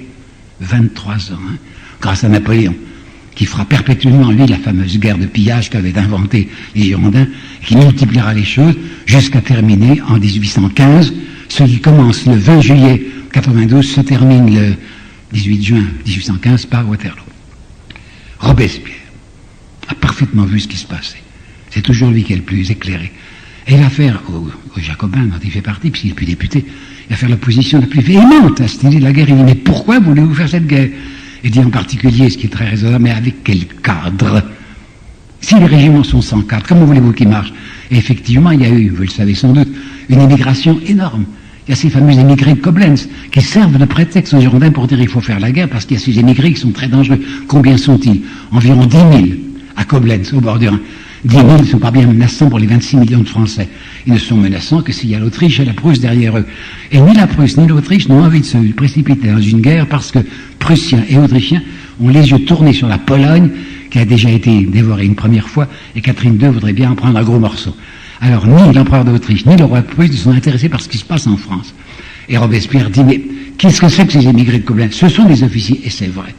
23 0.62 1.14
ans, 1.14 1.40
hein, 1.50 1.58
grâce 2.02 2.24
à 2.24 2.30
Napoléon, 2.30 2.76
qui 3.36 3.46
fera 3.46 3.66
perpétuellement, 3.66 4.32
lui, 4.32 4.48
la 4.48 4.58
fameuse 4.58 5.00
guerre 5.00 5.18
de 5.18 5.26
pillage 5.26 5.70
qu'avaient 5.70 5.98
inventé 5.98 6.50
les 6.76 6.84
Girondins, 6.84 7.28
qui 7.64 7.76
multipliera 7.76 8.34
les 8.34 8.46
choses 8.46 8.76
jusqu'à 9.06 9.42
terminer 9.42 10.02
en 10.08 10.20
1815. 10.20 11.14
Ce 11.50 11.64
qui 11.64 11.80
commence 11.80 12.26
le 12.26 12.36
20 12.36 12.62
juillet 12.62 13.08
92 13.32 13.86
se 13.86 14.02
termine 14.02 14.54
le 14.54 14.74
18 15.34 15.64
juin 15.64 15.86
1815 16.06 16.66
par 16.68 16.88
Waterloo. 16.88 17.24
Robespierre 18.40 18.96
a 19.90 19.96
parfaitement 19.96 20.46
vu 20.46 20.60
ce 20.60 20.68
qui 20.68 20.78
se 20.78 20.86
passait. 20.86 21.22
C'est 21.70 21.82
toujours 21.82 22.10
lui 22.10 22.24
qui 22.24 22.34
est 22.34 22.38
le 22.38 22.42
plus 22.44 22.70
éclairé. 22.72 23.12
Et 23.68 23.78
l'affaire 23.78 24.22
aux, 24.30 24.48
aux 24.78 24.82
Jacobins, 24.82 25.26
dont 25.26 25.40
il 25.44 25.52
fait 25.52 25.62
partie, 25.62 25.90
puisqu'il 25.90 26.12
est 26.12 26.16
plus 26.16 26.26
député, 26.26 26.66
il 26.66 27.10
va 27.10 27.16
faire 27.16 27.30
l'opposition 27.30 27.80
la 27.82 27.88
plus 27.88 28.02
véhémente 28.02 28.62
à 28.62 28.68
cette 28.68 28.84
idée 28.84 29.00
de 29.00 29.04
la 29.04 29.12
guerre. 29.12 29.30
Il 29.30 29.36
dit, 29.36 29.44
mais 29.44 29.56
pourquoi 29.56 30.00
voulez-vous 30.00 30.34
faire 30.34 30.50
cette 30.50 30.68
guerre? 30.68 30.90
Il 31.44 31.52
dit 31.52 31.60
en 31.60 31.70
particulier, 31.70 32.30
ce 32.30 32.38
qui 32.38 32.48
est 32.48 32.50
très 32.50 32.70
raisonnable, 32.70 33.04
mais 33.04 33.12
avec 33.12 33.44
quel 33.44 33.66
cadre? 33.84 34.44
Si 35.42 35.56
les 35.56 35.66
régiments 35.66 36.04
sont 36.04 36.22
sans 36.22 36.42
cadre, 36.42 36.66
comment 36.68 36.86
voulez-vous 36.86 37.14
qu'ils 37.14 37.28
marchent? 37.28 37.54
Et 37.92 37.98
effectivement, 37.98 38.52
il 38.52 38.62
y 38.62 38.66
a 38.66 38.70
eu, 38.70 38.90
vous 38.90 39.04
le 39.04 39.10
savez 39.10 39.36
sans 39.36 39.54
doute, 39.54 39.70
une 40.10 40.22
immigration 40.22 40.80
énorme. 40.86 41.26
Il 41.68 41.72
y 41.72 41.74
a 41.74 41.76
ces 41.76 41.90
fameux 41.90 42.14
émigrés 42.14 42.54
de 42.54 42.60
Koblenz 42.60 43.10
qui 43.30 43.42
servent 43.42 43.78
de 43.78 43.84
prétexte 43.84 44.34
aux 44.34 44.40
Girondins 44.40 44.72
pour 44.72 44.88
dire 44.88 44.98
qu'il 45.00 45.10
faut 45.10 45.20
faire 45.20 45.40
la 45.40 45.52
guerre 45.52 45.68
parce 45.68 45.86
qu'il 45.86 45.98
y 45.98 46.00
a 46.00 46.04
ces 46.04 46.18
émigrés 46.18 46.54
qui 46.54 46.62
sont 46.62 46.72
très 46.72 46.88
dangereux. 46.88 47.20
Combien 47.48 47.76
sont-ils? 47.76 48.22
Environ 48.52 48.86
10 48.86 48.98
000 48.98 49.08
à 49.76 49.84
Koblenz, 49.84 50.34
au 50.34 50.40
bord 50.40 50.60
du 50.60 50.70
Rhin. 50.70 50.80
10 51.26 51.36
000 51.36 51.58
ne 51.58 51.64
sont 51.66 51.80
pas 51.80 51.92
bien 51.92 52.08
menaçants 52.08 52.48
pour 52.48 52.60
les 52.60 52.68
26 52.68 52.98
millions 52.98 53.20
de 53.20 53.28
Français. 53.28 53.68
Ils 54.06 54.14
ne 54.14 54.18
sont 54.18 54.38
menaçants 54.38 54.82
que 54.82 54.94
s'il 54.94 55.10
y 55.10 55.16
a 55.16 55.20
l'Autriche 55.20 55.60
et 55.60 55.66
la 55.66 55.74
Prusse 55.74 56.00
derrière 56.00 56.38
eux. 56.38 56.46
Et 56.92 57.02
ni 57.02 57.14
la 57.14 57.28
Prusse 57.28 57.58
ni 57.58 57.68
l'Autriche 57.68 58.08
n'ont 58.08 58.24
envie 58.24 58.40
de 58.40 58.46
se 58.46 58.58
précipiter 58.74 59.28
dans 59.28 59.42
une 59.42 59.60
guerre 59.60 59.88
parce 59.88 60.12
que 60.12 60.20
Prussiens 60.60 61.04
et 61.10 61.18
Autrichiens 61.18 61.64
ont 62.00 62.10
les 62.10 62.32
yeux 62.32 62.46
tournés 62.46 62.74
sur 62.74 62.88
la 62.88 62.98
Pologne, 62.98 63.50
qui 63.90 64.00
a 64.00 64.06
déjà 64.06 64.30
été 64.30 64.62
dévorée 64.62 65.06
une 65.06 65.16
première 65.16 65.50
fois, 65.50 65.68
et 65.96 66.02
Catherine 66.02 66.40
II 66.42 66.50
voudrait 66.50 66.74
bien 66.74 66.92
en 66.92 66.96
prendre 66.96 67.18
un 67.18 67.24
gros 67.24 67.40
morceau. 67.40 67.76
Alors 68.22 68.48
ni 68.48 68.74
l'empereur 68.74 69.06
d'Autriche 69.06 69.46
ni 69.46 69.56
le 69.56 69.66
roi 69.66 69.82
de 69.82 69.88
Prusse 69.88 70.12
ne 70.12 70.16
sont 70.16 70.32
intéressés 70.32 70.70
par 70.70 70.82
ce 70.82 70.90
qui 70.90 70.98
se 70.98 71.06
passe 71.06 71.28
en 71.28 71.38
France. 71.38 71.74
Et 72.30 72.38
Robespierre 72.38 72.90
dit, 72.90 73.04
mais 73.04 73.22
qu'est-ce 73.58 73.80
que 73.80 73.90
c'est 73.90 74.06
que 74.06 74.14
ces 74.14 74.28
émigrés 74.28 74.60
de 74.60 74.66
Koblenz 74.66 74.94
Ce 74.94 75.08
sont 75.08 75.26
des 75.26 75.44
officiers, 75.44 75.82
et 75.86 75.90
c'est 75.90 76.08
vrai 76.08 76.34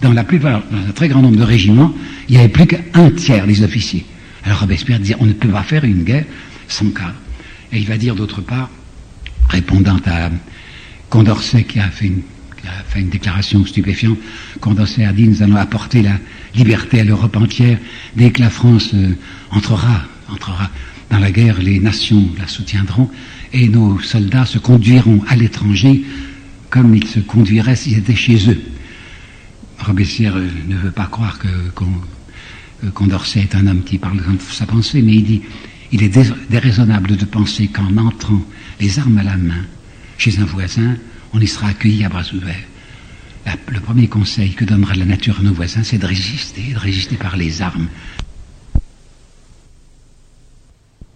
dans 0.00 0.12
la 0.12 0.24
plupart, 0.24 0.62
dans 0.70 0.88
un 0.88 0.92
très 0.92 1.08
grand 1.08 1.22
nombre 1.22 1.36
de 1.36 1.42
régiments, 1.42 1.92
il 2.28 2.32
n'y 2.34 2.38
avait 2.38 2.48
plus 2.48 2.66
qu'un 2.66 3.10
tiers 3.10 3.46
des 3.46 3.62
officiers. 3.62 4.04
Alors 4.44 4.60
Robespierre 4.60 5.00
disait, 5.00 5.16
on 5.20 5.26
ne 5.26 5.32
peut 5.32 5.48
pas 5.48 5.62
faire 5.62 5.84
une 5.84 6.04
guerre 6.04 6.24
sans 6.68 6.90
cadre. 6.90 7.14
Et 7.72 7.78
il 7.78 7.86
va 7.86 7.96
dire 7.96 8.14
d'autre 8.14 8.40
part, 8.40 8.70
répondant 9.48 9.98
à 10.06 10.30
Condorcet 11.10 11.64
qui 11.64 11.80
a 11.80 11.88
fait 11.88 12.06
une, 12.06 12.22
a 12.64 12.82
fait 12.88 13.00
une 13.00 13.08
déclaration 13.08 13.64
stupéfiante, 13.64 14.18
Condorcet 14.60 15.04
a 15.04 15.12
dit, 15.12 15.26
nous 15.28 15.42
allons 15.42 15.56
apporter 15.56 16.02
la 16.02 16.18
liberté 16.54 17.00
à 17.00 17.04
l'Europe 17.04 17.36
entière. 17.36 17.78
Dès 18.14 18.30
que 18.30 18.40
la 18.40 18.50
France 18.50 18.90
euh, 18.94 19.14
entrera, 19.50 20.02
entrera 20.28 20.70
dans 21.10 21.18
la 21.18 21.30
guerre, 21.30 21.60
les 21.60 21.78
nations 21.80 22.28
la 22.38 22.48
soutiendront 22.48 23.10
et 23.52 23.68
nos 23.68 23.98
soldats 24.00 24.46
se 24.46 24.58
conduiront 24.58 25.22
à 25.28 25.36
l'étranger 25.36 26.04
comme 26.70 26.94
ils 26.94 27.06
se 27.06 27.20
conduiraient 27.20 27.76
s'ils 27.76 27.98
étaient 27.98 28.16
chez 28.16 28.50
eux. 28.50 28.60
Robespierre 29.78 30.36
euh, 30.36 30.48
ne 30.66 30.76
veut 30.76 30.90
pas 30.90 31.06
croire 31.06 31.38
que 31.38 31.48
Condorcet 32.90 33.40
est 33.40 33.54
un 33.54 33.66
homme 33.66 33.84
qui 33.84 33.98
parle 33.98 34.18
de 34.18 34.38
sa 34.50 34.66
pensée, 34.66 35.02
mais 35.02 35.14
il 35.14 35.24
dit 35.24 35.42
Il 35.92 36.02
est 36.02 36.18
déraisonnable 36.50 37.16
de 37.16 37.24
penser 37.24 37.68
qu'en 37.68 37.96
entrant 37.96 38.42
les 38.80 38.98
armes 38.98 39.18
à 39.18 39.22
la 39.22 39.36
main 39.36 39.64
chez 40.18 40.38
un 40.38 40.44
voisin, 40.44 40.96
on 41.32 41.40
y 41.40 41.46
sera 41.46 41.68
accueilli 41.68 42.04
à 42.04 42.08
bras 42.08 42.24
ouverts. 42.34 42.64
le 43.68 43.80
premier 43.80 44.08
conseil 44.08 44.54
que 44.54 44.64
donnera 44.64 44.94
la 44.94 45.04
nature 45.04 45.38
à 45.40 45.42
nos 45.42 45.52
voisins, 45.52 45.84
c'est 45.84 45.98
de 45.98 46.06
résister, 46.06 46.72
de 46.72 46.78
résister 46.78 47.16
par 47.16 47.36
les 47.36 47.62
armes. 47.62 47.88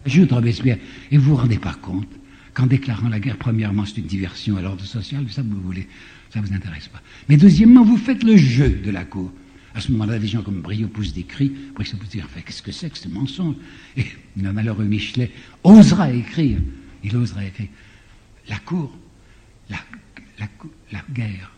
Ajoute 0.06 0.32
Robespierre, 0.32 0.78
et 1.10 1.18
vous 1.18 1.30
vous 1.30 1.36
rendez 1.36 1.58
pas 1.58 1.74
compte 1.74 2.08
qu'en 2.54 2.66
déclarant 2.66 3.08
la 3.08 3.20
guerre, 3.20 3.36
premièrement, 3.36 3.84
c'est 3.84 3.98
une 3.98 4.06
diversion 4.06 4.56
à 4.56 4.62
l'ordre 4.62 4.84
social, 4.84 5.24
ça 5.30 5.42
vous 5.42 5.60
voulez, 5.60 5.88
ça 6.32 6.40
vous 6.40 6.52
intéresse 6.52 6.88
pas. 6.88 7.02
Mais 7.28 7.36
deuxièmement, 7.36 7.84
vous 7.84 7.96
faites 7.96 8.24
le 8.24 8.36
jeu 8.36 8.70
de 8.70 8.90
la 8.90 9.04
cour. 9.04 9.32
À 9.74 9.80
ce 9.80 9.92
moment-là, 9.92 10.18
des 10.18 10.26
gens 10.26 10.42
comme 10.42 10.62
Brio 10.62 10.88
poussent 10.88 11.12
des 11.14 11.22
cris. 11.22 11.52
Brio 11.74 11.96
peut 11.96 12.06
dire 12.06 12.26
Qu'est-ce 12.44 12.62
que 12.62 12.72
c'est 12.72 12.90
que 12.90 12.98
ce 12.98 13.08
mensonge? 13.08 13.54
Et 13.96 14.04
le 14.36 14.52
malheureux 14.52 14.84
Michelet 14.84 15.30
osera 15.62 16.10
écrire. 16.12 16.58
Il 17.04 17.16
osera 17.16 17.44
écrire. 17.44 17.68
La 18.48 18.58
cour, 18.58 18.98
la 19.68 21.02
guerre, 21.12 21.52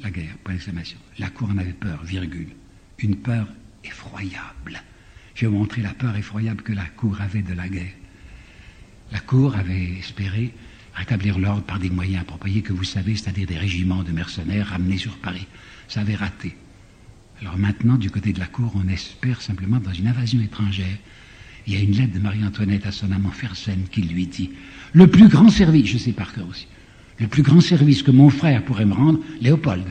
la 0.00 0.10
guerre, 0.10 0.36
point 0.44 0.54
d'exclamation. 0.54 0.98
La 1.18 1.30
cour 1.30 1.48
en 1.50 1.58
avait 1.58 1.72
peur, 1.72 2.02
virgule. 2.04 2.48
Une 2.98 3.16
peur 3.16 3.48
effroyable. 3.84 4.82
Vous 5.38 5.50
montrer 5.50 5.82
la 5.82 5.92
peur 5.92 6.16
effroyable 6.16 6.62
que 6.62 6.72
la 6.72 6.86
cour 6.86 7.20
avait 7.20 7.42
de 7.42 7.52
la 7.52 7.68
guerre. 7.68 7.92
La 9.12 9.20
cour 9.20 9.54
avait 9.54 9.98
espéré 9.98 10.54
rétablir 10.94 11.38
l'ordre 11.38 11.62
par 11.62 11.78
des 11.78 11.90
moyens 11.90 12.22
appropriés 12.22 12.62
que 12.62 12.72
vous 12.72 12.84
savez, 12.84 13.16
c'est-à-dire 13.16 13.46
des 13.46 13.58
régiments 13.58 14.02
de 14.02 14.12
mercenaires 14.12 14.68
ramenés 14.68 14.96
sur 14.96 15.18
Paris. 15.18 15.46
Ça 15.88 16.00
avait 16.00 16.14
raté. 16.14 16.56
Alors 17.42 17.58
maintenant, 17.58 17.96
du 17.96 18.10
côté 18.10 18.32
de 18.32 18.38
la 18.38 18.46
cour, 18.46 18.72
on 18.74 18.88
espère 18.88 19.42
simplement 19.42 19.78
dans 19.78 19.92
une 19.92 20.08
invasion 20.08 20.40
étrangère. 20.40 20.96
Il 21.66 21.74
y 21.74 21.76
a 21.76 21.82
une 21.82 21.92
lettre 21.92 22.14
de 22.14 22.18
Marie-Antoinette 22.18 22.86
à 22.86 22.92
son 22.92 23.12
amant 23.12 23.30
Fersen 23.30 23.84
qui 23.90 24.02
lui 24.02 24.26
dit 24.26 24.50
Le 24.94 25.06
plus 25.06 25.28
grand 25.28 25.50
service, 25.50 25.86
je 25.86 25.98
sais 25.98 26.12
par 26.12 26.32
cœur 26.32 26.48
aussi, 26.48 26.66
le 27.18 27.28
plus 27.28 27.42
grand 27.42 27.60
service 27.60 28.02
que 28.02 28.10
mon 28.10 28.30
frère 28.30 28.64
pourrait 28.64 28.86
me 28.86 28.94
rendre, 28.94 29.20
Léopold, 29.42 29.84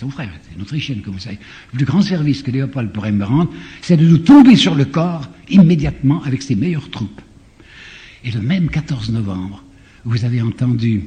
son 0.00 0.08
frère, 0.08 0.30
c'est 0.42 0.54
une 0.56 0.62
Autrichienne 0.62 1.02
comme 1.02 1.12
vous 1.12 1.20
savez, 1.20 1.38
le 1.72 1.76
plus 1.76 1.84
grand 1.84 2.00
service 2.00 2.42
que 2.42 2.50
Léopold 2.50 2.90
pourrait 2.90 3.12
me 3.12 3.24
rendre, 3.24 3.52
c'est 3.82 3.98
de 3.98 4.08
nous 4.08 4.18
tomber 4.18 4.56
sur 4.56 4.74
le 4.74 4.86
corps 4.86 5.28
immédiatement 5.50 6.22
avec 6.24 6.40
ses 6.40 6.54
meilleures 6.54 6.90
troupes. 6.90 7.20
Et 8.24 8.30
le 8.30 8.40
même 8.40 8.70
14 8.70 9.10
novembre, 9.10 9.62
vous 10.04 10.24
avez 10.24 10.40
entendu 10.40 11.04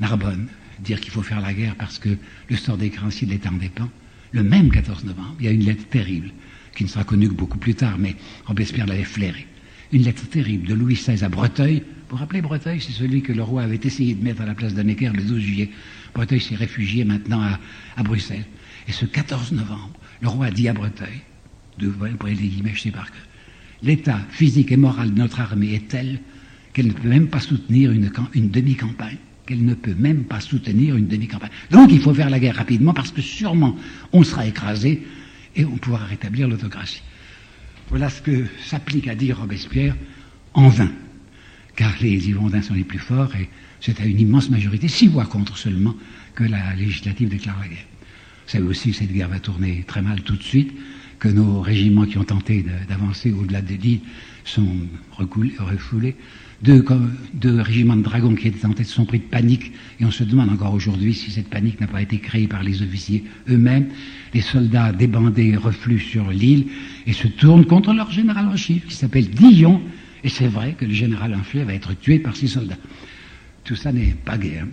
Narbonne 0.00 0.48
dire 0.80 0.98
qu'il 1.00 1.12
faut 1.12 1.22
faire 1.22 1.42
la 1.42 1.52
guerre 1.52 1.76
parce 1.76 1.98
que 1.98 2.08
le 2.48 2.56
sort 2.56 2.78
des 2.78 2.88
créanciers 2.88 3.28
est 3.30 3.46
en 3.46 3.52
dépend 3.52 3.88
le 4.32 4.42
même 4.42 4.70
14 4.70 5.04
novembre, 5.04 5.36
il 5.38 5.44
y 5.44 5.48
a 5.48 5.52
une 5.52 5.64
lettre 5.64 5.86
terrible, 5.90 6.30
qui 6.74 6.84
ne 6.84 6.88
sera 6.88 7.04
connue 7.04 7.28
que 7.28 7.34
beaucoup 7.34 7.58
plus 7.58 7.74
tard, 7.74 7.98
mais 7.98 8.16
Robespierre 8.46 8.86
l'avait 8.86 9.04
flairée. 9.04 9.46
Une 9.92 10.04
lettre 10.04 10.26
terrible 10.26 10.66
de 10.66 10.72
Louis 10.72 10.94
XVI 10.94 11.22
à 11.22 11.28
Breteuil. 11.28 11.82
Vous 12.08 12.12
vous 12.12 12.16
rappelez 12.16 12.40
Breteuil 12.40 12.80
C'est 12.80 12.92
celui 12.92 13.20
que 13.20 13.32
le 13.32 13.42
roi 13.42 13.62
avait 13.62 13.80
essayé 13.82 14.14
de 14.14 14.24
mettre 14.24 14.40
à 14.40 14.46
la 14.46 14.54
place 14.54 14.72
de 14.72 14.80
le 14.80 15.22
12 15.22 15.38
juillet. 15.38 15.70
Breteuil 16.14 16.40
s'est 16.40 16.54
réfugié 16.54 17.04
maintenant 17.04 17.42
à, 17.96 18.02
Bruxelles. 18.02 18.44
Et 18.88 18.92
ce 18.92 19.04
14 19.04 19.52
novembre, 19.52 19.92
le 20.20 20.28
roi 20.28 20.46
a 20.46 20.50
dit 20.50 20.68
à 20.68 20.72
Breteuil, 20.72 21.22
de, 21.78 21.92
les 22.26 22.34
guillemets, 22.34 22.72
je 22.74 22.82
sais 22.82 22.92
l'état 23.82 24.20
physique 24.30 24.70
et 24.72 24.76
moral 24.76 25.12
de 25.12 25.18
notre 25.18 25.40
armée 25.40 25.74
est 25.74 25.88
tel 25.88 26.20
qu'elle 26.72 26.86
ne 26.86 26.92
peut 26.92 27.08
même 27.08 27.28
pas 27.28 27.40
soutenir 27.40 27.90
une 27.90 28.50
demi-campagne 28.50 29.18
qu'elle 29.46 29.64
ne 29.64 29.74
peut 29.74 29.94
même 29.94 30.24
pas 30.24 30.40
soutenir 30.40 30.96
une 30.96 31.08
demi-campagne. 31.08 31.50
Donc 31.70 31.90
il 31.92 32.00
faut 32.00 32.14
faire 32.14 32.30
la 32.30 32.38
guerre 32.38 32.56
rapidement 32.56 32.94
parce 32.94 33.10
que 33.10 33.22
sûrement 33.22 33.76
on 34.12 34.22
sera 34.22 34.46
écrasé 34.46 35.06
et 35.56 35.64
on 35.64 35.76
pourra 35.76 36.04
rétablir 36.04 36.48
l'autocratie. 36.48 37.02
Voilà 37.88 38.08
ce 38.08 38.22
que 38.22 38.46
s'applique 38.64 39.08
à 39.08 39.14
dire 39.14 39.38
Robespierre 39.38 39.96
en 40.54 40.68
vain, 40.68 40.90
car 41.76 41.92
les 42.00 42.28
Yvondins 42.28 42.62
sont 42.62 42.74
les 42.74 42.84
plus 42.84 42.98
forts 42.98 43.34
et 43.36 43.48
c'est 43.82 44.00
à 44.00 44.06
une 44.06 44.20
immense 44.20 44.48
majorité, 44.48 44.88
six 44.88 45.08
voix 45.08 45.26
contre 45.26 45.58
seulement, 45.58 45.94
que 46.34 46.44
la 46.44 46.74
législative 46.74 47.28
déclare 47.28 47.58
la 47.60 47.68
guerre. 47.68 47.86
Vous 48.46 48.52
savez 48.52 48.66
aussi 48.66 48.90
que 48.90 48.96
cette 48.96 49.12
guerre 49.12 49.28
va 49.28 49.40
tourner 49.40 49.84
très 49.86 50.00
mal 50.00 50.22
tout 50.22 50.36
de 50.36 50.42
suite, 50.42 50.72
que 51.18 51.28
nos 51.28 51.60
régiments 51.60 52.06
qui 52.06 52.16
ont 52.16 52.24
tenté 52.24 52.64
d'avancer 52.88 53.32
au-delà 53.32 53.60
des 53.60 53.76
lits 53.76 54.00
sont 54.44 54.76
refoulés, 55.18 56.16
deux, 56.62 56.84
régiments 57.60 57.96
de 57.96 58.02
dragons 58.02 58.36
qui 58.36 58.46
étaient 58.46 58.64
en 58.66 58.72
tête 58.72 58.86
sont 58.86 59.04
pris 59.04 59.18
de 59.18 59.24
panique, 59.24 59.72
et 59.98 60.04
on 60.04 60.12
se 60.12 60.22
demande 60.22 60.50
encore 60.50 60.74
aujourd'hui 60.74 61.12
si 61.12 61.32
cette 61.32 61.48
panique 61.48 61.80
n'a 61.80 61.88
pas 61.88 62.02
été 62.02 62.18
créée 62.18 62.46
par 62.46 62.62
les 62.62 62.82
officiers 62.82 63.24
eux-mêmes. 63.50 63.88
Les 64.32 64.40
soldats 64.42 64.92
débandés 64.92 65.56
refluent 65.56 65.98
sur 65.98 66.30
l'île 66.30 66.66
et 67.06 67.12
se 67.12 67.26
tournent 67.26 67.66
contre 67.66 67.92
leur 67.92 68.12
général 68.12 68.46
en 68.46 68.56
chef, 68.56 68.86
qui 68.86 68.94
s'appelle 68.94 69.28
Dion, 69.28 69.82
et 70.22 70.28
c'est 70.28 70.46
vrai 70.46 70.76
que 70.78 70.84
le 70.84 70.94
général 70.94 71.34
en 71.34 71.42
chef 71.42 71.66
va 71.66 71.74
être 71.74 71.98
tué 71.98 72.20
par 72.20 72.36
ces 72.36 72.46
soldats. 72.46 72.78
Tout 73.64 73.76
ça 73.76 73.92
n'est 73.92 74.14
pas 74.14 74.38
guerre. 74.38 74.66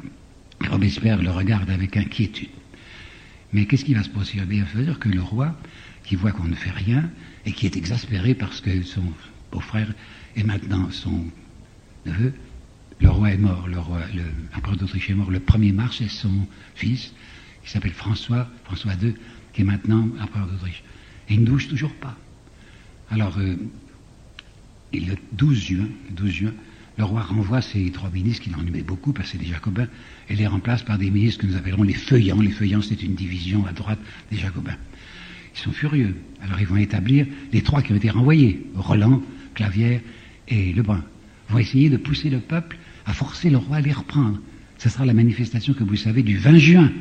Robespierre 0.70 1.22
le 1.22 1.32
regarde 1.32 1.70
avec 1.70 1.96
inquiétude. 1.96 2.50
Mais 3.54 3.66
qu'est-ce 3.66 3.86
qui 3.86 3.94
va 3.94 4.04
se 4.04 4.10
passer? 4.10 4.38
Il 4.38 4.64
va 4.64 4.82
dire 4.84 5.00
que 5.00 5.10
le 5.10 5.22
roi, 5.22 5.56
qui 6.04 6.16
voit 6.16 6.32
qu'on 6.32 6.46
ne 6.46 6.56
fait 6.56 6.72
rien, 6.72 7.10
et 7.46 7.52
qui 7.52 7.66
est 7.66 7.78
exaspéré 7.78 8.34
parce 8.34 8.62
que 8.62 8.84
son 8.84 9.04
beau-frère 9.52 9.94
est 10.36 10.44
maintenant 10.44 10.90
son 10.92 11.26
le 13.02 13.10
roi 13.10 13.32
est 13.32 13.38
mort, 13.38 13.68
le 13.68 13.80
roi, 13.80 14.00
l'empereur 14.54 14.76
d'Autriche 14.76 15.10
est 15.10 15.14
mort 15.14 15.32
le 15.32 15.40
1er 15.40 15.74
mars, 15.74 16.02
et 16.02 16.08
son 16.08 16.48
fils, 16.76 17.14
qui 17.64 17.70
s'appelle 17.70 17.94
François, 17.94 18.50
François 18.66 18.94
II, 19.02 19.14
qui 19.54 19.62
est 19.62 19.66
maintenant 19.66 20.08
empereur 20.20 20.48
d'Autriche. 20.48 20.84
Et 21.30 21.36
il 21.36 21.42
ne 21.42 21.46
bouge 21.46 21.68
toujours 21.68 21.94
pas. 21.94 22.18
Alors, 23.10 23.38
euh, 23.40 23.56
le 24.94 25.16
12 25.34 25.60
juin, 25.60 25.88
12 26.12 26.32
juin, 26.32 26.54
le 27.00 27.06
roi 27.06 27.22
renvoie 27.22 27.62
ses 27.62 27.90
trois 27.92 28.10
ministres, 28.12 28.44
qu'il 28.44 28.54
en 28.56 28.84
beaucoup, 28.86 29.14
parce 29.14 29.32
que 29.32 29.38
c'est 29.38 29.44
des 29.44 29.50
jacobins, 29.50 29.88
et 30.30 30.36
les 30.36 30.46
remplace 30.46 30.84
par 30.84 30.98
des 30.98 31.10
ministres 31.10 31.42
que 31.42 31.48
nous 31.48 31.56
appellerons 31.56 31.84
les 31.84 31.94
feuillants. 31.94 32.42
Les 32.42 32.52
feuillants, 32.52 32.82
c'est 32.82 33.02
une 33.02 33.16
division 33.16 33.66
à 33.66 33.72
droite 33.72 34.00
des 34.30 34.38
jacobins. 34.38 34.76
Ils 35.56 35.60
sont 35.60 35.72
furieux. 35.72 36.14
Alors 36.42 36.60
ils 36.60 36.68
vont 36.68 36.76
établir 36.76 37.26
les 37.54 37.62
trois 37.62 37.82
qui 37.82 37.94
ont 37.94 37.96
été 37.96 38.10
renvoyés, 38.10 38.66
Roland, 38.76 39.24
Clavière 39.56 40.02
et 40.50 40.74
Lebrun 40.74 41.04
vont 41.48 41.58
essayer 41.58 41.90
de 41.90 41.96
pousser 41.96 42.30
le 42.30 42.40
peuple 42.40 42.78
à 43.06 43.14
forcer 43.14 43.50
le 43.50 43.58
roi 43.58 43.78
à 43.78 43.82
les 43.82 43.94
reprendre. 43.94 44.40
Ce 44.78 44.90
sera 44.90 45.06
la 45.06 45.14
manifestation 45.14 45.74
que 45.74 45.86
vous 45.86 45.96
savez 45.96 46.22
du 46.22 46.38
20 46.38 46.58
juin, 46.58 46.92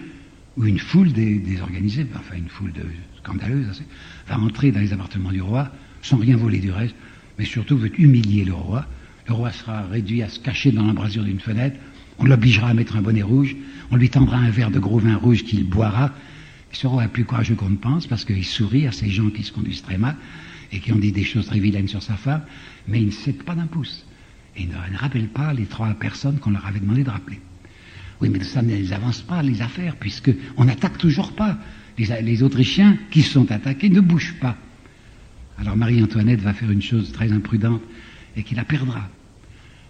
où 0.57 0.65
une 0.65 0.79
foule 0.79 1.13
désorganisée, 1.13 2.07
enfin 2.15 2.37
une 2.37 2.49
foule 2.49 2.73
de 2.73 2.85
scandaleuse, 3.19 3.83
va 4.29 4.39
entrer 4.39 4.71
dans 4.71 4.81
les 4.81 4.93
appartements 4.93 5.33
du 5.33 5.43
roi 5.43 5.73
sans 6.03 6.19
rien 6.19 6.37
voler 6.37 6.61
du 6.61 6.71
reste, 6.71 6.95
mais 7.37 7.45
surtout 7.45 7.77
veut 7.77 7.91
humilier 8.01 8.45
le 8.45 8.55
roi. 8.55 8.87
Le 9.29 9.35
roi 9.35 9.53
sera 9.53 9.83
réduit 9.83 10.23
à 10.23 10.29
se 10.29 10.41
cacher 10.41 10.73
dans 10.73 10.83
l'embrasure 10.83 11.23
d'une 11.23 11.41
fenêtre, 11.41 11.79
on 12.19 12.25
l'obligera 12.25 12.71
à 12.71 12.75
mettre 12.75 12.97
un 12.97 13.03
bonnet 13.03 13.23
rouge, 13.23 13.55
on 13.91 13.97
lui 13.97 14.09
tendra 14.09 14.39
un 14.39 14.51
verre 14.51 14.71
de 14.71 14.79
gros 14.79 14.99
vin 14.99 15.17
rouge 15.17 15.45
qu'il 15.45 15.65
boira. 15.65 16.13
Roi 16.83 17.05
est 17.05 17.09
plus 17.09 17.25
courageux 17.25 17.55
qu'on 17.55 17.71
ne 17.71 17.77
pense 17.77 18.07
parce 18.07 18.25
qu'il 18.25 18.45
sourit 18.45 18.87
à 18.87 18.93
ces 18.93 19.11
gens 19.11 19.31
qui 19.31 19.43
se 19.43 19.53
conduisent 19.53 19.83
très 19.83 19.99
mal 19.99 20.17
et 20.73 20.81
qui 20.81 20.93
ont 20.93 20.99
dit 20.99 21.13
des 21.13 21.25
choses 21.25 21.47
très 21.47 21.59
vilaines 21.59 21.89
sur 21.89 22.03
sa 22.03 22.15
femme, 22.15 22.43
mais 22.87 23.01
il 23.01 23.07
ne 23.07 23.11
cède 23.11 23.43
pas 23.43 23.55
d'un 23.55 23.67
pouce 23.67 24.07
et 24.57 24.67
ne, 24.67 24.97
rappelle 24.97 25.29
pas 25.29 25.53
les 25.53 25.67
trois 25.67 25.89
personnes 25.95 26.39
qu'on 26.39 26.51
leur 26.51 26.67
avait 26.67 26.81
demandé 26.81 27.05
de 27.05 27.11
rappeler. 27.11 27.41
Oui, 28.21 28.31
mais 28.31 28.43
ça 28.43 28.63
ne 28.63 28.75
les 28.75 28.93
avance 28.93 29.21
pas, 29.21 29.43
les 29.43 29.63
affaires, 29.63 29.97
puisqu'on 29.97 30.65
n'attaque 30.65 30.99
toujours 30.99 31.33
pas. 31.33 31.59
Les, 31.97 32.23
les, 32.23 32.43
Autrichiens 32.43 32.97
qui 33.11 33.23
sont 33.23 33.51
attaqués 33.53 33.91
ne 33.91 34.01
bougent 34.01 34.37
pas. 34.41 34.57
Alors 35.59 35.77
Marie-Antoinette 35.77 36.41
va 36.41 36.53
faire 36.53 36.71
une 36.71 36.83
chose 36.83 37.13
très 37.13 37.31
imprudente 37.31 37.83
et 38.37 38.43
qui 38.43 38.55
la 38.55 38.65
perdra. 38.65 39.09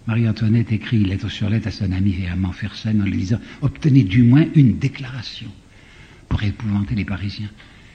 Marie-Antoinette 0.08 0.72
écrit 0.72 1.04
lettre 1.04 1.28
sur 1.28 1.50
lettre 1.50 1.68
à 1.68 1.70
son 1.70 1.92
ami 1.92 2.16
et 2.22 2.28
amant 2.28 2.52
Fersen 2.52 3.02
en 3.02 3.04
lui 3.04 3.18
disant 3.18 3.40
Obtenez 3.60 4.04
du 4.04 4.22
moins 4.22 4.46
une 4.54 4.78
déclaration 4.78 5.50
pour 6.30 6.42
épouvanter 6.42 6.94
les 6.94 7.04
Parisiens. 7.04 7.50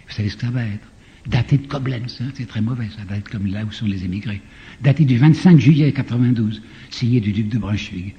Vous 0.07 0.13
savez 0.13 0.29
ce 0.29 0.35
que 0.35 0.41
ça 0.43 0.51
va 0.51 0.63
être 0.63 0.87
daté 1.25 1.57
de 1.57 1.65
Koblenz, 1.65 2.19
hein, 2.21 2.29
c'est 2.35 2.45
très 2.45 2.61
mauvais, 2.61 2.87
ça 2.95 3.03
va 3.09 3.17
être 3.17 3.31
comme 3.31 3.47
là 3.47 3.65
où 3.65 3.71
sont 3.71 3.87
les 3.87 4.05
émigrés, 4.05 4.41
daté 4.83 5.05
du 5.05 5.17
25 5.17 5.59
juillet 5.59 5.91
92, 5.91 6.61
signé 6.91 7.19
du 7.19 7.31
duc 7.31 7.49
de 7.49 7.57
Brunswick. 7.57 8.13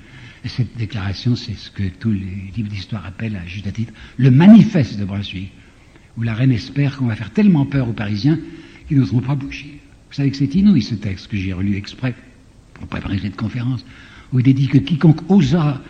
Et 0.44 0.48
cette 0.48 0.76
déclaration, 0.76 1.36
c'est 1.36 1.56
ce 1.56 1.70
que 1.70 1.84
tous 2.00 2.10
les 2.10 2.50
livres 2.56 2.70
d'histoire 2.70 3.06
appellent, 3.06 3.36
à 3.36 3.46
juste 3.46 3.72
titre, 3.72 3.92
le 4.16 4.32
manifeste 4.32 4.98
de 4.98 5.04
Brunswick, 5.04 5.52
où 6.16 6.22
la 6.22 6.34
reine 6.34 6.50
espère 6.50 6.96
qu'on 6.96 7.06
va 7.06 7.14
faire 7.14 7.32
tellement 7.32 7.64
peur 7.64 7.88
aux 7.88 7.92
Parisiens 7.92 8.40
qu'ils 8.88 8.98
n'oseront 8.98 9.20
pas 9.20 9.36
bouger. 9.36 9.78
Vous 10.08 10.16
savez 10.16 10.32
que 10.32 10.36
c'est 10.36 10.52
inouï 10.56 10.82
ce 10.82 10.96
texte 10.96 11.28
que 11.28 11.36
j'ai 11.36 11.52
relu 11.52 11.76
exprès 11.76 12.16
pour 12.74 12.86
préparer 12.88 13.18
cette 13.18 13.36
conférence, 13.36 13.84
où 14.32 14.40
il 14.40 14.48
est 14.48 14.52
dit 14.54 14.68
que 14.68 14.78
quiconque 14.78 15.30
osera, 15.30 15.80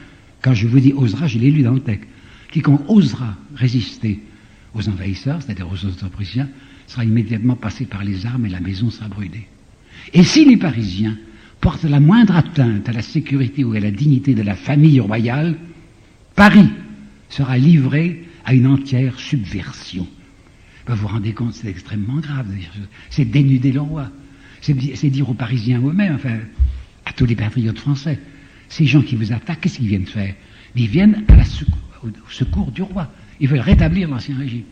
quand 0.42 0.54
je 0.54 0.66
vous 0.66 0.80
dis 0.80 0.92
osera, 0.92 1.26
je 1.26 1.38
l'ai 1.38 1.50
lu 1.50 1.62
dans 1.62 1.72
le 1.72 1.80
texte, 1.80 2.08
quiconque 2.50 2.88
osera 2.88 3.36
résister 3.56 4.20
aux 4.74 4.88
envahisseurs, 4.88 5.42
c'est-à-dire 5.42 5.68
aux 5.70 6.04
Autrichiens, 6.04 6.48
sera 6.86 7.04
immédiatement 7.04 7.56
passé 7.56 7.86
par 7.86 8.04
les 8.04 8.26
armes 8.26 8.46
et 8.46 8.50
la 8.50 8.60
maison 8.60 8.90
sera 8.90 9.08
brûlée. 9.08 9.46
Et 10.12 10.22
si 10.22 10.44
les 10.44 10.56
Parisiens 10.56 11.16
portent 11.60 11.84
la 11.84 12.00
moindre 12.00 12.36
atteinte 12.36 12.88
à 12.88 12.92
la 12.92 13.02
sécurité 13.02 13.64
ou 13.64 13.72
à 13.72 13.80
la 13.80 13.90
dignité 13.90 14.34
de 14.34 14.42
la 14.42 14.54
famille 14.54 15.00
royale, 15.00 15.56
Paris 16.34 16.68
sera 17.30 17.56
livré 17.56 18.24
à 18.44 18.52
une 18.52 18.66
entière 18.66 19.18
subversion. 19.18 20.06
Vous 20.86 20.96
vous 20.96 21.08
rendez 21.08 21.32
compte, 21.32 21.54
c'est 21.54 21.68
extrêmement 21.68 22.18
grave. 22.18 22.46
C'est 23.08 23.24
dénuder 23.24 23.72
le 23.72 23.80
roi. 23.80 24.10
C'est 24.60 24.74
dire 25.10 25.30
aux 25.30 25.34
Parisiens 25.34 25.80
eux-mêmes, 25.80 26.16
enfin, 26.16 26.38
à 27.06 27.12
tous 27.12 27.26
les 27.26 27.36
patriotes 27.36 27.78
français. 27.78 28.18
Ces 28.68 28.86
gens 28.86 29.02
qui 29.02 29.16
vous 29.16 29.32
attaquent, 29.32 29.60
qu'est-ce 29.60 29.78
qu'ils 29.78 29.88
viennent 29.88 30.06
faire? 30.06 30.34
Ils 30.74 30.88
viennent 30.88 31.24
au 32.02 32.30
secours 32.30 32.70
du 32.72 32.82
roi. 32.82 33.10
Ils 33.40 33.48
veulent 33.48 33.60
rétablir 33.60 34.08
l'ancien 34.08 34.36
régime. 34.36 34.64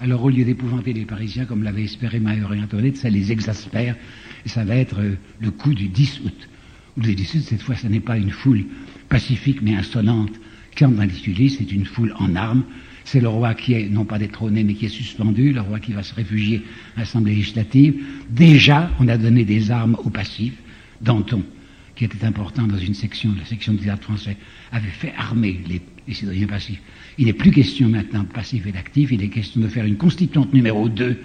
Alors, 0.00 0.22
au 0.24 0.28
lieu 0.28 0.44
d'épouvanter 0.44 0.92
les 0.92 1.06
Parisiens, 1.06 1.46
comme 1.46 1.62
l'avait 1.62 1.84
espéré 1.84 2.20
Maher 2.20 2.52
et 2.52 2.60
Antoinette, 2.60 2.98
ça 2.98 3.08
les 3.08 3.32
exaspère. 3.32 3.96
Et 4.44 4.48
ça 4.48 4.64
va 4.64 4.76
être 4.76 5.00
euh, 5.00 5.16
le 5.40 5.50
coup 5.50 5.72
du 5.72 5.88
10 5.88 6.20
août. 6.24 6.48
Le 6.98 7.14
10 7.14 7.34
août, 7.34 7.42
cette 7.42 7.62
fois, 7.62 7.76
ce 7.76 7.86
n'est 7.86 8.00
pas 8.00 8.18
une 8.18 8.30
foule 8.30 8.64
pacifique 9.08 9.62
mais 9.62 9.74
insolente 9.74 10.32
qui 10.76 10.84
entre 10.84 10.96
dans 10.96 11.04
les 11.04 11.48
c'est 11.48 11.72
une 11.72 11.86
foule 11.86 12.14
en 12.18 12.36
armes. 12.36 12.62
C'est 13.04 13.20
le 13.20 13.28
roi 13.28 13.54
qui 13.54 13.72
est, 13.72 13.88
non 13.88 14.04
pas 14.04 14.18
détrôné, 14.18 14.62
mais 14.62 14.74
qui 14.74 14.86
est 14.86 14.90
suspendu, 14.90 15.52
le 15.52 15.60
roi 15.60 15.80
qui 15.80 15.92
va 15.92 16.02
se 16.02 16.14
réfugier 16.14 16.62
à 16.96 17.00
l'Assemblée 17.00 17.34
législative. 17.34 18.02
Déjà, 18.30 18.90
on 19.00 19.08
a 19.08 19.16
donné 19.16 19.44
des 19.44 19.70
armes 19.70 19.96
aux 20.04 20.10
passifs. 20.10 20.54
Danton, 21.00 21.42
qui 21.96 22.04
était 22.04 22.24
important 22.24 22.66
dans 22.66 22.78
une 22.78 22.94
section, 22.94 23.34
la 23.36 23.44
section 23.46 23.72
du 23.72 23.80
théâtre 23.80 24.04
français, 24.04 24.36
avait 24.70 24.88
fait 24.88 25.14
armer 25.16 25.60
les, 25.66 25.80
citoyens 26.14 26.46
passifs. 26.46 26.80
Il 27.18 27.26
n'est 27.26 27.32
plus 27.32 27.50
question 27.50 27.88
maintenant 27.88 28.22
de 28.22 28.28
passif 28.28 28.66
et 28.66 28.72
d'actif, 28.72 29.10
il 29.10 29.22
est 29.22 29.28
question 29.28 29.60
de 29.62 29.68
faire 29.68 29.86
une 29.86 29.96
constituante 29.96 30.52
numéro 30.52 30.88
2. 30.88 31.18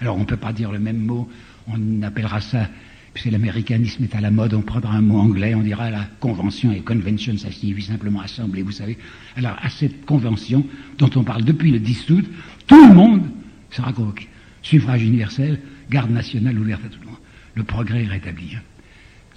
Alors 0.00 0.16
on 0.16 0.20
ne 0.20 0.24
peut 0.24 0.36
pas 0.36 0.52
dire 0.52 0.70
le 0.70 0.78
même 0.78 0.98
mot, 0.98 1.28
on 1.66 2.02
appellera 2.02 2.40
ça, 2.40 2.68
puisque 3.14 3.32
l'américanisme 3.32 4.04
est 4.04 4.14
à 4.14 4.20
la 4.20 4.30
mode, 4.30 4.52
on 4.52 4.60
prendra 4.60 4.94
un 4.94 5.00
mot 5.00 5.18
anglais, 5.18 5.54
on 5.54 5.62
dira 5.62 5.90
la 5.90 6.04
convention 6.20 6.70
et 6.72 6.80
convention, 6.80 7.36
ça 7.38 7.50
signifie 7.50 7.82
simplement 7.82 8.20
assemblée, 8.20 8.62
vous 8.62 8.70
savez. 8.70 8.98
Alors 9.34 9.56
à 9.60 9.70
cette 9.70 10.04
convention, 10.04 10.64
dont 10.98 11.10
on 11.16 11.24
parle 11.24 11.42
depuis 11.42 11.72
le 11.72 11.80
10 11.80 12.10
août, 12.10 12.26
tout 12.66 12.86
le 12.86 12.94
monde 12.94 13.22
sera 13.70 13.92
convoqué. 13.92 14.28
Suffrage 14.62 15.02
universel, 15.02 15.58
garde 15.90 16.10
nationale 16.10 16.58
ouverte 16.58 16.84
à 16.84 16.88
tout 16.88 17.00
le 17.00 17.06
monde. 17.06 17.18
Le 17.54 17.62
progrès 17.64 18.04
est 18.04 18.08
rétabli. 18.08 18.56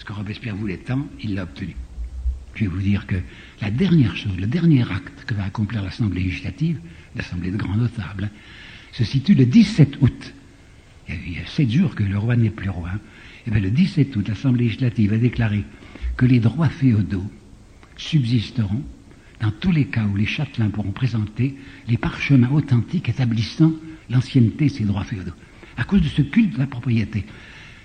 Ce 0.02 0.06
que 0.06 0.14
Robespierre 0.14 0.56
voulait 0.56 0.78
tant, 0.78 1.08
il 1.22 1.36
l'a 1.36 1.44
obtenu. 1.44 1.76
Je 2.56 2.62
vais 2.62 2.72
vous 2.72 2.82
dire 2.82 3.06
que 3.06 3.18
la 3.62 3.70
dernière 3.70 4.18
chose, 4.18 4.36
le 4.36 4.48
dernier 4.48 4.82
acte 4.82 5.26
que 5.28 5.36
va 5.36 5.44
accomplir 5.44 5.84
l'Assemblée 5.84 6.24
législative, 6.24 6.80
l'Assemblée 7.16 7.52
de 7.52 7.58
grands 7.58 7.76
notables, 7.76 8.32
se 8.94 9.04
situe 9.04 9.36
le 9.36 9.46
17 9.46 10.02
août. 10.02 10.34
Il 11.08 11.34
y 11.34 11.38
a 11.38 11.46
sept 11.46 11.70
jours 11.70 11.94
que 11.94 12.02
le 12.02 12.18
roi 12.18 12.36
n'est 12.36 12.50
plus 12.50 12.72
roi. 12.72 12.90
Et 12.90 13.44
eh 13.46 13.52
bien 13.52 13.60
le 13.60 13.70
17 13.70 14.16
août, 14.16 14.28
l'Assemblée 14.28 14.64
législative 14.64 15.14
a 15.14 15.18
déclaré 15.20 15.64
que 16.18 16.26
les 16.26 16.40
droits 16.40 16.70
féodaux 16.70 17.30
subsisteront 17.96 18.82
dans 19.40 19.52
tous 19.52 19.72
les 19.72 19.86
cas 19.86 20.06
où 20.06 20.16
les 20.16 20.26
châtelains 20.26 20.72
pourront 20.72 20.94
présenter 20.94 21.56
les 21.88 21.98
parchemins 21.98 22.50
authentiques 22.50 23.10
établissant 23.10 23.74
l'ancienneté 24.10 24.66
de 24.66 24.72
ces 24.72 24.84
droits 24.84 25.04
féodaux. 25.04 25.36
À 25.78 25.84
cause 25.84 26.02
de 26.02 26.08
ce 26.08 26.24
culte 26.24 26.56
de 26.56 26.60
la 26.60 26.66
propriété. 26.66 27.24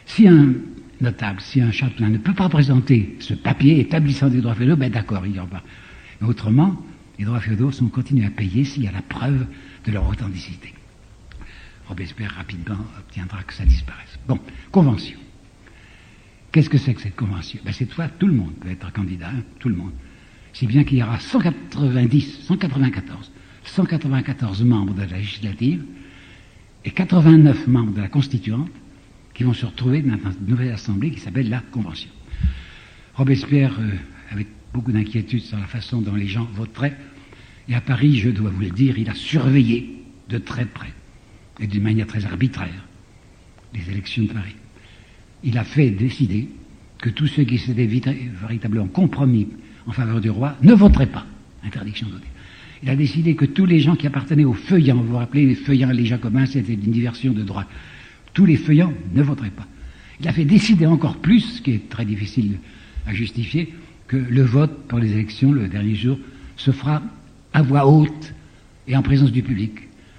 Si 0.07 0.27
un 0.27 0.55
notable. 1.01 1.41
Si 1.41 1.61
un 1.61 1.71
châtelain 1.71 2.09
ne 2.09 2.19
peut 2.19 2.35
pas 2.35 2.49
présenter 2.49 3.17
ce 3.21 3.35
papier 3.35 3.81
établissant 3.81 4.29
des 4.29 4.41
droits 4.41 4.55
féodaux, 4.55 4.77
ben 4.77 4.91
d'accord, 4.91 5.27
il 5.27 5.37
y 5.37 5.41
en 5.41 5.47
va. 5.47 5.63
Mais 6.21 6.29
autrement, 6.29 6.83
les 7.19 7.25
droits 7.25 7.41
féodaux 7.41 7.71
sont 7.71 7.89
continués 7.89 8.27
à 8.27 8.31
payer 8.31 8.65
s'il 8.65 8.85
y 8.85 8.89
a 8.89 8.93
la 8.93 9.03
preuve 9.03 9.47
de 9.85 9.93
leur 9.93 10.09
authenticité. 10.09 10.75
Robespierre 11.87 12.33
rapidement 12.33 12.79
obtiendra 12.99 13.43
que 13.43 13.53
ça 13.53 13.65
disparaisse. 13.65 14.19
Bon, 14.27 14.39
convention. 14.73 15.19
Qu'est-ce 16.53 16.71
que 16.71 16.79
c'est 16.79 16.95
que 16.95 17.01
cette 17.01 17.17
convention? 17.17 17.61
Ben, 17.65 17.73
Cette 17.73 17.93
fois, 17.93 18.09
tout 18.09 18.27
le 18.27 18.33
monde 18.33 18.55
peut 18.61 18.71
être 18.71 18.93
candidat, 18.93 19.29
hein, 19.29 19.43
tout 19.59 19.69
le 19.69 19.77
monde. 19.77 19.93
Si 20.53 20.67
bien 20.67 20.85
qu'il 20.85 20.99
y 20.99 21.03
aura 21.03 21.21
190, 21.21 22.45
194, 22.45 23.31
194 23.65 24.63
membres 24.65 24.95
de 24.95 25.03
la 25.03 25.19
législative 25.19 25.85
et 26.85 26.91
89 26.91 27.67
membres 27.67 27.93
de 27.93 28.01
la 28.01 28.09
constituante 28.09 28.71
qui 29.37 29.45
vont 29.45 29.53
se 29.53 29.67
retrouver 29.67 30.01
dans 30.01 30.15
une 30.15 30.47
nouvelle 30.49 30.73
assemblée 30.73 31.11
qui 31.11 31.21
s'appelle 31.21 31.51
la 31.51 31.61
Convention. 31.61 32.09
Robespierre 33.15 33.77
euh, 33.79 33.91
avait 34.31 34.47
beaucoup 34.73 34.93
d'inquiétude 34.93 35.43
sur 35.43 35.59
la 35.59 35.67
façon 35.67 36.01
dont 36.01 36.15
les 36.15 36.27
gens 36.27 36.49
voteraient, 36.55 36.97
et 37.69 37.75
à 37.75 37.83
Paris, 37.83 38.17
je 38.17 38.31
dois 38.31 38.49
vous 38.49 38.63
le 38.63 38.71
dire, 38.71 38.99
il 38.99 39.11
a 39.11 39.15
surveillé 39.15 40.03
de 40.31 40.39
très 40.39 40.65
près, 40.65 40.93
et 41.61 41.67
d'une 41.67 41.83
manière 41.83 42.07
très 42.07 42.25
arbitraire, 42.25 42.87
les 43.75 43.91
élections 43.91 44.23
de 44.23 44.33
Paris. 44.33 44.57
Il 45.45 45.59
a 45.59 45.65
fait 45.65 45.91
décider 45.91 46.49
que 46.99 47.11
tous 47.11 47.27
ceux 47.27 47.45
qui 47.45 47.59
s'étaient 47.59 47.87
véritablement 47.87 48.87
compromis 48.87 49.49
en 49.87 49.93
faveur 49.93 50.23
du 50.23 50.31
roi 50.31 50.57
ne 50.63 50.73
voteraient 50.73 51.05
pas. 51.05 51.27
Interdiction 51.63 52.07
de 52.07 52.13
voter. 52.13 52.29
Il 52.83 52.89
a 52.89 52.97
décidé 52.97 53.35
que 53.35 53.45
tous 53.45 53.67
les 53.67 53.81
gens 53.81 53.97
qui 53.97 54.07
appartenaient 54.07 54.45
aux 54.45 54.55
feuillants, 54.55 54.97
vous 54.97 55.09
vous 55.09 55.17
rappelez, 55.19 55.45
les 55.45 55.55
feuillants, 55.55 55.91
les 55.91 56.07
jacobins, 56.07 56.47
c'était 56.47 56.73
une 56.73 56.93
diversion 56.93 57.33
de 57.33 57.43
droite 57.43 57.69
tous 58.37 58.45
les 58.45 58.59
feuillants 58.59 58.93
ne 59.15 59.23
voteraient 59.23 59.49
pas. 59.49 59.67
Il 60.21 60.29
a 60.29 60.33
fait 60.33 60.45
décider 60.45 60.85
encore 60.85 61.17
plus, 61.17 61.41
ce 61.41 61.63
qui 61.63 61.73
est 61.73 61.89
très 61.89 62.05
difficile 62.05 62.59
à 63.07 63.15
justifier, 63.15 63.73
que 64.09 64.19
le 64.19 64.43
vote 64.43 64.87
pour 64.89 64.99
les 64.99 65.13
élections, 65.13 65.53
le 65.53 65.69
dernier 65.69 65.95
jour, 65.95 66.19
se 66.57 66.71
fera 66.71 67.03
à 67.55 67.63
voix 67.63 67.87
haute 67.87 68.35
et 68.87 68.95
en 68.95 69.01
présence 69.01 69.33
du 69.33 69.43
public. 69.43 69.73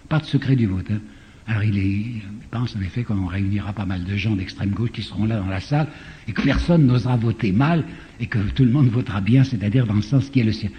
Pas 0.10 0.18
de 0.18 0.26
secret 0.26 0.56
du 0.56 0.66
vote. 0.66 0.90
Hein. 0.90 1.00
Alors 1.46 1.64
il, 1.64 2.22
pense 2.50 2.76
en 2.76 2.82
effet 2.82 3.04
qu'on 3.04 3.28
réunira 3.28 3.72
pas 3.72 3.86
mal 3.86 4.04
de 4.04 4.16
gens 4.16 4.36
d'extrême 4.36 4.72
gauche 4.72 4.92
qui 4.92 5.04
seront 5.04 5.26
là 5.26 5.38
dans 5.38 5.46
la 5.46 5.60
salle 5.60 5.88
et 6.28 6.32
que 6.32 6.42
personne 6.42 6.88
n'osera 6.88 7.18
voter 7.18 7.52
mal 7.52 7.84
et 8.20 8.26
que 8.26 8.40
tout 8.40 8.66
le 8.66 8.72
monde 8.72 8.88
votera 8.88 9.22
bien, 9.22 9.44
c'est-à-dire 9.44 9.86
dans 9.86 9.94
le 9.94 10.02
sens 10.02 10.32
qui 10.32 10.40
est 10.40 10.44
le 10.44 10.54
sien. 10.54 10.72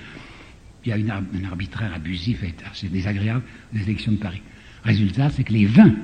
Il 0.85 0.89
y 0.89 0.93
a 0.93 0.97
une, 0.97 1.11
un 1.11 1.45
arbitraire 1.45 1.95
abusif 1.95 2.43
et 2.43 2.53
assez 2.69 2.89
désagréable 2.89 3.43
des 3.73 3.83
élections 3.83 4.13
de 4.13 4.17
Paris. 4.17 4.43
Résultat, 4.83 5.31
c'est 5.31 5.45
que 5.45 5.53
les 5.53 5.67
20 5.67 5.95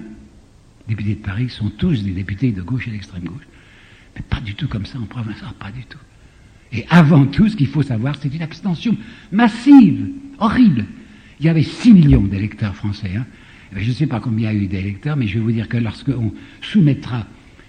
députés 0.89 1.15
de 1.15 1.21
Paris 1.21 1.49
sont 1.49 1.71
tous 1.71 2.03
des 2.03 2.11
députés 2.11 2.53
de 2.53 2.63
gauche 2.63 2.89
et 2.89 2.91
d'extrême 2.91 3.25
gauche. 3.25 3.47
Mais 4.15 4.23
pas 4.23 4.41
du 4.41 4.55
tout 4.55 4.69
comme 4.69 4.87
ça 4.87 4.99
en 4.99 5.07
province, 5.07 5.39
ah, 5.43 5.55
pas 5.59 5.71
du 5.71 5.85
tout. 5.85 5.99
Et 6.73 6.85
avant 6.91 7.27
tout, 7.27 7.49
ce 7.49 7.57
qu'il 7.57 7.69
faut 7.69 7.83
savoir, 7.83 8.17
c'est 8.21 8.35
une 8.35 8.43
abstention 8.43 8.97
massive, 9.33 10.09
horrible. 10.39 10.85
Il 11.41 11.47
y 11.47 11.49
avait 11.49 11.63
6 11.63 11.93
millions 11.93 12.23
d'électeurs 12.23 12.75
français. 12.75 13.13
Hein. 13.17 13.27
Eh 13.77 13.83
je 13.83 13.89
ne 13.89 13.95
sais 13.95 14.07
pas 14.07 14.21
combien 14.21 14.51
il 14.51 14.57
y 14.57 14.61
a 14.61 14.65
eu 14.65 14.67
d'électeurs, 14.67 15.17
mais 15.17 15.27
je 15.27 15.35
vais 15.35 15.45
vous 15.45 15.53
dire 15.53 15.69
que 15.69 15.77
lorsqu'on 15.77 16.33
soumettra 16.63 17.27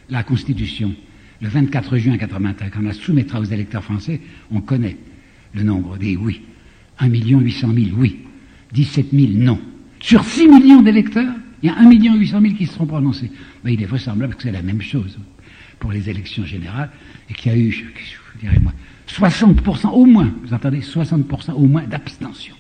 la 0.10 0.24
Constitution 0.24 0.96
le 1.42 1.50
24 1.50 1.98
juin 1.98 2.18
81, 2.18 2.70
quand 2.70 2.80
on 2.80 2.84
la 2.84 2.94
soumettra 2.94 3.40
aux 3.40 3.46
électeurs 3.46 3.84
français, 3.84 4.22
on 4.52 4.62
connaît 4.62 4.98
le 5.54 5.64
nombre 5.64 5.98
des 5.98 6.16
oui. 6.16 6.42
1 7.00 7.10
800 7.10 7.74
000 7.74 7.88
oui, 7.98 8.20
17 8.74 9.08
000 9.12 9.34
non. 9.34 9.60
Sur 10.00 10.24
6 10.24 10.48
millions 10.48 10.82
d'électeurs, 10.82 11.34
il 11.66 11.70
y 11.70 11.72
a 11.72 11.80
1 11.80 11.90
800 11.90 12.42
000 12.42 12.54
qui 12.54 12.68
seront 12.68 12.86
prononcés. 12.86 13.32
Mais 13.64 13.74
il 13.74 13.82
est 13.82 13.88
vraisemblable 13.88 14.36
que 14.36 14.44
c'est 14.44 14.52
la 14.52 14.62
même 14.62 14.82
chose 14.82 15.18
pour 15.80 15.92
les 15.92 16.12
élections 16.12 16.46
générales 16.46 16.92
et 17.28 17.34
qu'il 17.34 17.52
y 17.52 17.56
a 17.56 17.58
eu, 17.58 17.72
je, 17.72 17.84
je 17.84 18.40
dirais 18.40 18.60
moi, 18.60 18.72
60% 19.08 19.88
au 19.88 20.06
moins, 20.06 20.32
vous 20.44 20.54
entendez, 20.54 20.82
60% 20.82 21.54
au 21.54 21.66
moins 21.66 21.84
d'abstention. 21.84 22.56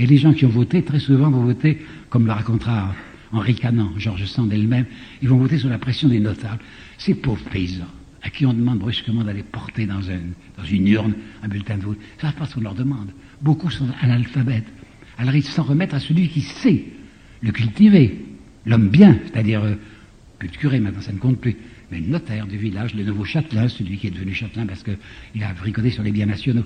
Et 0.00 0.06
les 0.06 0.16
gens 0.16 0.32
qui 0.32 0.44
ont 0.44 0.48
voté, 0.50 0.82
très 0.82 0.98
souvent, 0.98 1.30
vont 1.30 1.44
voter, 1.44 1.82
comme 2.10 2.26
le 2.26 2.32
racontera 2.32 2.92
Henri 3.30 3.54
Canan, 3.54 3.92
Georges 3.96 4.24
Sand 4.24 4.52
elle-même, 4.52 4.86
ils 5.22 5.28
vont 5.28 5.38
voter 5.38 5.58
sous 5.58 5.68
la 5.68 5.78
pression 5.78 6.08
des 6.08 6.18
notables. 6.18 6.62
Ces 6.98 7.14
pauvres 7.14 7.44
paysans, 7.48 7.86
à 8.22 8.30
qui 8.30 8.44
on 8.44 8.54
demande 8.54 8.80
brusquement 8.80 9.22
d'aller 9.22 9.44
porter 9.44 9.86
dans, 9.86 10.00
une 10.02 10.88
urne 10.88 11.14
un 11.44 11.48
bulletin 11.48 11.78
de 11.78 11.84
vote, 11.84 11.98
ça 12.20 12.26
ne 12.26 12.32
pas 12.32 12.46
ce 12.46 12.54
qu'on 12.54 12.62
leur 12.62 12.74
demande. 12.74 13.12
Beaucoup 13.40 13.70
sont 13.70 13.86
analphabètes. 14.00 14.66
Alors 15.16 15.36
ils 15.36 15.44
s'en 15.44 15.62
remettent 15.62 15.94
à 15.94 16.00
celui 16.00 16.28
qui 16.28 16.40
sait 16.40 16.86
le 17.40 17.52
cultiver, 17.52 18.31
l'homme 18.66 18.88
bien, 18.88 19.18
c'est-à-dire, 19.24 19.62
euh, 19.62 19.74
plus 20.38 20.48
curé 20.50 20.80
maintenant, 20.80 21.00
ça 21.00 21.12
ne 21.12 21.18
compte 21.18 21.38
plus, 21.38 21.56
mais 21.90 22.00
le 22.00 22.06
notaire 22.06 22.46
du 22.46 22.56
village, 22.56 22.94
le 22.94 23.04
nouveau 23.04 23.24
châtelain, 23.24 23.68
celui 23.68 23.96
qui 23.96 24.08
est 24.08 24.10
devenu 24.10 24.34
châtelain 24.34 24.66
parce 24.66 24.82
qu'il 24.82 25.42
a 25.42 25.54
fricoté 25.54 25.90
sur 25.90 26.02
les 26.02 26.10
biens 26.10 26.26
nationaux. 26.26 26.64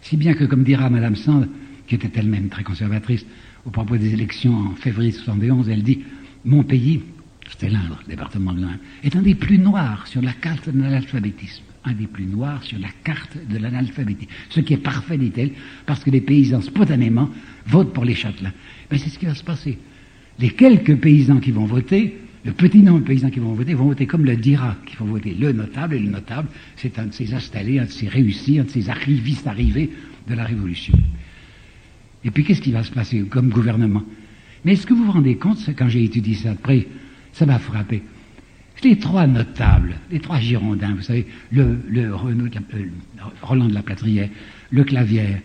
Si 0.00 0.16
bien 0.16 0.34
que, 0.34 0.44
comme 0.44 0.64
dira 0.64 0.90
Madame 0.90 1.16
Sand, 1.16 1.48
qui 1.86 1.94
était 1.94 2.10
elle-même 2.18 2.48
très 2.48 2.64
conservatrice, 2.64 3.24
au 3.64 3.70
propos 3.70 3.96
des 3.96 4.12
élections 4.12 4.54
en 4.54 4.74
février 4.74 5.12
71, 5.12 5.68
elle 5.68 5.82
dit 5.82 6.00
Mon 6.44 6.62
pays, 6.62 7.02
c'était 7.50 7.68
l'Indre, 7.68 8.00
le 8.04 8.10
département 8.10 8.52
de 8.52 8.62
l'Indre, 8.62 8.78
est 9.02 9.14
un 9.16 9.22
des 9.22 9.34
plus 9.34 9.58
noirs 9.58 10.06
sur 10.06 10.22
la 10.22 10.32
carte 10.32 10.68
de 10.68 10.82
l'alphabétisme. 10.82 11.62
Un 11.84 11.92
des 11.92 12.06
plus 12.06 12.24
noirs 12.24 12.62
sur 12.62 12.78
la 12.78 12.88
carte 13.04 13.36
de 13.46 13.58
l'analphabétisme. 13.58 14.30
Ce 14.48 14.60
qui 14.60 14.72
est 14.72 14.78
parfait, 14.78 15.18
dit-elle, 15.18 15.52
parce 15.84 16.02
que 16.02 16.10
les 16.10 16.22
paysans, 16.22 16.62
spontanément, 16.62 17.28
votent 17.66 17.92
pour 17.92 18.06
les 18.06 18.14
châtelains. 18.14 18.54
Mais 18.90 18.96
c'est 18.96 19.10
ce 19.10 19.18
qui 19.18 19.26
va 19.26 19.34
se 19.34 19.44
passer 19.44 19.78
les 20.38 20.50
quelques 20.50 20.96
paysans 20.96 21.40
qui 21.40 21.50
vont 21.50 21.66
voter, 21.66 22.18
le 22.44 22.52
petit 22.52 22.78
nombre 22.78 23.00
de 23.00 23.04
paysans 23.04 23.30
qui 23.30 23.40
vont 23.40 23.54
voter, 23.54 23.74
vont 23.74 23.86
voter 23.86 24.06
comme 24.06 24.24
le 24.24 24.36
dira, 24.36 24.76
qui 24.86 24.96
vont 24.96 25.06
voter 25.06 25.34
le 25.34 25.52
notable, 25.52 25.94
et 25.94 25.98
le 25.98 26.10
notable, 26.10 26.48
c'est 26.76 26.98
un 26.98 27.06
de 27.06 27.12
ces 27.12 27.32
installés, 27.32 27.78
un 27.78 27.84
de 27.84 27.90
ces 27.90 28.08
réussis, 28.08 28.58
un 28.58 28.64
de 28.64 28.70
ces 28.70 28.90
arrivistes 28.90 29.46
arrivés 29.46 29.90
de 30.28 30.34
la 30.34 30.44
Révolution. 30.44 30.98
Et 32.24 32.30
puis 32.30 32.44
qu'est-ce 32.44 32.62
qui 32.62 32.72
va 32.72 32.82
se 32.82 32.90
passer 32.90 33.22
comme 33.22 33.50
gouvernement? 33.50 34.02
Mais 34.64 34.72
est-ce 34.72 34.86
que 34.86 34.94
vous 34.94 35.04
vous 35.04 35.12
rendez 35.12 35.36
compte, 35.36 35.58
quand 35.76 35.88
j'ai 35.88 36.04
étudié 36.04 36.34
ça 36.34 36.52
après, 36.52 36.86
ça 37.32 37.46
m'a 37.46 37.58
frappé. 37.58 38.02
Les 38.82 38.98
trois 38.98 39.26
notables, 39.26 39.96
les 40.10 40.20
trois 40.20 40.38
Girondins, 40.40 40.94
vous 40.94 41.02
savez, 41.02 41.26
le, 41.52 41.78
le, 41.88 42.14
Roland 42.14 43.68
de 43.68 43.74
la 43.74 43.82
Platrière, 43.82 44.28
le 44.70 44.84
Clavière 44.84 45.40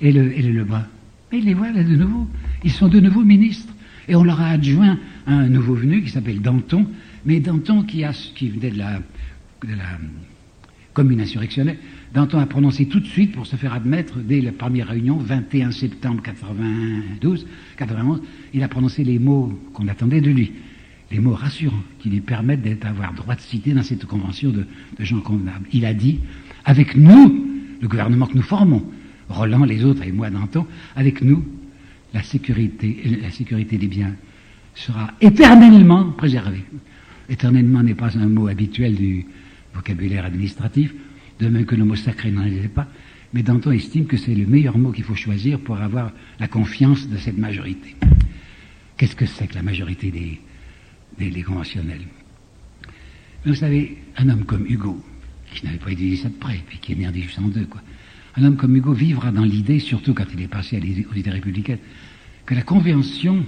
et 0.00 0.12
le, 0.12 0.28
le 0.28 0.52
Lebrun, 0.52 0.86
mais 1.30 1.40
les 1.40 1.54
voilà 1.54 1.82
de 1.82 1.96
nouveau. 1.96 2.28
Ils 2.64 2.70
sont 2.70 2.88
de 2.88 3.00
nouveau 3.00 3.22
ministres. 3.24 3.71
Et 4.08 4.14
on 4.14 4.24
leur 4.24 4.40
a 4.40 4.48
adjoint 4.48 4.98
un 5.26 5.48
nouveau 5.48 5.74
venu 5.74 6.02
qui 6.02 6.10
s'appelle 6.10 6.40
Danton, 6.40 6.86
mais 7.24 7.40
Danton 7.40 7.82
qui, 7.82 8.04
a, 8.04 8.12
qui 8.12 8.48
venait 8.48 8.70
de 8.70 8.78
la 8.78 9.00
de 9.66 9.74
la 9.74 9.98
commune 10.92 11.20
insurrectionnelle, 11.20 11.78
Danton 12.12 12.38
a 12.38 12.46
prononcé 12.46 12.86
tout 12.86 13.00
de 13.00 13.06
suite, 13.06 13.32
pour 13.32 13.46
se 13.46 13.56
faire 13.56 13.72
admettre, 13.72 14.18
dès 14.18 14.40
la 14.40 14.52
première 14.52 14.88
réunion, 14.88 15.16
21 15.16 15.70
septembre 15.70 16.22
92, 16.22 17.46
91, 17.76 18.20
il 18.52 18.62
a 18.62 18.68
prononcé 18.68 19.02
les 19.02 19.18
mots 19.18 19.58
qu'on 19.72 19.88
attendait 19.88 20.20
de 20.20 20.30
lui, 20.30 20.52
les 21.10 21.18
mots 21.18 21.34
rassurants, 21.34 21.82
qui 21.98 22.10
lui 22.10 22.20
permettent 22.20 22.62
d'avoir 22.78 23.14
droit 23.14 23.34
de 23.34 23.40
citer 23.40 23.72
dans 23.72 23.82
cette 23.82 24.04
convention 24.04 24.50
de, 24.50 24.66
de 24.98 25.04
gens 25.04 25.20
convenables. 25.20 25.66
Il 25.72 25.86
a 25.86 25.94
dit, 25.94 26.20
avec 26.64 26.96
nous, 26.96 27.46
le 27.80 27.88
gouvernement 27.88 28.26
que 28.26 28.36
nous 28.36 28.42
formons, 28.42 28.84
Roland, 29.28 29.64
les 29.64 29.84
autres 29.84 30.02
et 30.02 30.12
moi, 30.12 30.28
Danton, 30.28 30.66
avec 30.94 31.22
nous, 31.22 31.42
la 32.14 32.22
sécurité, 32.22 33.78
des 33.78 33.86
biens 33.86 34.14
sera 34.74 35.12
éternellement 35.20 36.12
préservée. 36.12 36.64
Éternellement 37.28 37.82
n'est 37.82 37.94
pas 37.94 38.16
un 38.18 38.26
mot 38.26 38.48
habituel 38.48 38.94
du 38.94 39.26
vocabulaire 39.74 40.24
administratif, 40.24 40.92
de 41.38 41.48
même 41.48 41.64
que 41.64 41.74
le 41.74 41.84
mot 41.84 41.96
sacré 41.96 42.30
n'en 42.30 42.44
était 42.44 42.68
pas, 42.68 42.88
mais 43.32 43.42
Danton 43.42 43.72
estime 43.72 44.06
que 44.06 44.16
c'est 44.16 44.34
le 44.34 44.46
meilleur 44.46 44.76
mot 44.76 44.92
qu'il 44.92 45.04
faut 45.04 45.14
choisir 45.14 45.58
pour 45.60 45.80
avoir 45.80 46.12
la 46.38 46.48
confiance 46.48 47.08
de 47.08 47.16
cette 47.16 47.38
majorité. 47.38 47.96
Qu'est-ce 48.96 49.16
que 49.16 49.26
c'est 49.26 49.46
que 49.46 49.54
la 49.54 49.62
majorité 49.62 50.10
des, 50.10 50.40
des, 51.18 51.30
des 51.30 51.42
conventionnels? 51.42 52.02
Vous 53.44 53.54
savez, 53.54 53.98
un 54.18 54.28
homme 54.28 54.44
comme 54.44 54.66
Hugo, 54.66 55.02
qui 55.52 55.64
n'avait 55.64 55.78
pas 55.78 55.90
étudié 55.90 56.16
ça 56.16 56.28
de 56.28 56.34
près, 56.34 56.60
puis 56.68 56.78
qui 56.78 56.92
est 56.92 56.96
né 56.96 57.08
en 57.08 57.12
1802, 57.12 57.64
quoi, 57.66 57.80
un 58.36 58.44
homme 58.44 58.56
comme 58.56 58.74
Hugo 58.76 58.92
vivra 58.92 59.30
dans 59.30 59.44
l'idée, 59.44 59.78
surtout 59.78 60.14
quand 60.14 60.26
il 60.32 60.42
est 60.42 60.48
passé 60.48 60.78
aux 60.78 61.14
idées 61.14 61.30
républicaines, 61.30 61.78
que 62.46 62.54
la 62.54 62.62
convention, 62.62 63.44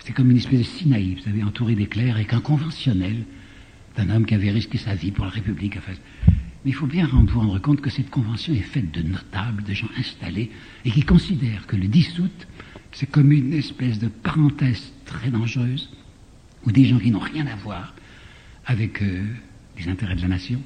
c'est 0.00 0.12
comme 0.12 0.30
une 0.30 0.36
espèce 0.36 0.60
de 0.60 0.64
Sinaï, 0.64 1.14
vous 1.14 1.22
savez, 1.22 1.42
entouré 1.42 1.74
d'éclairs, 1.74 2.18
et 2.18 2.24
qu'un 2.24 2.40
conventionnel 2.40 3.24
d'un 3.96 4.10
homme 4.10 4.26
qui 4.26 4.34
avait 4.34 4.50
risqué 4.50 4.78
sa 4.78 4.94
vie 4.94 5.10
pour 5.10 5.24
la 5.24 5.30
République. 5.30 5.76
Enfin, 5.78 5.92
mais 6.64 6.70
il 6.70 6.74
faut 6.74 6.86
bien 6.86 7.06
vous 7.06 7.40
rendre 7.40 7.58
compte 7.58 7.80
que 7.80 7.90
cette 7.90 8.10
convention 8.10 8.52
est 8.54 8.60
faite 8.60 8.92
de 8.92 9.02
notables, 9.02 9.64
de 9.64 9.74
gens 9.74 9.88
installés, 9.98 10.50
et 10.84 10.90
qui 10.90 11.02
considèrent 11.02 11.66
que 11.66 11.76
le 11.76 11.88
10 11.88 12.20
août, 12.20 12.46
c'est 12.92 13.10
comme 13.10 13.32
une 13.32 13.52
espèce 13.52 13.98
de 13.98 14.08
parenthèse 14.08 14.92
très 15.06 15.30
dangereuse, 15.30 15.90
où 16.64 16.72
des 16.72 16.84
gens 16.84 16.98
qui 16.98 17.10
n'ont 17.10 17.18
rien 17.18 17.46
à 17.46 17.56
voir 17.56 17.94
avec 18.66 19.02
euh, 19.02 19.24
les 19.78 19.88
intérêts 19.88 20.14
de 20.14 20.22
la 20.22 20.28
nation, 20.28 20.62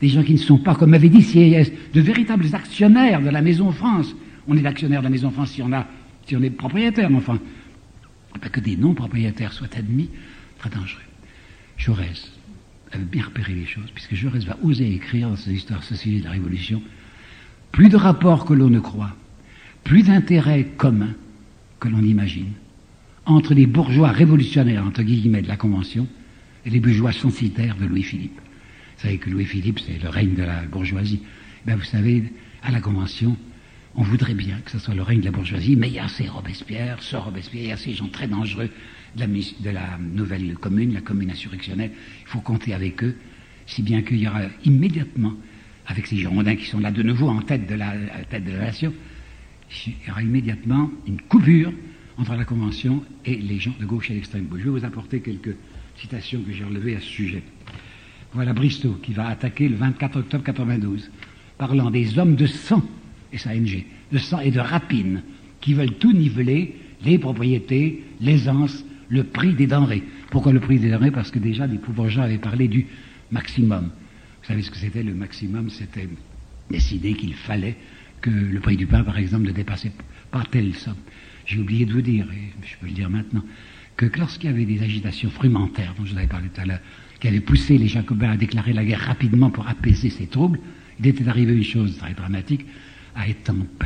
des 0.00 0.08
gens 0.08 0.22
qui 0.22 0.32
ne 0.32 0.38
sont 0.38 0.58
pas, 0.58 0.74
comme 0.74 0.94
avait 0.94 1.08
dit 1.08 1.22
CIS, 1.22 1.72
de 1.92 2.00
véritables 2.00 2.46
actionnaires 2.54 3.20
de 3.20 3.30
la 3.30 3.42
Maison 3.42 3.72
France. 3.72 4.14
On 4.46 4.56
est 4.56 4.66
actionnaire 4.66 5.00
de 5.00 5.04
la 5.04 5.10
Maison 5.10 5.30
France 5.30 5.50
si 5.50 5.62
on, 5.62 5.72
a, 5.72 5.86
si 6.26 6.36
on 6.36 6.42
est 6.42 6.50
propriétaire, 6.50 7.10
enfin, 7.14 7.38
pas 8.40 8.48
que 8.48 8.60
des 8.60 8.76
non-propriétaires 8.76 9.52
soient 9.52 9.68
admis, 9.76 10.08
très 10.58 10.70
dangereux. 10.70 11.02
Jaurès 11.76 12.32
avait 12.92 13.04
bien 13.04 13.24
repéré 13.24 13.54
les 13.54 13.66
choses, 13.66 13.90
puisque 13.94 14.14
Jaurès 14.14 14.44
va 14.44 14.56
oser 14.62 14.92
écrire 14.92 15.28
dans 15.28 15.36
ses 15.36 15.52
histoires 15.52 15.82
sociales 15.82 16.20
de 16.20 16.24
la 16.24 16.30
Révolution 16.30 16.80
plus 17.72 17.88
de 17.88 17.96
rapports 17.96 18.44
que 18.44 18.54
l'on 18.54 18.70
ne 18.70 18.80
croit, 18.80 19.14
plus 19.84 20.02
d'intérêts 20.02 20.64
communs 20.76 21.14
que 21.80 21.88
l'on 21.88 22.02
imagine, 22.02 22.52
entre 23.26 23.54
les 23.54 23.66
bourgeois 23.66 24.08
révolutionnaires, 24.08 24.86
entre 24.86 25.02
guillemets, 25.02 25.42
de 25.42 25.48
la 25.48 25.56
Convention, 25.56 26.06
et 26.64 26.70
les 26.70 26.80
bourgeois 26.80 27.12
censitaires 27.12 27.76
de 27.76 27.86
Louis-Philippe. 27.86 28.40
Vous 28.98 29.04
savez 29.04 29.18
que 29.18 29.30
Louis-Philippe, 29.30 29.78
c'est 29.78 30.02
le 30.02 30.08
règne 30.08 30.34
de 30.34 30.42
la 30.42 30.62
bourgeoisie. 30.64 31.20
Ben, 31.64 31.76
vous 31.76 31.84
savez, 31.84 32.24
à 32.64 32.72
la 32.72 32.80
Convention, 32.80 33.36
on 33.94 34.02
voudrait 34.02 34.34
bien 34.34 34.58
que 34.64 34.72
ce 34.72 34.80
soit 34.80 34.94
le 34.94 35.02
règne 35.02 35.20
de 35.20 35.26
la 35.26 35.30
bourgeoisie, 35.30 35.76
mais 35.76 35.86
il 35.86 35.94
y 35.94 35.98
a 36.00 36.08
ces 36.08 36.26
Robespierre, 36.26 37.00
ce 37.00 37.14
Robespierre, 37.14 37.62
il 37.62 37.68
y 37.68 37.72
a 37.72 37.76
ces 37.76 37.94
gens 37.94 38.08
très 38.08 38.26
dangereux 38.26 38.68
de 39.14 39.20
la, 39.20 39.26
de 39.28 39.70
la 39.70 39.98
nouvelle 40.00 40.52
commune, 40.56 40.94
la 40.94 41.00
commune 41.00 41.30
insurrectionnelle. 41.30 41.92
Il 42.22 42.26
faut 42.26 42.40
compter 42.40 42.74
avec 42.74 43.04
eux, 43.04 43.14
si 43.66 43.82
bien 43.82 44.02
qu'il 44.02 44.18
y 44.18 44.26
aura 44.26 44.42
immédiatement, 44.64 45.34
avec 45.86 46.08
ces 46.08 46.16
Girondins 46.16 46.56
qui 46.56 46.66
sont 46.66 46.80
là 46.80 46.90
de 46.90 47.02
nouveau 47.04 47.28
en 47.28 47.40
tête 47.42 47.68
de 47.68 47.76
la, 47.76 47.92
tête 48.28 48.44
de 48.44 48.50
la 48.50 48.58
nation, 48.58 48.92
il 49.86 49.92
y 50.08 50.10
aura 50.10 50.22
immédiatement 50.24 50.90
une 51.06 51.20
coupure 51.20 51.72
entre 52.16 52.34
la 52.34 52.44
Convention 52.44 53.04
et 53.24 53.36
les 53.36 53.60
gens 53.60 53.74
de 53.78 53.86
gauche 53.86 54.10
et 54.10 54.14
d'extrême 54.14 54.46
gauche. 54.46 54.58
Je 54.58 54.64
vais 54.64 54.80
vous 54.80 54.84
apporter 54.84 55.20
quelques 55.20 55.54
citations 55.96 56.42
que 56.42 56.52
j'ai 56.52 56.64
relevées 56.64 56.96
à 56.96 57.00
ce 57.00 57.06
sujet. 57.06 57.44
Voilà 58.32 58.52
Bristow 58.52 58.98
qui 59.02 59.12
va 59.12 59.28
attaquer 59.28 59.68
le 59.68 59.76
24 59.76 60.18
octobre 60.18 60.44
92, 60.44 61.10
parlant 61.56 61.90
des 61.90 62.18
hommes 62.18 62.36
de 62.36 62.46
sang, 62.46 62.82
et 63.32 63.38
sa 63.38 63.54
NG, 63.54 63.84
de 64.12 64.18
sang 64.18 64.40
et 64.40 64.50
de 64.50 64.60
rapine, 64.60 65.22
qui 65.60 65.74
veulent 65.74 65.94
tout 65.94 66.12
niveler, 66.12 66.76
les 67.04 67.18
propriétés, 67.18 68.04
l'aisance, 68.20 68.84
le 69.08 69.24
prix 69.24 69.54
des 69.54 69.66
denrées. 69.66 70.02
Pourquoi 70.30 70.52
le 70.52 70.60
prix 70.60 70.78
des 70.78 70.90
denrées? 70.90 71.10
Parce 71.10 71.30
que 71.30 71.38
déjà 71.38 71.66
les 71.66 71.78
pauvres 71.78 72.08
gens 72.08 72.22
avaient 72.22 72.38
parlé 72.38 72.68
du 72.68 72.86
maximum. 73.30 73.90
Vous 74.42 74.48
savez 74.48 74.62
ce 74.62 74.70
que 74.70 74.76
c'était? 74.76 75.02
Le 75.02 75.14
maximum 75.14 75.70
C'était 75.70 76.08
décider 76.70 77.14
qu'il 77.14 77.34
fallait 77.34 77.76
que 78.20 78.30
le 78.30 78.60
prix 78.60 78.76
du 78.76 78.86
pain, 78.86 79.02
par 79.04 79.18
exemple, 79.18 79.46
ne 79.46 79.52
dépassait 79.52 79.92
pas 80.30 80.42
telle 80.50 80.74
somme. 80.74 80.96
J'ai 81.46 81.58
oublié 81.58 81.86
de 81.86 81.92
vous 81.92 82.02
dire, 82.02 82.26
et 82.30 82.66
je 82.66 82.76
peux 82.78 82.86
le 82.86 82.92
dire 82.92 83.08
maintenant, 83.08 83.44
que 83.96 84.06
lorsqu'il 84.18 84.50
y 84.50 84.52
avait 84.52 84.64
des 84.64 84.82
agitations 84.82 85.30
frumentaires, 85.30 85.94
dont 85.96 86.04
je 86.04 86.12
vous 86.12 86.18
avais 86.18 86.26
parlé 86.26 86.48
tout 86.48 86.60
à 86.60 86.66
l'heure, 86.66 86.80
qui 87.20 87.28
avait 87.28 87.40
poussé 87.40 87.78
les 87.78 87.88
Jacobins 87.88 88.30
à 88.30 88.36
déclarer 88.36 88.72
la 88.72 88.84
guerre 88.84 89.00
rapidement 89.00 89.50
pour 89.50 89.68
apaiser 89.68 90.10
ces 90.10 90.26
troubles, 90.26 90.60
il 91.00 91.06
était 91.06 91.28
arrivé 91.28 91.54
une 91.54 91.64
chose 91.64 91.96
très 91.98 92.14
dramatique 92.14 92.64
à 93.14 93.28
Étampes. 93.28 93.84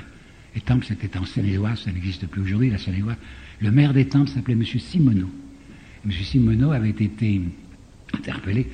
Étampes, 0.55 0.85
c'était 0.85 1.16
en 1.16 1.24
Seine-et-Oise, 1.24 1.80
ça 1.80 1.93
n'existe 1.93 2.26
plus 2.26 2.43
aujourd'hui, 2.43 2.70
la 2.70 2.78
Seine-et-Oise. 2.78 3.16
Le 3.61 3.70
maire 3.70 3.95
d'Étampes 3.95 4.28
s'appelait 4.28 4.55
M. 4.55 4.64
Simoneau. 4.64 5.30
M. 6.05 6.11
Simoneau 6.11 6.72
avait 6.72 6.91
été 6.91 7.41
interpellé 8.12 8.66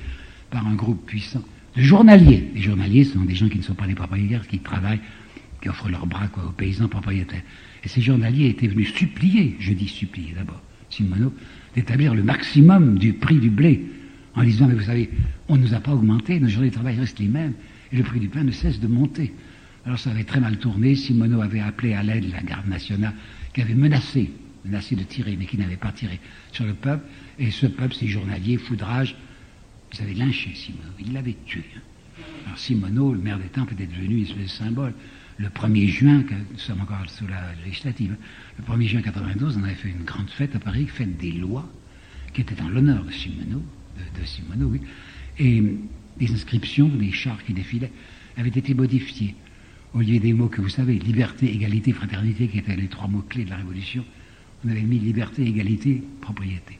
par 0.49 0.67
un 0.67 0.75
groupe 0.75 1.05
puissant 1.05 1.43
de 1.75 1.81
journaliers. 1.81 2.49
Les 2.53 2.61
journaliers 2.61 3.05
sont 3.05 3.21
des 3.21 3.35
gens 3.35 3.47
qui 3.47 3.59
ne 3.59 3.63
sont 3.63 3.75
pas 3.75 3.87
des 3.87 3.95
propriétaires, 3.95 4.45
qui 4.47 4.59
travaillent, 4.59 4.99
qui 5.61 5.69
offrent 5.69 5.89
leurs 5.89 6.07
bras 6.07 6.27
aux 6.45 6.51
paysans 6.51 6.87
propriétaires. 6.87 7.43
Et 7.83 7.87
ces 7.87 8.01
journaliers 8.01 8.49
étaient 8.49 8.67
venus 8.67 8.93
supplier, 8.93 9.55
je 9.59 9.71
dis 9.71 9.87
supplier 9.87 10.33
d'abord, 10.35 10.61
Simoneau, 10.89 11.33
d'établir 11.75 12.13
le 12.13 12.23
maximum 12.23 12.97
du 12.97 13.13
prix 13.13 13.37
du 13.37 13.49
blé 13.49 13.85
en 14.39 14.43
disant, 14.43 14.67
mais 14.67 14.75
vous 14.75 14.85
savez, 14.85 15.09
on 15.49 15.57
ne 15.57 15.63
nous 15.63 15.73
a 15.73 15.81
pas 15.81 15.93
augmenté, 15.93 16.39
nos 16.39 16.47
journées 16.47 16.69
de 16.69 16.73
travail 16.73 16.97
restent 16.97 17.19
les 17.19 17.27
mêmes, 17.27 17.53
et 17.91 17.97
le 17.97 18.03
prix 18.03 18.21
du 18.21 18.29
pain 18.29 18.43
ne 18.43 18.51
cesse 18.51 18.79
de 18.79 18.87
monter. 18.87 19.33
Alors 19.85 19.99
ça 19.99 20.11
avait 20.11 20.23
très 20.23 20.39
mal 20.39 20.57
tourné, 20.57 20.95
Simoneau 20.95 21.41
avait 21.41 21.59
appelé 21.59 21.93
à 21.93 22.03
l'aide 22.03 22.31
la 22.31 22.41
garde 22.41 22.67
nationale, 22.67 23.13
qui 23.53 23.61
avait 23.61 23.73
menacé, 23.73 24.31
menacé 24.63 24.95
de 24.95 25.03
tirer, 25.03 25.35
mais 25.37 25.45
qui 25.45 25.57
n'avait 25.57 25.75
pas 25.75 25.91
tiré 25.91 26.21
sur 26.53 26.65
le 26.65 26.73
peuple, 26.73 27.05
et 27.37 27.51
ce 27.51 27.65
peuple, 27.65 27.95
ces 27.95 28.07
journaliers, 28.07 28.57
foudrage, 28.57 29.17
ils 29.93 30.01
avaient 30.01 30.13
lynché 30.13 30.53
Simoneau, 30.55 30.93
ils 30.99 31.11
l'avaient 31.11 31.37
tué. 31.45 31.65
Alors 32.45 32.57
Simoneau, 32.57 33.13
le 33.13 33.19
maire 33.19 33.39
des 33.39 33.43
peut 33.43 33.75
être 33.77 33.91
devenu 33.91 34.17
une 34.17 34.23
espèce 34.23 34.43
de 34.43 34.47
symbole. 34.47 34.93
Le 35.37 35.47
1er 35.47 35.87
juin, 35.87 36.23
nous 36.51 36.59
sommes 36.59 36.81
encore 36.81 37.09
sous 37.09 37.27
la 37.27 37.41
législative, 37.65 38.15
le 38.57 38.63
1er 38.63 38.87
juin 38.87 39.01
92, 39.01 39.57
on 39.57 39.63
avait 39.63 39.73
fait 39.73 39.89
une 39.89 40.05
grande 40.05 40.29
fête 40.29 40.55
à 40.55 40.59
Paris, 40.59 40.87
fête 40.87 41.17
des 41.17 41.31
lois, 41.31 41.69
qui 42.33 42.41
était 42.41 42.61
en 42.61 42.69
l'honneur 42.69 43.03
de 43.03 43.11
Simoneau, 43.11 43.63
de, 43.99 44.21
de 44.21 44.25
Simoneau, 44.25 44.67
oui, 44.67 44.81
et 45.37 45.63
les 46.19 46.31
inscriptions, 46.31 46.91
les 46.99 47.11
chars 47.11 47.43
qui 47.43 47.53
défilaient, 47.53 47.91
avaient 48.37 48.49
été 48.49 48.73
modifiées. 48.73 49.35
Au 49.93 49.99
lieu 49.99 50.19
des 50.19 50.33
mots 50.33 50.49
que 50.49 50.61
vous 50.61 50.69
savez, 50.69 50.99
liberté, 50.99 51.51
égalité, 51.51 51.93
fraternité, 51.93 52.47
qui 52.47 52.59
étaient 52.59 52.75
les 52.75 52.87
trois 52.87 53.07
mots 53.07 53.23
clés 53.27 53.45
de 53.45 53.49
la 53.49 53.57
Révolution, 53.57 54.05
on 54.65 54.69
avait 54.69 54.81
mis 54.81 54.99
liberté, 54.99 55.43
égalité, 55.43 56.03
propriété. 56.21 56.79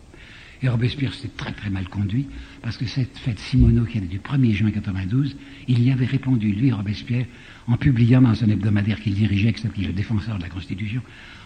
Et 0.61 0.67
Robespierre 0.67 1.13
s'était 1.13 1.29
très 1.37 1.53
très 1.53 1.69
mal 1.69 1.87
conduit, 1.87 2.27
parce 2.61 2.77
que 2.77 2.85
cette 2.85 3.17
fête 3.17 3.39
Simoneau, 3.39 3.85
qui 3.85 3.97
était 3.97 4.07
du 4.07 4.19
1er 4.19 4.51
juin 4.51 4.71
92, 4.71 5.37
il 5.69 5.81
y 5.81 5.91
avait 5.91 6.05
répondu, 6.05 6.51
lui, 6.51 6.71
Robespierre, 6.71 7.25
en 7.67 7.77
publiant 7.77 8.21
dans 8.21 8.43
un 8.43 8.49
hebdomadaire 8.49 8.99
qu'il 8.99 9.13
dirigeait, 9.13 9.53
qui 9.53 9.61
s'appelait 9.61 9.87
le 9.87 9.93
défenseur 9.93 10.37
de 10.37 10.43
la 10.43 10.49
Constitution, 10.49 11.01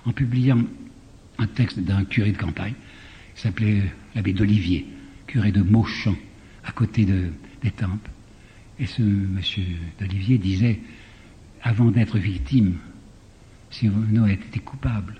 en 0.05 0.11
publiant 0.11 0.63
un 1.37 1.47
texte 1.47 1.79
d'un 1.79 2.05
curé 2.05 2.31
de 2.31 2.37
campagne, 2.37 2.73
qui 3.35 3.41
s'appelait 3.41 3.83
l'abbé 4.15 4.33
d'Olivier, 4.33 4.87
curé 5.33 5.51
de 5.51 5.63
Mauchamp, 5.63 6.15
à 6.63 6.71
côté 6.71 7.05
de, 7.05 7.31
des 7.63 7.71
Tempes. 7.71 8.07
Et 8.77 8.85
ce 8.85 9.01
monsieur 9.01 9.63
d'Olivier 9.99 10.37
disait, 10.37 10.79
avant 11.63 11.89
d'être 11.89 12.19
victime, 12.19 12.75
Simoneau 13.71 14.27
était 14.27 14.59
coupable. 14.59 15.15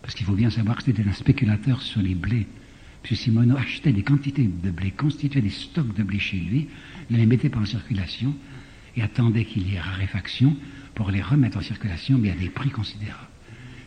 Parce 0.00 0.14
qu'il 0.14 0.24
faut 0.24 0.34
bien 0.34 0.48
savoir 0.48 0.78
que 0.78 0.84
c'était 0.84 1.06
un 1.06 1.12
spéculateur 1.12 1.82
sur 1.82 2.00
les 2.00 2.14
blés. 2.14 2.46
M. 3.04 3.16
Simoneau 3.16 3.58
achetait 3.58 3.92
des 3.92 4.02
quantités 4.02 4.48
de 4.48 4.70
blé, 4.70 4.90
constituait 4.92 5.42
des 5.42 5.50
stocks 5.50 5.94
de 5.94 6.02
blé 6.02 6.18
chez 6.18 6.38
lui, 6.38 6.68
ne 7.10 7.18
les 7.18 7.26
mettait 7.26 7.50
pas 7.50 7.60
en 7.60 7.66
circulation 7.66 8.34
et 8.96 9.02
attendait 9.02 9.44
qu'il 9.44 9.68
y 9.68 9.74
ait 9.74 9.80
raréfaction 9.80 10.56
pour 10.94 11.10
les 11.10 11.20
remettre 11.20 11.58
en 11.58 11.62
circulation, 11.62 12.16
mais 12.16 12.30
à 12.30 12.34
des 12.34 12.48
prix 12.48 12.70
considérables. 12.70 13.28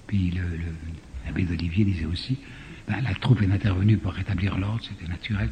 Puis 0.06 0.36
l'abbé 1.26 1.46
d'Olivier 1.46 1.84
disait 1.84 2.06
aussi, 2.06 2.38
la 2.88 3.14
troupe 3.20 3.42
est 3.42 3.52
intervenue 3.52 3.98
pour 3.98 4.14
rétablir 4.14 4.58
l'ordre, 4.58 4.84
c'était 4.84 5.10
naturel. 5.10 5.50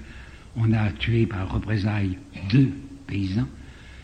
On 0.56 0.72
a 0.72 0.92
tué 0.92 1.26
par 1.26 1.52
représailles 1.52 2.18
deux 2.50 2.72
paysans. 3.08 3.48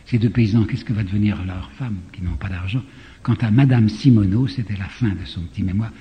Ces 0.05 0.19
deux 0.19 0.29
paysans, 0.29 0.65
qu'est-ce 0.65 0.83
que 0.83 0.93
va 0.93 1.03
devenir 1.03 1.43
leur 1.45 1.71
femme, 1.71 1.97
qui 2.11 2.21
n'ont 2.21 2.35
pas 2.35 2.49
d'argent? 2.49 2.83
Quant 3.23 3.35
à 3.35 3.51
Madame 3.51 3.87
Simoneau, 3.87 4.47
c'était 4.47 4.75
la 4.75 4.89
fin 4.89 5.09
de 5.09 5.23
son 5.25 5.41
petit 5.43 5.63
mémoire. 5.63 5.91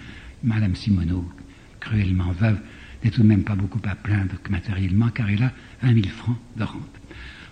Madame 0.42 0.74
Simoneau, 0.74 1.30
cruellement 1.78 2.32
veuve, 2.32 2.58
n'est 3.04 3.10
tout 3.10 3.22
de 3.22 3.26
même 3.26 3.44
pas 3.44 3.54
beaucoup 3.54 3.80
à 3.84 3.94
plaindre 3.94 4.34
matériellement, 4.48 5.08
car 5.08 5.30
elle 5.30 5.44
a 5.44 5.52
20 5.82 5.94
000 5.94 6.06
francs 6.08 6.38
de 6.56 6.64
rente. 6.64 7.00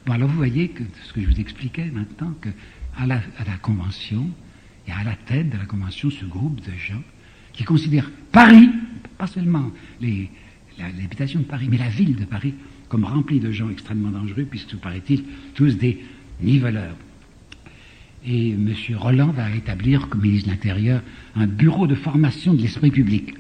Bon, 0.05 0.14
alors 0.14 0.29
vous 0.29 0.37
voyez 0.37 0.70
que 0.70 0.83
ce 1.05 1.12
que 1.12 1.20
je 1.20 1.26
vous 1.26 1.41
expliquais 1.41 1.91
maintenant, 1.93 2.35
à 2.97 3.07
la 3.07 3.20
Convention, 3.62 4.29
et 4.89 4.93
à 4.93 5.05
la 5.05 5.14
tête 5.14 5.51
de 5.51 5.59
la 5.59 5.66
Convention 5.66 6.11
ce 6.11 6.24
groupe 6.24 6.61
de 6.62 6.72
gens 6.76 7.03
qui 7.59 7.64
considèrent 7.64 8.09
Paris, 8.30 8.70
pas 9.18 9.26
seulement 9.26 9.72
l'habitation 10.78 11.40
de 11.40 11.44
Paris, 11.44 11.66
mais 11.68 11.76
la 11.76 11.88
ville 11.88 12.14
de 12.14 12.24
Paris, 12.24 12.54
comme 12.88 13.04
remplie 13.04 13.40
de 13.40 13.50
gens 13.50 13.68
extrêmement 13.68 14.11
dangereux, 14.11 14.46
puisque, 14.48 14.76
paraît-il, 14.76 15.24
tous 15.56 15.76
des 15.76 15.98
niveleurs. 16.40 16.94
Et 18.24 18.50
M. 18.50 18.72
Roland 18.94 19.32
va 19.32 19.50
établir, 19.50 20.09
comme 20.09 20.20
ministre 20.20 20.46
de 20.46 20.52
l'Intérieur, 20.52 21.02
un 21.34 21.48
bureau 21.48 21.88
de 21.88 21.96
formation 21.96 22.54
de 22.54 22.62
l'esprit 22.62 22.92
public. 22.92 23.34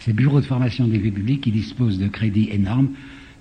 Ce 0.00 0.10
bureau 0.10 0.42
de 0.42 0.46
formation 0.46 0.86
de 0.86 0.92
l'esprit 0.92 1.10
public, 1.10 1.40
qui 1.40 1.50
dispose 1.50 1.98
de 1.98 2.08
crédits 2.08 2.50
énormes, 2.52 2.90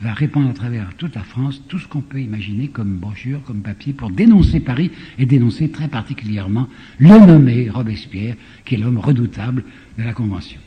va 0.02 0.14
répandre 0.14 0.50
à 0.50 0.54
travers 0.54 0.94
toute 0.96 1.16
la 1.16 1.24
France 1.24 1.62
tout 1.68 1.78
ce 1.78 1.88
qu'on 1.88 2.02
peut 2.02 2.20
imaginer 2.20 2.68
comme 2.68 2.98
brochure, 2.98 3.44
comme 3.44 3.62
papier, 3.62 3.94
pour 3.94 4.10
dénoncer 4.10 4.60
Paris 4.60 4.92
et 5.20 5.26
dénoncer 5.26 5.70
très 5.70 5.88
particulièrement 5.88 6.68
le 6.98 7.10
nommé 7.10 7.70
Robespierre, 7.70 8.36
qui 8.66 8.76
est 8.76 8.78
l'homme 8.80 8.98
redoutable 8.98 9.64
de 9.98 10.04
la 10.04 10.14
Convention. 10.14 10.60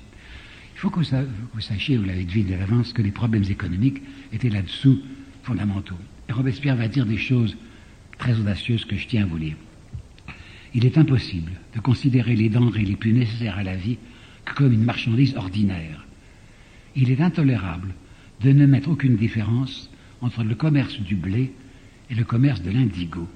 Il 0.75 0.79
faut 0.79 0.91
que 0.91 1.01
vous, 1.01 1.61
sachiez, 1.61 1.97
vous 1.97 2.05
l'avez 2.05 2.25
deviné 2.25 2.55
de 2.55 2.59
l'avance, 2.59 2.93
que 2.93 3.03
les 3.03 3.11
problèmes 3.11 3.45
économiques 3.49 4.03
étaient 4.33 4.51
là-dessous 4.51 5.01
fondamentaux. 5.43 5.99
Robespierre 6.31 6.77
va 6.77 6.89
dire 6.89 7.07
des 7.07 7.17
choses 7.17 7.57
très 8.19 8.39
audacieuses 8.39 8.85
que 8.85 8.97
je 8.97 9.07
tiens 9.07 9.23
à 9.25 9.27
vous 9.27 9.37
lire. 9.37 9.57
Il 10.75 10.85
est 10.85 10.99
impossible 10.99 11.53
de 11.75 11.81
considérer 11.81 12.37
les 12.37 12.49
denrées 12.49 12.85
les 12.85 12.97
plus 12.97 13.13
nécessaires 13.13 13.59
à 13.59 13.63
la 13.63 13.77
vie 13.77 13.99
comme 14.55 14.73
une 14.73 14.85
marchandise 14.85 15.37
ordinaire. 15.37 16.05
Il 16.97 17.11
est 17.11 17.21
intolérable 17.21 17.95
de 18.45 18.53
ne 18.53 18.67
mettre 18.67 18.91
aucune 18.91 19.17
différence 19.17 19.91
entre 20.21 20.45
le 20.45 20.55
commerce 20.55 21.01
du 21.01 21.17
blé 21.17 21.53
et 22.11 22.15
le 22.15 22.25
commerce 22.25 22.63
de 22.63 22.71
l'indigo. 22.71 23.27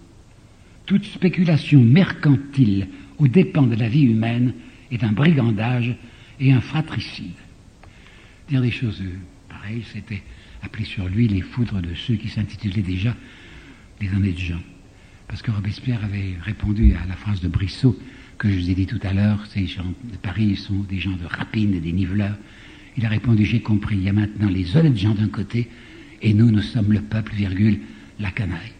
Toute 0.85 1.07
spéculation 1.07 1.83
mercantile 1.83 2.89
aux 3.19 3.27
dépens 3.27 3.67
de 3.67 3.75
la 3.75 3.89
vie 3.89 4.03
humaine 4.05 4.53
est 4.91 5.03
un 5.03 5.13
brigandage 5.13 5.97
et 6.39 6.53
un 6.53 6.61
fratricide. 6.61 7.37
Dire 8.49 8.61
des 8.61 8.71
choses 8.71 9.03
pareilles, 9.49 9.85
c'était 9.93 10.23
appeler 10.63 10.85
sur 10.85 11.09
lui 11.09 11.27
les 11.27 11.41
foudres 11.41 11.81
de 11.81 11.95
ceux 11.95 12.15
qui 12.15 12.29
s'intitulaient 12.29 12.83
déjà 12.83 13.17
les 14.01 14.11
honnêtes 14.11 14.39
gens. 14.39 14.63
Parce 15.27 15.41
que 15.43 15.51
Robespierre 15.51 16.05
avait 16.05 16.37
répondu 16.43 16.95
à 16.95 17.07
la 17.07 17.17
phrase 17.17 17.41
de 17.41 17.49
Brissot 17.49 17.99
que 18.37 18.51
je 18.51 18.59
vous 18.59 18.71
ai 18.71 18.75
dit 18.75 18.87
tout 18.87 19.01
à 19.03 19.13
l'heure, 19.13 19.45
ces 19.47 19.67
gens 19.67 19.93
de 20.05 20.17
Paris 20.17 20.57
sont 20.57 20.81
des 20.89 21.01
gens 21.01 21.17
de 21.17 21.27
rapines 21.27 21.75
et 21.75 21.81
des 21.81 21.93
niveleurs. 21.93 22.37
Il 22.99 23.07
a 23.07 23.09
répondu, 23.09 23.45
j'ai 23.45 23.61
compris, 23.61 23.97
il 23.97 24.03
y 24.03 24.09
a 24.09 24.13
maintenant 24.13 24.49
les 24.49 24.77
honnêtes 24.77 24.97
gens 24.97 25.15
d'un 25.15 25.29
côté, 25.29 25.69
et 26.21 26.35
nous, 26.35 26.51
nous 26.51 26.63
sommes 26.63 26.93
le 26.93 27.01
peuple, 27.01 27.33
virgule, 27.33 27.79
la 28.19 28.33
canaille. 28.33 28.73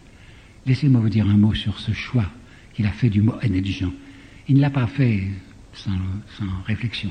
Laissez-moi 0.65 0.99
vous 0.99 1.07
dire 1.07 1.25
un 1.25 1.37
mot 1.37 1.53
sur 1.53 1.79
ce 1.79 1.93
choix 1.93 2.29
qu'il 2.73 2.85
a 2.85 2.91
fait 2.91 3.09
du 3.09 3.21
mot 3.21 3.35
honnête 3.41 3.65
gens. 3.65 3.93
Il 4.49 4.57
ne 4.57 4.61
l'a 4.61 4.69
pas 4.69 4.87
fait 4.87 5.23
sans, 5.71 5.91
réflexion. 6.65 7.09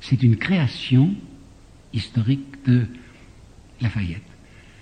C'est 0.00 0.22
une 0.22 0.36
création 0.36 1.16
historique 1.92 2.64
de 2.64 2.86
Lafayette. 3.80 4.22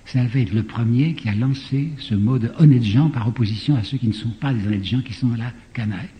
C'est 0.04 0.18
Lafayette 0.18 0.52
le 0.52 0.64
premier 0.64 1.14
qui 1.14 1.30
a 1.30 1.34
lancé 1.34 1.88
ce 1.96 2.14
mot 2.14 2.38
de 2.38 2.52
honnêtes 2.58 2.84
gens 2.84 3.08
par 3.08 3.26
opposition 3.26 3.74
à 3.74 3.82
ceux 3.84 3.96
qui 3.96 4.08
ne 4.08 4.12
sont 4.12 4.32
pas 4.32 4.52
des 4.52 4.66
honnêtes 4.66 4.84
gens, 4.84 5.00
qui 5.00 5.14
sont 5.14 5.30
la 5.30 5.50
canaille. 5.72 6.10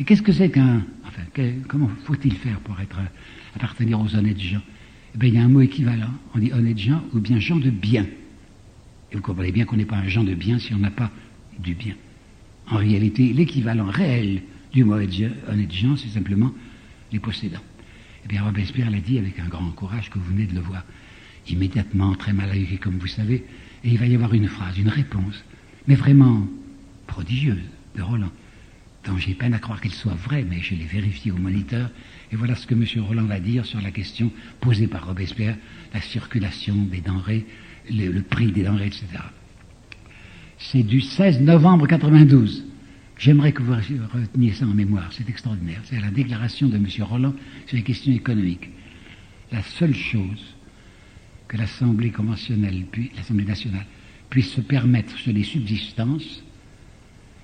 Et 0.00 0.04
qu'est-ce 0.04 0.22
que 0.22 0.32
c'est 0.32 0.50
qu'un... 0.50 0.82
Enfin, 1.06 1.22
comment 1.68 1.90
faut-il 2.06 2.34
faire 2.34 2.58
pour 2.58 2.80
être 2.80 2.98
appartenir 3.54 4.00
aux 4.00 4.14
honnêtes 4.14 4.40
gens 4.40 4.62
Eh 5.14 5.18
bien, 5.18 5.28
il 5.28 5.34
y 5.34 5.38
a 5.38 5.44
un 5.44 5.48
mot 5.48 5.60
équivalent. 5.60 6.10
On 6.34 6.38
dit 6.38 6.52
honnêtes 6.52 6.78
gens 6.78 7.02
ou 7.12 7.20
bien 7.20 7.38
gens 7.38 7.56
de 7.56 7.70
bien. 7.70 8.06
Et 9.12 9.16
vous 9.16 9.22
comprenez 9.22 9.52
bien 9.52 9.64
qu'on 9.64 9.76
n'est 9.76 9.84
pas 9.84 9.96
un 9.96 10.08
gens 10.08 10.24
de 10.24 10.34
bien 10.34 10.58
si 10.58 10.74
on 10.74 10.78
n'a 10.78 10.90
pas 10.90 11.10
du 11.58 11.74
bien. 11.74 11.94
En 12.68 12.76
réalité, 12.76 13.32
l'équivalent 13.32 13.86
réel 13.86 14.42
du 14.72 14.84
mot 14.84 14.94
honnête 14.94 15.72
gens, 15.72 15.96
c'est 15.96 16.08
simplement 16.08 16.52
les 17.12 17.20
possédants. 17.20 17.62
Eh 18.24 18.28
bien, 18.28 18.42
Robespierre 18.42 18.90
l'a 18.90 19.00
dit 19.00 19.18
avec 19.18 19.38
un 19.38 19.46
grand 19.46 19.70
courage 19.70 20.10
que 20.10 20.18
vous 20.18 20.32
venez 20.32 20.46
de 20.46 20.54
le 20.54 20.60
voir. 20.60 20.82
Immédiatement, 21.48 22.14
très 22.14 22.32
mal 22.32 22.50
comme 22.80 22.98
vous 22.98 23.06
savez, 23.06 23.44
et 23.84 23.90
il 23.90 23.98
va 23.98 24.06
y 24.06 24.14
avoir 24.14 24.32
une 24.32 24.48
phrase, 24.48 24.78
une 24.78 24.88
réponse, 24.88 25.44
mais 25.86 25.94
vraiment 25.94 26.48
prodigieuse 27.06 27.58
de 27.96 28.02
Roland 28.02 28.30
j'ai 29.18 29.34
peine 29.34 29.54
à 29.54 29.58
croire 29.58 29.80
qu'il 29.80 29.92
soit 29.92 30.14
vrai, 30.14 30.44
mais 30.48 30.60
je 30.60 30.74
l'ai 30.74 30.84
vérifié 30.84 31.30
au 31.30 31.36
moniteur, 31.36 31.90
et 32.32 32.36
voilà 32.36 32.54
ce 32.54 32.66
que 32.66 32.74
M. 32.74 32.84
Roland 33.04 33.24
va 33.24 33.40
dire 33.40 33.66
sur 33.66 33.80
la 33.80 33.90
question 33.90 34.30
posée 34.60 34.86
par 34.86 35.06
Robespierre, 35.06 35.56
la 35.92 36.00
circulation 36.00 36.74
des 36.74 37.00
denrées, 37.00 37.46
le, 37.90 38.20
prix 38.22 38.50
des 38.50 38.62
denrées, 38.62 38.86
etc. 38.86 39.06
C'est 40.58 40.82
du 40.82 41.00
16 41.00 41.40
novembre 41.40 41.86
92. 41.86 42.64
J'aimerais 43.18 43.52
que 43.52 43.62
vous 43.62 43.74
reteniez 43.74 44.52
ça 44.52 44.66
en 44.66 44.74
mémoire, 44.74 45.12
c'est 45.12 45.28
extraordinaire. 45.28 45.80
C'est 45.84 46.00
la 46.00 46.10
déclaration 46.10 46.68
de 46.68 46.76
M. 46.76 46.86
Roland 47.00 47.34
sur 47.66 47.76
les 47.76 47.82
questions 47.82 48.12
économiques. 48.12 48.70
La 49.52 49.62
seule 49.62 49.94
chose 49.94 50.56
que 51.46 51.56
l'Assemblée 51.56 52.10
conventionnelle, 52.10 52.86
puis 52.90 53.12
l'Assemblée 53.16 53.44
nationale, 53.44 53.86
puisse 54.30 54.50
se 54.50 54.60
permettre 54.60 55.16
sur 55.18 55.32
les 55.32 55.44
subsistances, 55.44 56.42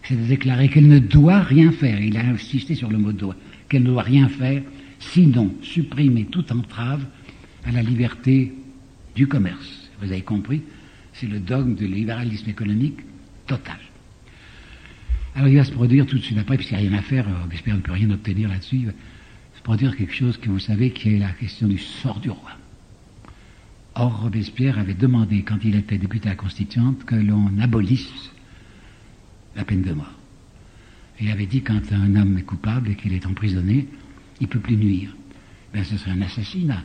c'est 0.05 0.17
de 0.17 0.27
déclarer 0.27 0.69
qu'elle 0.69 0.89
ne 0.89 0.99
doit 0.99 1.41
rien 1.41 1.73
faire. 1.73 2.01
Il 2.01 2.17
a 2.17 2.25
insisté 2.25 2.75
sur 2.75 2.91
le 2.91 2.99
mot 2.99 3.13
doit. 3.13 3.37
Qu'elle 3.69 3.83
ne 3.83 3.89
doit 3.89 4.03
rien 4.03 4.29
faire, 4.29 4.63
sinon 4.99 5.55
supprimer 5.63 6.25
toute 6.25 6.51
entrave 6.53 7.05
à 7.65 7.73
la 7.73 7.83
liberté 7.83 8.53
du 9.15 9.27
commerce. 9.27 9.91
Vous 10.01 10.11
avez 10.11 10.23
compris? 10.23 10.63
C'est 11.13 11.27
le 11.27 11.39
dogme 11.39 11.75
du 11.75 11.87
libéralisme 11.87 12.49
économique 12.49 12.99
total. 13.47 13.79
Alors 15.35 15.49
il 15.49 15.57
va 15.57 15.65
se 15.65 15.73
produire 15.73 16.07
tout 16.07 16.19
de 16.19 16.23
suite 16.23 16.39
après, 16.39 16.57
puisqu'il 16.57 16.79
n'y 16.79 16.87
a 16.87 16.91
rien 16.91 16.99
à 16.99 17.03
faire, 17.03 17.27
j'espère 17.51 17.77
ne 17.77 17.81
peut 17.81 17.93
rien 17.93 18.11
obtenir 18.11 18.49
là-dessus, 18.49 18.77
il 18.77 18.87
va 18.87 18.93
se 19.57 19.63
produire 19.63 19.97
quelque 19.97 20.15
chose 20.15 20.37
que 20.39 20.49
vous 20.49 20.59
savez 20.59 20.91
qui 20.91 21.15
est 21.15 21.19
la 21.19 21.31
question 21.31 21.69
du 21.69 21.79
sort 21.79 22.21
du 22.21 22.31
roi. 22.31 22.51
Or, 23.95 24.23
Robespierre 24.23 24.79
avait 24.79 24.95
demandé, 24.95 25.43
quand 25.43 25.59
il 25.65 25.77
était 25.77 25.99
député 25.99 26.29
à 26.29 26.33
la 26.33 26.37
Constituante, 26.37 27.05
que 27.05 27.17
l'on 27.17 27.51
abolisse 27.61 28.31
la 29.61 29.65
peine 29.65 29.83
de 29.83 29.93
mort. 29.93 30.19
Il 31.21 31.31
avait 31.31 31.45
dit 31.45 31.61
quand 31.61 31.93
un 31.93 32.17
homme 32.17 32.39
est 32.39 32.43
coupable 32.43 32.89
et 32.91 32.95
qu'il 32.95 33.13
est 33.13 33.27
emprisonné, 33.27 33.87
il 34.41 34.45
ne 34.45 34.49
peut 34.49 34.59
plus 34.59 34.77
nuire. 34.77 35.15
Ben, 35.75 35.85
ce 35.85 35.99
serait 35.99 36.13
un 36.13 36.23
assassinat 36.23 36.83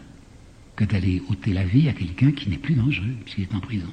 que 0.75 0.83
d'aller 0.83 1.23
ôter 1.29 1.53
la 1.53 1.63
vie 1.63 1.87
à 1.87 1.93
quelqu'un 1.93 2.33
qui 2.33 2.49
n'est 2.49 2.57
plus 2.57 2.75
dangereux 2.75 3.15
puisqu'il 3.23 3.43
est 3.43 3.55
en 3.55 3.61
prison. 3.61 3.91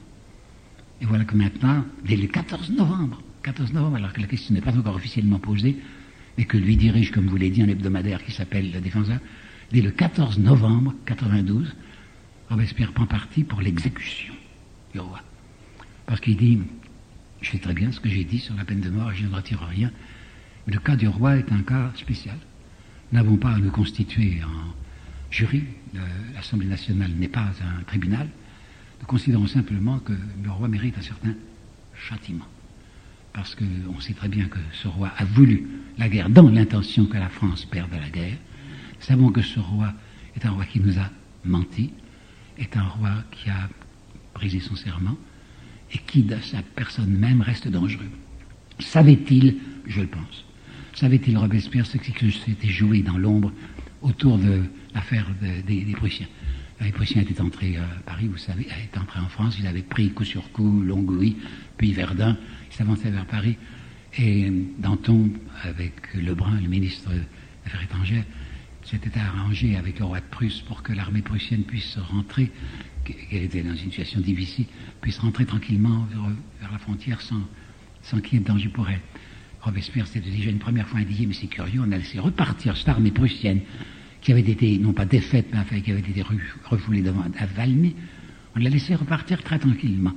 Et 1.01 1.07
voilà 1.07 1.24
que 1.24 1.37
maintenant, 1.37 1.85
dès 2.05 2.16
le 2.16 2.26
14 2.26 2.70
novembre, 2.70 3.22
14 3.45 3.72
novembre, 3.72 3.97
alors 3.99 4.12
que 4.12 4.20
la 4.20 4.26
question 4.26 4.53
n'est 4.53 4.61
pas 4.61 4.76
encore 4.76 4.97
officiellement 4.97 5.39
posée, 5.39 5.76
mais 6.37 6.45
que 6.45 6.57
lui 6.57 6.76
dirige, 6.76 7.12
comme 7.12 7.26
vous 7.26 7.37
l'avez 7.37 7.51
dit, 7.51 7.62
un 7.62 7.68
hebdomadaire 7.68 8.24
qui 8.24 8.33
s'appelle 8.33 8.72
Le 8.72 8.80
Défenseur, 8.80 9.20
dès 9.70 9.80
le 9.80 9.93
14 9.93 10.41
novembre 10.41 10.93
92, 11.07 11.72
Robespierre 12.51 12.93
prend 12.93 13.07
parti 13.07 13.45
pour 13.45 13.61
l'exécution 13.61 14.35
du 14.93 14.99
roi. 14.99 15.20
Parce 16.07 16.20
qu'il 16.20 16.37
dit, 16.37 16.59
je 17.43 17.51
sais 17.51 17.59
très 17.59 17.74
bien 17.74 17.93
ce 17.93 18.01
que 18.01 18.09
j'ai 18.09 18.24
dit 18.24 18.38
sur 18.38 18.55
la 18.55 18.64
peine 18.64 18.80
de 18.80 18.88
mort 18.88 19.12
je 19.14 19.26
ne 19.26 19.34
retire 19.34 19.61
rien. 19.61 19.90
Mais 20.66 20.72
le 20.72 20.80
cas 20.80 20.97
du 20.97 21.09
roi 21.09 21.36
est 21.36 21.53
un 21.53 21.62
cas 21.62 21.90
spécial. 21.97 22.36
Nous 23.11 23.18
n'avons 23.18 23.36
pas 23.36 23.51
à 23.51 23.59
nous 23.59 23.70
constituer 23.70 24.40
en 24.45 24.74
jury. 25.30 25.64
L'Assemblée 26.34 26.68
nationale 26.68 27.11
n'est 27.11 27.28
pas 27.28 27.53
un 27.61 27.82
tribunal. 27.82 28.28
Nous 29.01 29.07
considérons 29.07 29.49
simplement 29.49 29.99
que 29.99 30.12
le 30.43 30.51
roi 30.51 30.68
mérite 30.68 30.97
un 30.97 31.03
certain 31.03 31.34
châtiment. 32.09 32.47
Parce 33.32 33.55
qu'on 33.55 34.01
sait 34.01 34.14
très 34.14 34.28
bien 34.28 34.47
que 34.47 34.59
ce 34.72 34.88
roi 34.88 35.11
a 35.16 35.24
voulu 35.24 35.66
la 35.99 36.09
guerre 36.09 36.30
dans 36.30 36.49
l'intention 36.49 37.07
que 37.07 37.16
la 37.16 37.28
France 37.28 37.64
perde 37.64 37.90
la 37.93 38.09
guerre. 38.09 38.36
Nous 39.01 39.07
savons 39.07 39.30
que 39.30 39.43
ce 39.43 39.59
roi 39.59 39.93
est 40.36 40.47
un 40.47 40.51
roi 40.51 40.64
qui 40.64 40.80
nous 40.80 40.99
a 40.99 41.11
menti, 41.45 41.93
est 42.59 42.76
un 42.76 42.84
roi 42.84 43.11
qui 43.32 43.51
a 43.51 43.68
brisé 44.34 44.61
son 44.61 44.76
serment, 44.76 45.16
et 45.95 45.99
qui 45.99 46.22
de 46.22 46.36
sa 46.40 46.62
personne 46.74 47.11
même 47.11 47.40
reste 47.40 47.68
dangereux. 47.68 48.11
Savait-il, 48.78 49.57
je 49.86 50.01
le 50.01 50.07
pense, 50.07 50.45
savait-il 50.95 51.36
Robespierre 51.36 51.86
ce 51.86 51.99
qui 51.99 52.12
s'était 52.30 52.68
joué 52.68 53.03
dans 53.03 53.18
l'ombre 53.18 53.53
autour 54.01 54.38
de 54.38 54.62
l'affaire 54.95 55.26
des, 55.66 55.84
Prussiens? 55.95 56.28
Les 56.80 56.90
Prussiens 56.90 57.22
étaient 57.22 57.40
entrés 57.40 57.76
à 57.76 57.86
Paris, 58.05 58.26
vous 58.26 58.38
savez, 58.38 58.62
étaient 58.62 58.99
entrés 58.99 59.20
en 59.20 59.28
France, 59.28 59.57
ils 59.61 59.66
avaient 59.66 59.82
pris 59.82 60.11
coup 60.11 60.24
sur 60.24 60.51
coup 60.51 60.82
Longouy, 60.82 61.36
puis 61.76 61.93
Verdun, 61.93 62.36
ils 62.70 62.74
s'avançaient 62.74 63.11
vers 63.11 63.26
Paris, 63.26 63.57
et 64.18 64.51
Danton, 64.78 65.30
avec 65.62 66.14
Lebrun, 66.14 66.61
le 66.61 66.68
ministre 66.68 67.11
des 67.11 67.20
Affaires 67.66 67.82
étrangères, 67.82 68.24
s'était 68.85 69.18
arrangé 69.18 69.76
avec 69.76 69.99
le 69.99 70.05
roi 70.05 70.20
de 70.20 70.26
Prusse 70.30 70.61
pour 70.62 70.83
que 70.83 70.93
l'armée 70.93 71.22
prussienne 71.22 71.62
puisse 71.62 71.97
rentrer 71.99 72.51
qu'elle 73.05 73.43
était 73.43 73.62
dans 73.62 73.70
une 73.74 73.91
situation 73.91 74.20
difficile, 74.20 74.66
puisse 75.01 75.18
rentrer 75.18 75.45
tranquillement 75.45 76.07
vers, 76.61 76.72
la 76.72 76.78
frontière 76.78 77.20
sans, 77.20 77.43
sans 78.03 78.20
qu'il 78.20 78.35
y 78.35 78.37
ait 78.37 78.45
de 78.45 78.49
danger 78.49 78.68
pour 78.68 78.89
elle. 78.89 79.01
Robespierre 79.61 80.07
s'était 80.07 80.30
déjà 80.30 80.51
une 80.51 80.59
première 80.59 80.89
fois 80.89 81.01
indigné, 81.01 81.26
mais 81.26 81.35
c'est 81.35 81.47
curieux, 81.47 81.80
on 81.85 81.93
a 81.93 81.99
laissé 81.99 82.18
repartir 82.18 82.76
cette 82.76 82.89
armée 82.89 83.12
prussienne 83.12 83.61
qui 84.20 84.33
avait 84.33 84.41
été, 84.41 84.78
non 84.78 84.93
pas 84.93 85.05
défaite, 85.05 85.47
mais 85.53 85.59
enfin 85.59 85.80
qui 85.80 85.91
avait 85.91 86.01
été 86.01 86.24
refoulée 86.64 87.03
devant 87.03 87.24
à 87.39 87.47
Valmy, 87.47 87.95
on 88.55 88.61
l'a 88.61 88.70
laissé 88.70 88.95
repartir 88.95 89.43
très 89.43 89.59
tranquillement. 89.59 90.12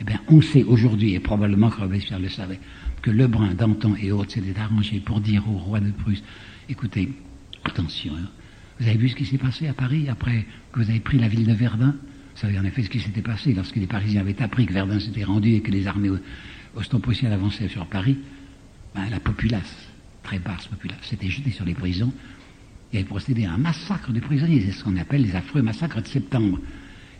Eh 0.00 0.04
bien, 0.04 0.20
on 0.28 0.40
sait 0.42 0.64
aujourd'hui, 0.64 1.14
et 1.14 1.20
probablement 1.20 1.70
que 1.70 1.80
Robespierre 1.80 2.18
le 2.18 2.28
savait, 2.28 2.58
que 3.00 3.10
Lebrun, 3.10 3.54
Danton 3.54 3.94
et 3.96 4.12
autres 4.12 4.32
s'étaient 4.32 4.58
arrangés 4.58 5.00
pour 5.00 5.20
dire 5.20 5.48
au 5.48 5.58
roi 5.58 5.80
de 5.80 5.90
Prusse, 5.90 6.22
écoutez, 6.68 7.10
attention, 7.68 8.12
hein, 8.16 8.28
vous 8.80 8.88
avez 8.88 8.96
vu 8.96 9.08
ce 9.08 9.16
qui 9.16 9.24
s'est 9.24 9.38
passé 9.38 9.68
à 9.68 9.72
Paris 9.72 10.08
après 10.08 10.46
que 10.72 10.80
vous 10.80 10.90
avez 10.90 11.00
pris 11.00 11.18
la 11.18 11.28
ville 11.28 11.46
de 11.46 11.52
Verdun? 11.52 11.94
Vous 12.34 12.40
savez 12.40 12.58
en 12.58 12.64
effet 12.64 12.82
ce 12.82 12.90
qui 12.90 12.98
s'était 12.98 13.22
passé 13.22 13.54
lorsque 13.54 13.76
les 13.76 13.86
Parisiens 13.86 14.20
avaient 14.20 14.40
appris 14.42 14.66
que 14.66 14.72
Verdun 14.72 14.98
s'était 14.98 15.22
rendu 15.22 15.54
et 15.54 15.60
que 15.60 15.70
les 15.70 15.86
armées 15.86 16.10
ostro-prussiennes 16.74 17.32
avançaient 17.32 17.68
sur 17.68 17.86
Paris. 17.86 18.18
Ben, 18.94 19.08
la 19.10 19.20
populace, 19.20 19.88
très 20.24 20.40
basse 20.40 20.66
populace, 20.66 20.98
s'était 21.02 21.28
jetée 21.28 21.50
sur 21.50 21.64
les 21.64 21.74
prisons 21.74 22.12
et 22.92 22.98
avait 22.98 23.06
procédé 23.06 23.44
à 23.44 23.52
un 23.52 23.58
massacre 23.58 24.12
de 24.12 24.18
prisonniers. 24.18 24.62
C'est 24.62 24.72
ce 24.72 24.82
qu'on 24.82 24.96
appelle 24.96 25.22
les 25.22 25.36
affreux 25.36 25.62
massacres 25.62 26.02
de 26.02 26.08
septembre. 26.08 26.58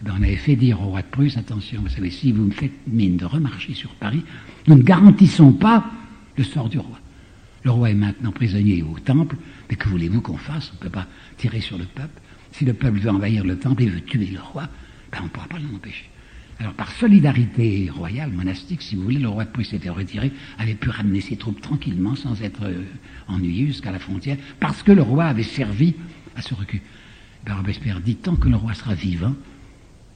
Eh 0.01 0.05
ben, 0.05 0.15
on 0.19 0.23
avait 0.23 0.37
fait 0.37 0.57
dire 0.57 0.81
au 0.81 0.87
roi 0.87 1.03
de 1.03 1.07
Prusse, 1.07 1.37
attention, 1.37 1.83
vous 1.83 1.89
savez, 1.89 2.11
si 2.11 2.33
vous 2.33 2.47
me 2.47 2.51
faites 2.51 2.73
mine 2.89 3.17
de 3.17 3.25
remarcher 3.25 3.75
sur 3.75 3.91
Paris, 3.95 4.25
nous 4.67 4.75
ne 4.75 4.83
garantissons 4.83 5.53
pas 5.53 5.89
le 6.37 6.43
sort 6.43 6.69
du 6.69 6.79
roi. 6.79 6.99
Le 7.65 7.71
roi 7.71 7.91
est 7.91 7.95
maintenant 7.95 8.31
prisonnier 8.31 8.83
au 8.83 8.99
temple, 8.99 9.37
mais 9.69 9.77
que 9.77 9.89
voulez-vous 9.89 10.21
qu'on 10.21 10.37
fasse? 10.37 10.71
On 10.73 10.77
ne 10.77 10.81
peut 10.81 10.91
pas 10.91 11.07
tirer 11.39 11.61
sur 11.61 11.79
le 11.79 11.87
peuple. 11.87 12.21
Si 12.53 12.65
le 12.65 12.75
peuple 12.75 12.99
veut 12.99 13.11
envahir 13.11 13.43
le 13.43 13.59
temple 13.59 13.83
et 13.83 13.89
veut 13.89 14.03
tuer 14.03 14.27
le 14.27 14.41
roi, 14.41 14.69
ben 15.11 15.19
on 15.23 15.25
ne 15.25 15.29
pourra 15.29 15.49
pas 15.49 15.59
l'en 15.59 15.75
empêcher. 15.75 16.11
Alors 16.61 16.75
par 16.75 16.93
solidarité 16.93 17.91
royale, 17.91 18.31
monastique, 18.31 18.83
si 18.83 18.95
vous 18.95 19.03
voulez, 19.03 19.19
le 19.19 19.29
roi 19.29 19.45
de 19.45 19.63
s'était 19.63 19.89
retiré, 19.89 20.31
avait 20.59 20.75
pu 20.75 20.91
ramener 20.91 21.21
ses 21.21 21.37
troupes 21.37 21.61
tranquillement, 21.61 22.15
sans 22.15 22.43
être 22.43 22.65
euh, 22.65 22.85
ennuyé 23.27 23.67
jusqu'à 23.67 23.91
la 23.91 23.99
frontière, 23.99 24.37
parce 24.61 24.83
que 24.83 24.93
le 24.93 25.03
roi 25.03 25.25
avait 25.25 25.43
servi 25.43 25.95
à 26.37 26.43
ce 26.43 26.55
recul. 26.55 26.81
Ben, 27.45 27.55
Robespierre 27.55 28.01
dit, 28.01 28.17
tant 28.17 28.37
que 28.37 28.49
le 28.49 28.57
roi 28.57 28.75
sera 28.75 28.95
vivant, 28.95 29.35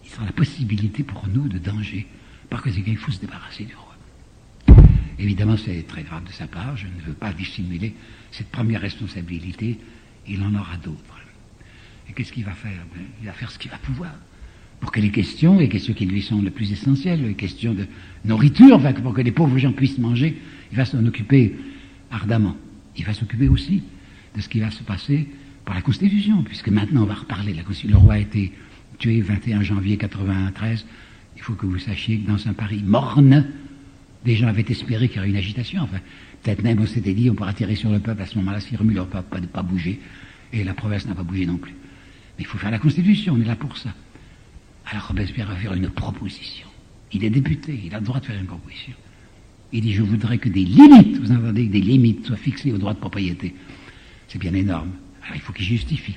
il 0.04 0.10
sera 0.10 0.24
la 0.24 0.32
possibilité 0.32 1.02
pour 1.02 1.26
nous 1.28 1.48
de 1.48 1.58
danger. 1.58 2.06
Par 2.50 2.62
conséquent, 2.62 2.90
il 2.90 2.96
faut 2.98 3.10
se 3.10 3.20
débarrasser 3.20 3.64
du 3.64 3.74
roi. 3.74 3.87
Évidemment, 5.18 5.56
c'est 5.56 5.86
très 5.86 6.02
grave 6.02 6.24
de 6.24 6.32
sa 6.32 6.46
part, 6.46 6.76
je 6.76 6.86
ne 6.86 7.00
veux 7.06 7.14
pas 7.14 7.32
dissimuler 7.32 7.94
cette 8.30 8.48
première 8.48 8.80
responsabilité, 8.80 9.78
il 10.28 10.42
en 10.42 10.54
aura 10.54 10.76
d'autres. 10.76 11.18
Et 12.08 12.12
qu'est-ce 12.12 12.32
qu'il 12.32 12.44
va 12.44 12.52
faire? 12.52 12.84
Ben, 12.94 13.02
Il 13.20 13.26
va 13.26 13.32
faire 13.32 13.50
ce 13.50 13.58
qu'il 13.58 13.70
va 13.70 13.78
pouvoir. 13.78 14.12
Pour 14.80 14.92
que 14.92 15.00
les 15.00 15.10
questions, 15.10 15.58
les 15.58 15.68
questions 15.68 15.92
qui 15.92 16.06
lui 16.06 16.22
sont 16.22 16.40
les 16.40 16.50
plus 16.50 16.70
essentielles, 16.72 17.26
les 17.26 17.34
questions 17.34 17.74
de 17.74 17.86
nourriture, 18.24 18.80
pour 19.02 19.12
que 19.12 19.20
les 19.20 19.32
pauvres 19.32 19.58
gens 19.58 19.72
puissent 19.72 19.98
manger, 19.98 20.40
il 20.70 20.76
va 20.76 20.84
s'en 20.84 21.04
occuper 21.04 21.56
ardemment. 22.10 22.56
Il 22.96 23.04
va 23.04 23.12
s'occuper 23.12 23.48
aussi 23.48 23.82
de 24.36 24.40
ce 24.40 24.48
qui 24.48 24.60
va 24.60 24.70
se 24.70 24.82
passer 24.84 25.28
pour 25.64 25.74
la 25.74 25.82
Constitution, 25.82 26.42
puisque 26.44 26.68
maintenant 26.68 27.02
on 27.02 27.06
va 27.06 27.14
reparler. 27.14 27.54
La 27.54 27.62
Constitution. 27.62 27.98
Le 27.98 28.04
roi 28.04 28.14
a 28.14 28.18
été 28.18 28.52
tué 28.98 29.20
21 29.20 29.62
janvier 29.62 29.96
93. 29.96 30.86
Il 31.36 31.42
faut 31.42 31.54
que 31.54 31.66
vous 31.66 31.78
sachiez 31.78 32.18
que 32.18 32.28
dans 32.28 32.48
un 32.48 32.52
Paris 32.52 32.82
morne, 32.84 33.46
des 34.24 34.36
gens 34.36 34.48
avaient 34.48 34.64
espéré 34.68 35.08
qu'il 35.08 35.16
y 35.16 35.20
aurait 35.20 35.30
une 35.30 35.36
agitation. 35.36 35.82
Enfin, 35.82 35.98
peut-être 36.42 36.62
même 36.62 36.80
on 36.80 36.86
s'était 36.86 37.14
dit 37.14 37.30
on 37.30 37.34
pourra 37.34 37.52
tirer 37.52 37.74
sur 37.74 37.90
le 37.90 37.98
peuple 37.98 38.22
à 38.22 38.26
ce 38.26 38.36
moment-là 38.36 38.60
s'il 38.60 38.76
remue 38.76 38.94
leur 38.94 39.06
peuple, 39.06 39.28
pas 39.28 39.40
pas 39.40 39.62
bouger. 39.62 40.00
Et 40.52 40.64
la 40.64 40.74
province 40.74 41.06
n'a 41.06 41.14
pas 41.14 41.22
bougé 41.22 41.46
non 41.46 41.56
plus. 41.56 41.72
Mais 41.72 42.44
il 42.44 42.46
faut 42.46 42.58
faire 42.58 42.70
la 42.70 42.78
Constitution, 42.78 43.34
on 43.34 43.40
est 43.40 43.44
là 43.44 43.56
pour 43.56 43.76
ça. 43.76 43.90
Alors 44.86 45.08
Robespierre 45.08 45.48
va 45.48 45.56
faire 45.56 45.74
une 45.74 45.90
proposition. 45.90 46.66
Il 47.12 47.24
est 47.24 47.30
député, 47.30 47.78
il 47.84 47.94
a 47.94 47.98
le 47.98 48.04
droit 48.04 48.20
de 48.20 48.26
faire 48.26 48.38
une 48.38 48.46
proposition. 48.46 48.94
Il 49.72 49.82
dit 49.82 49.92
je 49.92 50.02
voudrais 50.02 50.38
que 50.38 50.48
des 50.48 50.64
limites, 50.64 51.18
vous 51.18 51.32
entendez, 51.32 51.66
que 51.66 51.72
des 51.72 51.80
limites 51.80 52.26
soient 52.26 52.36
fixées 52.36 52.72
au 52.72 52.78
droit 52.78 52.94
de 52.94 52.98
propriété. 52.98 53.54
C'est 54.28 54.38
bien 54.38 54.54
énorme. 54.54 54.90
Alors 55.24 55.36
il 55.36 55.42
faut 55.42 55.52
qu'il 55.52 55.66
justifie. 55.66 56.16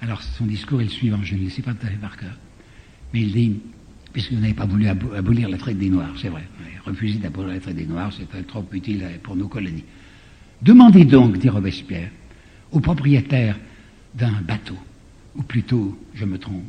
Alors 0.00 0.22
son 0.22 0.46
discours 0.46 0.80
est 0.80 0.84
le 0.84 0.90
suivant, 0.90 1.18
je 1.22 1.34
ne 1.34 1.44
le 1.44 1.50
sais 1.50 1.62
pas 1.62 1.74
tout 1.74 1.86
à 1.86 1.90
fait 1.90 1.96
par 1.96 2.16
cœur. 2.16 2.36
Mais 3.12 3.22
il 3.22 3.32
dit 3.32 3.60
puisque 4.18 4.32
vous 4.32 4.40
n'avez 4.40 4.54
pas 4.54 4.66
voulu 4.66 4.88
abolir 4.88 5.48
la 5.48 5.56
traite 5.56 5.78
des 5.78 5.90
Noirs, 5.90 6.12
c'est 6.20 6.28
vrai. 6.28 6.42
Refusé 6.84 7.20
d'abolir 7.20 7.54
la 7.54 7.60
traite 7.60 7.76
des 7.76 7.86
Noirs, 7.86 8.12
c'est 8.12 8.46
trop 8.48 8.66
utile 8.72 9.06
pour 9.22 9.36
nos 9.36 9.46
colonies. 9.46 9.84
Demandez 10.60 11.04
donc, 11.04 11.38
dit 11.38 11.48
Robespierre, 11.48 12.10
aux 12.72 12.80
propriétaires 12.80 13.56
d'un 14.16 14.40
bateau, 14.42 14.74
ou 15.36 15.42
plutôt, 15.42 15.96
je 16.16 16.24
me 16.24 16.36
trompe, 16.36 16.64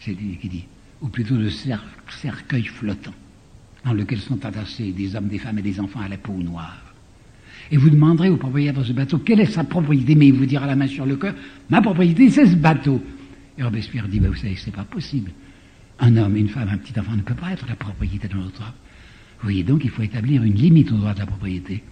c'est 0.00 0.10
lui 0.10 0.36
qui 0.36 0.50
dit, 0.50 0.64
ou 1.00 1.08
plutôt 1.08 1.38
de 1.38 1.48
cercueil 1.48 2.64
flottant, 2.64 3.14
dans 3.86 3.94
lequel 3.94 4.18
sont 4.18 4.44
attachés 4.44 4.92
des 4.92 5.16
hommes, 5.16 5.28
des 5.28 5.38
femmes 5.38 5.60
et 5.60 5.62
des 5.62 5.80
enfants 5.80 6.00
à 6.00 6.08
la 6.08 6.18
peau 6.18 6.34
noire. 6.34 6.92
Et 7.70 7.78
vous 7.78 7.88
demanderez 7.88 8.28
au 8.28 8.36
propriétaire 8.36 8.82
de 8.82 8.86
ce 8.86 8.92
bateau 8.92 9.16
quelle 9.16 9.40
est 9.40 9.46
sa 9.46 9.64
propriété, 9.64 10.14
mais 10.14 10.26
il 10.26 10.34
vous 10.34 10.44
dira 10.44 10.66
la 10.66 10.76
main 10.76 10.88
sur 10.88 11.06
le 11.06 11.16
cœur, 11.16 11.34
ma 11.70 11.80
propriété 11.80 12.28
c'est 12.28 12.48
ce 12.48 12.56
bateau. 12.56 13.02
Et 13.56 13.62
Robespierre 13.62 14.08
dit, 14.08 14.20
ben, 14.20 14.28
vous 14.28 14.36
savez, 14.36 14.56
c'est 14.56 14.74
pas 14.74 14.84
possible. 14.84 15.30
Un 16.00 16.16
homme, 16.16 16.36
une 16.36 16.48
femme, 16.48 16.68
un 16.70 16.78
petit 16.78 16.98
enfant 16.98 17.16
ne 17.16 17.22
peut 17.22 17.34
pas 17.34 17.52
être 17.52 17.66
la 17.68 17.76
propriété 17.76 18.28
d'un 18.28 18.40
autre 18.40 18.60
homme. 18.60 18.74
Vous 19.40 19.44
voyez 19.44 19.62
donc, 19.62 19.84
il 19.84 19.90
faut 19.90 20.02
établir 20.02 20.42
une 20.42 20.54
limite 20.54 20.90
au 20.92 20.96
droit 20.96 21.14
de 21.14 21.20
la 21.20 21.26
propriété. 21.26 21.82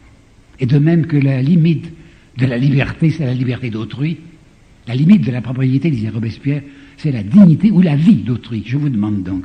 Et 0.59 0.67
de 0.67 0.79
même 0.79 1.07
que 1.07 1.17
la 1.17 1.43
limite 1.43 1.93
de 2.37 2.47
la 2.47 2.59
liberté, 2.59 3.11
c'est 3.11 3.27
la 3.27 3.35
liberté 3.35 3.71
d'autrui, 3.71 4.19
la 4.87 4.95
limite 4.95 5.25
de 5.25 5.31
la 5.31 5.41
propriété, 5.41 5.91
disait 5.91 6.09
Robespierre, 6.09 6.63
c'est 6.97 7.13
la 7.13 7.23
dignité 7.23 7.71
ou 7.71 7.81
la 7.81 7.97
vie 7.97 8.23
d'autrui. 8.23 8.63
Je 8.67 8.77
vous 8.77 8.89
demande 8.89 9.23
donc 9.23 9.45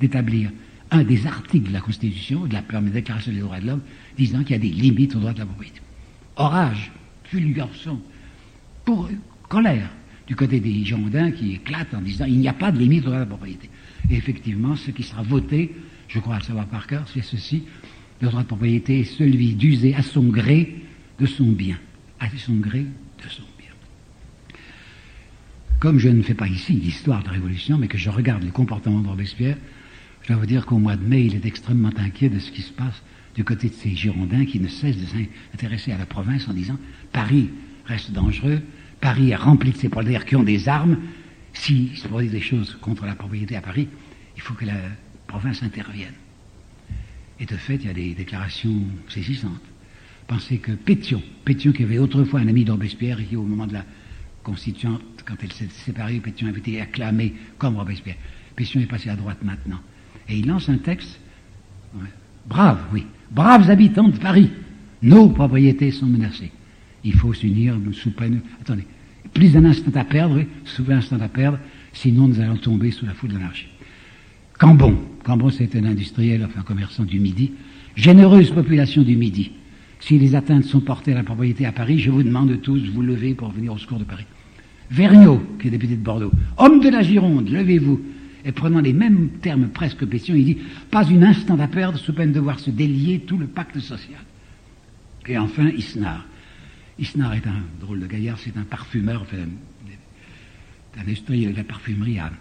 d'établir 0.00 0.50
un 0.90 1.02
des 1.02 1.26
articles 1.26 1.68
de 1.68 1.72
la 1.72 1.80
Constitution, 1.80 2.46
de 2.46 2.54
la 2.54 2.62
Déclaration 2.80 3.32
des 3.32 3.40
droits 3.40 3.60
de 3.60 3.66
l'homme, 3.66 3.82
disant 4.16 4.42
qu'il 4.42 4.52
y 4.52 4.54
a 4.54 4.58
des 4.58 4.68
limites 4.68 5.16
au 5.16 5.18
droit 5.18 5.32
de 5.32 5.38
la 5.38 5.46
propriété. 5.46 5.80
Orage, 6.36 6.92
garçon, 7.42 7.98
pour 8.84 9.08
colère 9.48 9.90
du 10.26 10.36
côté 10.36 10.60
des 10.60 10.84
Girondins 10.84 11.30
qui 11.30 11.54
éclatent 11.54 11.94
en 11.94 12.00
disant 12.00 12.24
il 12.26 12.38
n'y 12.38 12.48
a 12.48 12.52
pas 12.52 12.70
de 12.70 12.78
limite 12.78 13.02
au 13.02 13.06
droit 13.06 13.16
de 13.16 13.20
la 13.20 13.26
propriété. 13.26 13.68
Et 14.10 14.16
effectivement, 14.16 14.76
ce 14.76 14.90
qui 14.90 15.02
sera 15.02 15.22
voté, 15.22 15.74
je 16.08 16.18
crois 16.18 16.38
le 16.38 16.42
savoir 16.42 16.66
par 16.66 16.86
cœur, 16.86 17.06
c'est 17.12 17.22
ceci. 17.22 17.64
Le 18.20 18.28
droit 18.28 18.42
de 18.42 18.46
propriété 18.46 19.00
est 19.00 19.04
celui 19.04 19.54
d'user 19.54 19.94
à 19.94 20.02
son 20.02 20.24
gré 20.24 20.82
de 21.18 21.26
son 21.26 21.50
bien. 21.50 21.78
À 22.20 22.28
son 22.36 22.54
gré 22.54 22.80
de 22.80 23.28
son 23.28 23.42
bien. 23.58 23.70
Comme 25.80 25.98
je 25.98 26.08
ne 26.08 26.22
fais 26.22 26.34
pas 26.34 26.48
ici 26.48 26.74
l'histoire 26.74 27.20
de 27.22 27.26
la 27.26 27.32
Révolution, 27.32 27.78
mais 27.78 27.88
que 27.88 27.98
je 27.98 28.10
regarde 28.10 28.44
le 28.44 28.50
comportement 28.50 29.00
de 29.00 29.08
Robespierre, 29.08 29.56
je 30.22 30.28
dois 30.28 30.36
vous 30.36 30.46
dire 30.46 30.64
qu'au 30.64 30.78
mois 30.78 30.96
de 30.96 31.04
mai, 31.04 31.26
il 31.26 31.34
est 31.34 31.44
extrêmement 31.44 31.92
inquiet 31.98 32.30
de 32.30 32.38
ce 32.38 32.50
qui 32.50 32.62
se 32.62 32.72
passe 32.72 33.02
du 33.34 33.44
côté 33.44 33.68
de 33.68 33.74
ces 33.74 33.94
Girondins 33.94 34.46
qui 34.46 34.60
ne 34.60 34.68
cessent 34.68 34.96
de 34.96 35.06
s'intéresser 35.06 35.92
à 35.92 35.98
la 35.98 36.06
province 36.06 36.48
en 36.48 36.54
disant 36.54 36.78
Paris 37.12 37.50
reste 37.84 38.12
dangereux, 38.12 38.62
Paris 39.00 39.30
est 39.30 39.36
rempli 39.36 39.72
de 39.72 39.76
ces 39.76 39.88
prolétaires 39.88 40.24
qui 40.24 40.36
ont 40.36 40.42
des 40.42 40.68
armes, 40.68 40.98
s'il 41.54 41.96
se 41.96 42.08
produit 42.08 42.28
des 42.28 42.40
choses 42.40 42.76
contre 42.80 43.06
la 43.06 43.14
propriété 43.14 43.56
à 43.56 43.60
Paris, 43.60 43.88
il 44.36 44.42
faut 44.42 44.54
que 44.54 44.66
la 44.66 44.76
province 45.26 45.62
intervienne. 45.62 46.14
Et 47.40 47.46
de 47.46 47.56
fait, 47.56 47.76
il 47.76 47.86
y 47.86 47.90
a 47.90 47.94
des 47.94 48.14
déclarations 48.14 48.82
saisissantes. 49.08 49.62
Pensez 50.26 50.58
que 50.58 50.72
Pétion, 50.72 51.22
Pétion 51.44 51.72
qui 51.72 51.82
avait 51.82 51.98
autrefois 51.98 52.40
un 52.40 52.48
ami 52.48 52.64
d'Obespierre, 52.64 53.18
qui 53.26 53.36
au 53.36 53.42
moment 53.42 53.66
de 53.66 53.74
la 53.74 53.84
constituante, 54.42 55.02
quand 55.26 55.36
elle 55.42 55.52
s'est 55.52 55.68
séparée, 55.68 56.20
Pétion 56.20 56.48
avait 56.48 56.58
été 56.58 56.80
acclamé 56.80 57.34
comme 57.58 57.76
Robespierre. 57.76 58.16
Pétion 58.56 58.80
est 58.80 58.86
passé 58.86 59.10
à 59.10 59.16
droite 59.16 59.38
maintenant. 59.42 59.80
Et 60.28 60.38
il 60.38 60.46
lance 60.46 60.68
un 60.68 60.78
texte, 60.78 61.18
brave, 62.46 62.80
oui, 62.92 63.06
braves 63.30 63.70
habitants 63.70 64.08
de 64.08 64.18
Paris, 64.18 64.50
nos 65.02 65.28
propriétés 65.28 65.90
sont 65.90 66.06
menacées. 66.06 66.52
Il 67.04 67.14
faut 67.14 67.34
s'unir 67.34 67.76
sous 67.92 68.10
peine. 68.12 68.40
Attendez, 68.60 68.86
plus 69.34 69.52
d'un 69.52 69.64
instant 69.64 69.90
à 69.94 70.04
perdre, 70.04 70.42
sous 70.64 70.84
un 70.88 70.96
instant 70.96 71.20
à 71.20 71.28
perdre, 71.28 71.58
sinon 71.92 72.28
nous 72.28 72.40
allons 72.40 72.56
tomber 72.56 72.92
sous 72.92 73.04
la 73.04 73.12
foule 73.12 73.30
de 73.30 73.34
l'anarchie. 73.34 73.68
Cambon, 74.58 74.96
Cambon 75.24 75.50
c'est 75.50 75.74
un 75.76 75.84
industriel, 75.84 76.44
enfin 76.44 76.60
un 76.60 76.62
commerçant 76.62 77.02
du 77.02 77.18
Midi, 77.18 77.52
généreuse 77.96 78.50
population 78.50 79.02
du 79.02 79.16
Midi. 79.16 79.50
Si 80.00 80.18
les 80.18 80.34
atteintes 80.34 80.64
sont 80.64 80.80
portées 80.80 81.12
à 81.12 81.16
la 81.16 81.22
propriété 81.22 81.66
à 81.66 81.72
Paris, 81.72 81.98
je 81.98 82.10
vous 82.10 82.22
demande 82.22 82.50
de 82.50 82.56
tous 82.56 82.80
vous 82.90 83.02
lever 83.02 83.34
pour 83.34 83.50
venir 83.50 83.72
au 83.72 83.78
secours 83.78 83.98
de 83.98 84.04
Paris. 84.04 84.26
Vergniaud, 84.90 85.42
qui 85.58 85.68
est 85.68 85.70
député 85.70 85.96
de 85.96 86.02
Bordeaux, 86.02 86.30
homme 86.56 86.80
de 86.80 86.88
la 86.88 87.02
Gironde, 87.02 87.48
levez-vous. 87.48 88.00
Et 88.44 88.52
prenant 88.52 88.80
les 88.80 88.92
mêmes 88.92 89.30
termes 89.40 89.68
presque 89.68 90.08
question, 90.08 90.34
il 90.34 90.44
dit 90.44 90.58
Pas 90.90 91.06
un 91.06 91.22
instant 91.22 91.58
à 91.58 91.66
perdre 91.66 91.98
sous 91.98 92.12
peine 92.12 92.32
de 92.32 92.40
voir 92.40 92.60
se 92.60 92.70
délier 92.70 93.20
tout 93.20 93.38
le 93.38 93.46
pacte 93.46 93.78
social. 93.80 94.20
Et 95.26 95.38
enfin, 95.38 95.68
Isnard, 95.68 96.26
Isnar 96.98 97.34
est 97.34 97.46
un 97.46 97.62
drôle 97.80 98.00
de 98.00 98.06
gaillard, 98.06 98.38
c'est 98.38 98.56
un 98.56 98.64
parfumeur, 98.64 99.22
enfin, 99.22 99.46
un 100.96 101.04
de 101.04 101.56
la 101.56 101.64
parfumerie 101.64 102.18
à, 102.18 102.32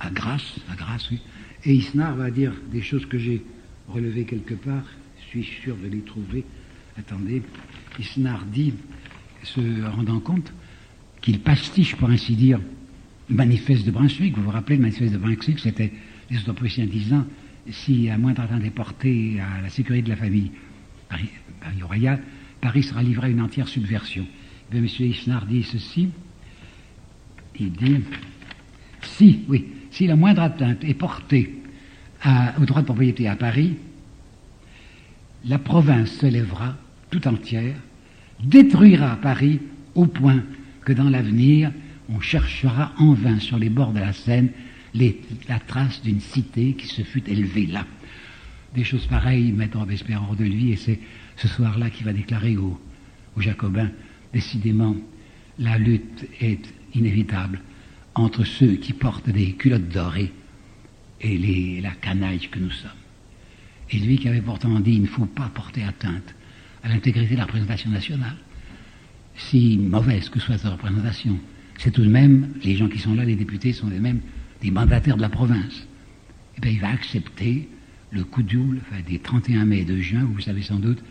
à 0.00 0.10
Grasse, 0.10 0.56
à 0.70 0.76
Grasse. 0.76 1.10
Et 1.64 1.74
Isnar 1.74 2.14
va 2.14 2.30
dire 2.30 2.52
des 2.70 2.82
choses 2.82 3.06
que 3.06 3.18
j'ai 3.18 3.42
relevées 3.88 4.24
quelque 4.24 4.54
part, 4.54 4.84
suis 5.28 5.44
sûr 5.62 5.76
de 5.76 5.88
les 5.88 6.00
trouver. 6.00 6.44
Attendez, 6.98 7.42
Isnar 7.98 8.44
dit, 8.46 8.74
se 9.42 9.84
rendant 9.84 10.20
compte 10.20 10.52
qu'il 11.20 11.40
pastiche, 11.40 11.96
pour 11.96 12.10
ainsi 12.10 12.34
dire, 12.34 12.60
le 13.28 13.34
manifeste 13.34 13.84
de 13.84 13.90
Brunswick. 13.90 14.36
Vous 14.36 14.44
vous 14.44 14.50
rappelez, 14.50 14.76
le 14.76 14.82
manifeste 14.82 15.12
de 15.12 15.18
Brunswick, 15.18 15.58
c'était 15.58 15.92
les 16.30 16.38
Auto-Prussiens 16.38 16.86
disant 16.86 17.24
si 17.70 18.08
à 18.08 18.16
moindre 18.18 18.42
atteinte 18.42 18.64
est 18.64 18.70
portée 18.70 19.40
à 19.40 19.60
la 19.60 19.68
sécurité 19.68 20.04
de 20.04 20.10
la 20.10 20.16
famille 20.16 20.52
Paris, 21.08 21.28
Paris 21.60 21.82
Royal, 21.82 22.22
Paris 22.66 22.82
sera 22.82 23.00
livré 23.00 23.28
à 23.28 23.30
une 23.30 23.42
entière 23.42 23.68
subversion. 23.68 24.26
M. 24.74 24.86
Dit 25.48 25.62
ceci. 25.62 26.08
Il 27.60 27.70
dit 27.70 28.00
si, 29.02 29.44
oui, 29.46 29.66
si 29.92 30.08
la 30.08 30.16
moindre 30.16 30.42
atteinte 30.42 30.82
est 30.82 30.94
portée 30.94 31.62
au 32.58 32.64
droit 32.64 32.80
de 32.80 32.86
propriété 32.86 33.28
à 33.28 33.36
Paris, 33.36 33.76
la 35.44 35.60
province 35.60 36.10
se 36.10 36.26
lèvera 36.26 36.76
tout 37.10 37.28
entière, 37.28 37.76
détruira 38.42 39.14
Paris 39.14 39.60
au 39.94 40.06
point 40.06 40.42
que 40.84 40.92
dans 40.92 41.08
l'avenir, 41.08 41.70
on 42.08 42.18
cherchera 42.18 42.94
en 42.98 43.12
vain 43.12 43.38
sur 43.38 43.60
les 43.60 43.70
bords 43.70 43.92
de 43.92 44.00
la 44.00 44.12
Seine 44.12 44.50
la 45.48 45.60
trace 45.60 46.02
d'une 46.02 46.20
cité 46.20 46.72
qui 46.72 46.88
se 46.88 47.02
fût 47.02 47.22
élevée 47.30 47.66
là. 47.66 47.86
Des 48.74 48.82
choses 48.82 49.06
pareilles 49.06 49.52
mettent 49.52 49.76
Robespierre 49.76 50.24
hors 50.28 50.34
de 50.34 50.44
lui, 50.44 50.72
et 50.72 50.76
c'est 50.76 50.98
ce 51.36 51.48
soir-là 51.48 51.90
qu'il 51.90 52.04
va 52.04 52.12
déclarer 52.12 52.56
aux, 52.56 52.80
Jacobins, 53.38 53.90
décidément, 54.32 54.96
la 55.58 55.76
lutte 55.76 56.26
est 56.40 56.72
inévitable 56.94 57.60
entre 58.14 58.44
ceux 58.44 58.76
qui 58.76 58.94
portent 58.94 59.28
des 59.28 59.52
culottes 59.52 59.90
dorées 59.90 60.32
et 61.20 61.36
les, 61.36 61.82
la 61.82 61.90
canaille 61.90 62.48
que 62.48 62.58
nous 62.58 62.70
sommes. 62.70 62.90
Et 63.90 63.98
lui 63.98 64.18
qui 64.18 64.28
avait 64.28 64.40
pourtant 64.40 64.80
dit 64.80 64.94
il 64.94 65.02
ne 65.02 65.06
faut 65.06 65.26
pas 65.26 65.50
porter 65.52 65.84
atteinte 65.84 66.34
à 66.82 66.88
l'intégrité 66.88 67.34
de 67.34 67.38
la 67.38 67.44
représentation 67.44 67.90
nationale, 67.90 68.36
si 69.36 69.76
mauvaise 69.76 70.30
que 70.30 70.40
soit 70.40 70.56
sa 70.56 70.70
représentation, 70.70 71.38
c'est 71.76 71.90
tout 71.90 72.02
de 72.02 72.08
même, 72.08 72.54
les 72.64 72.76
gens 72.76 72.88
qui 72.88 72.98
sont 72.98 73.14
là, 73.14 73.24
les 73.24 73.36
députés, 73.36 73.74
sont 73.74 73.88
les 73.88 74.00
mêmes 74.00 74.20
des 74.62 74.70
mandataires 74.70 75.16
de 75.16 75.22
la 75.22 75.28
province. 75.28 75.86
Et 76.54 76.58
eh 76.58 76.60
bien, 76.62 76.70
il 76.70 76.80
va 76.80 76.88
accepter 76.88 77.68
le 78.10 78.24
coup 78.24 78.42
double 78.42 78.80
des 79.06 79.18
31 79.18 79.66
mai 79.66 79.80
et 79.80 79.84
2 79.84 80.00
juin, 80.00 80.24
vous 80.24 80.40
savez 80.40 80.62
sans 80.62 80.78
doute 80.78 81.02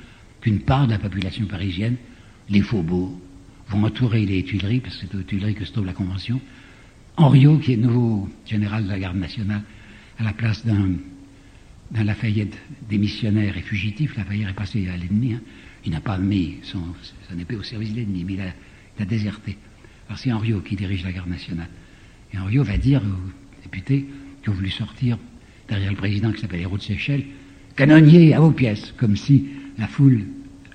qu'une 0.45 0.59
part 0.59 0.85
de 0.85 0.91
la 0.91 0.99
population 0.99 1.47
parisienne, 1.47 1.95
les 2.49 2.61
faubourgs, 2.61 3.17
vont 3.69 3.83
entourer 3.83 4.27
les 4.27 4.43
Tuileries, 4.43 4.79
parce 4.79 4.95
que 4.95 5.07
c'est 5.07 5.17
aux 5.17 5.23
Tuileries 5.23 5.55
que 5.55 5.65
se 5.65 5.71
trouve 5.71 5.87
la 5.87 5.93
Convention. 5.93 6.39
Henriot, 7.17 7.57
qui 7.57 7.73
est 7.73 7.77
nouveau 7.77 8.29
général 8.45 8.83
de 8.83 8.89
la 8.89 8.99
garde 8.99 9.17
nationale, 9.17 9.63
à 10.19 10.23
la 10.23 10.33
place 10.33 10.63
d'un, 10.63 10.97
Lafayette 11.95 12.55
démissionnaire 12.87 13.57
et 13.57 13.63
fugitif, 13.63 14.15
Lafayette 14.17 14.49
est 14.49 14.53
passé 14.53 14.87
à 14.87 14.95
l'ennemi, 14.97 15.33
hein. 15.33 15.41
il 15.83 15.93
n'a 15.93 15.99
pas 15.99 16.19
mis 16.19 16.57
son, 16.61 16.83
son, 17.27 17.39
épée 17.39 17.55
au 17.55 17.63
service 17.63 17.93
de 17.93 18.01
l'ennemi, 18.01 18.23
mais 18.23 18.33
il 18.33 18.41
a, 18.41 18.53
il 18.99 19.01
a 19.01 19.05
déserté. 19.05 19.57
Alors 20.07 20.19
c'est 20.19 20.31
Henriot 20.31 20.61
qui 20.61 20.75
dirige 20.75 21.03
la 21.03 21.11
garde 21.11 21.29
nationale. 21.29 21.69
Et 22.31 22.37
Henriot 22.37 22.63
va 22.63 22.77
dire 22.77 23.01
aux 23.01 23.63
députés 23.63 24.05
qui 24.43 24.49
ont 24.49 24.53
voulu 24.53 24.69
sortir 24.69 25.17
derrière 25.67 25.89
le 25.89 25.97
président 25.97 26.31
qui 26.31 26.41
s'appelle 26.41 26.61
Hérault 26.61 26.77
de 26.77 26.83
Seychelles, 26.83 27.25
canonnier 27.75 28.35
à 28.35 28.39
vos 28.39 28.51
pièces, 28.51 28.93
comme 28.95 29.17
si 29.17 29.47
la 29.77 29.87
foule, 29.87 30.25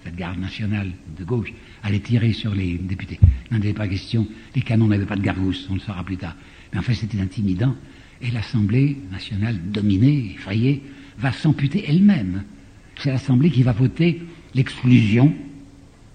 cette 0.04 0.16
garde 0.16 0.38
nationale 0.38 0.92
de 1.18 1.24
gauche, 1.24 1.52
allait 1.82 2.00
tirer 2.00 2.32
sur 2.32 2.54
les 2.54 2.78
députés. 2.78 3.18
Il 3.50 3.56
n'en 3.56 3.62
avait 3.62 3.72
pas 3.72 3.88
question, 3.88 4.26
les 4.54 4.62
canons 4.62 4.86
n'avaient 4.86 5.06
pas 5.06 5.16
de 5.16 5.22
gargousse, 5.22 5.66
on 5.70 5.74
le 5.74 5.80
saura 5.80 6.04
plus 6.04 6.16
tard. 6.16 6.36
Mais 6.72 6.78
en 6.78 6.82
fait, 6.82 6.94
c'était 6.94 7.20
intimidant, 7.20 7.74
et 8.22 8.30
l'Assemblée 8.30 8.96
nationale, 9.10 9.58
dominée, 9.72 10.32
effrayée, 10.34 10.82
va 11.18 11.32
s'amputer 11.32 11.84
elle-même. 11.88 12.44
C'est 12.96 13.10
l'Assemblée 13.10 13.50
qui 13.50 13.62
va 13.62 13.72
voter 13.72 14.22
l'exclusion 14.54 15.34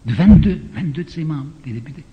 de 0.05 0.13
22, 0.13 0.61
22 0.73 1.03
de 1.03 1.09
ses 1.09 1.23
membres, 1.23 1.49
des 1.65 1.73
députés, 1.73 2.03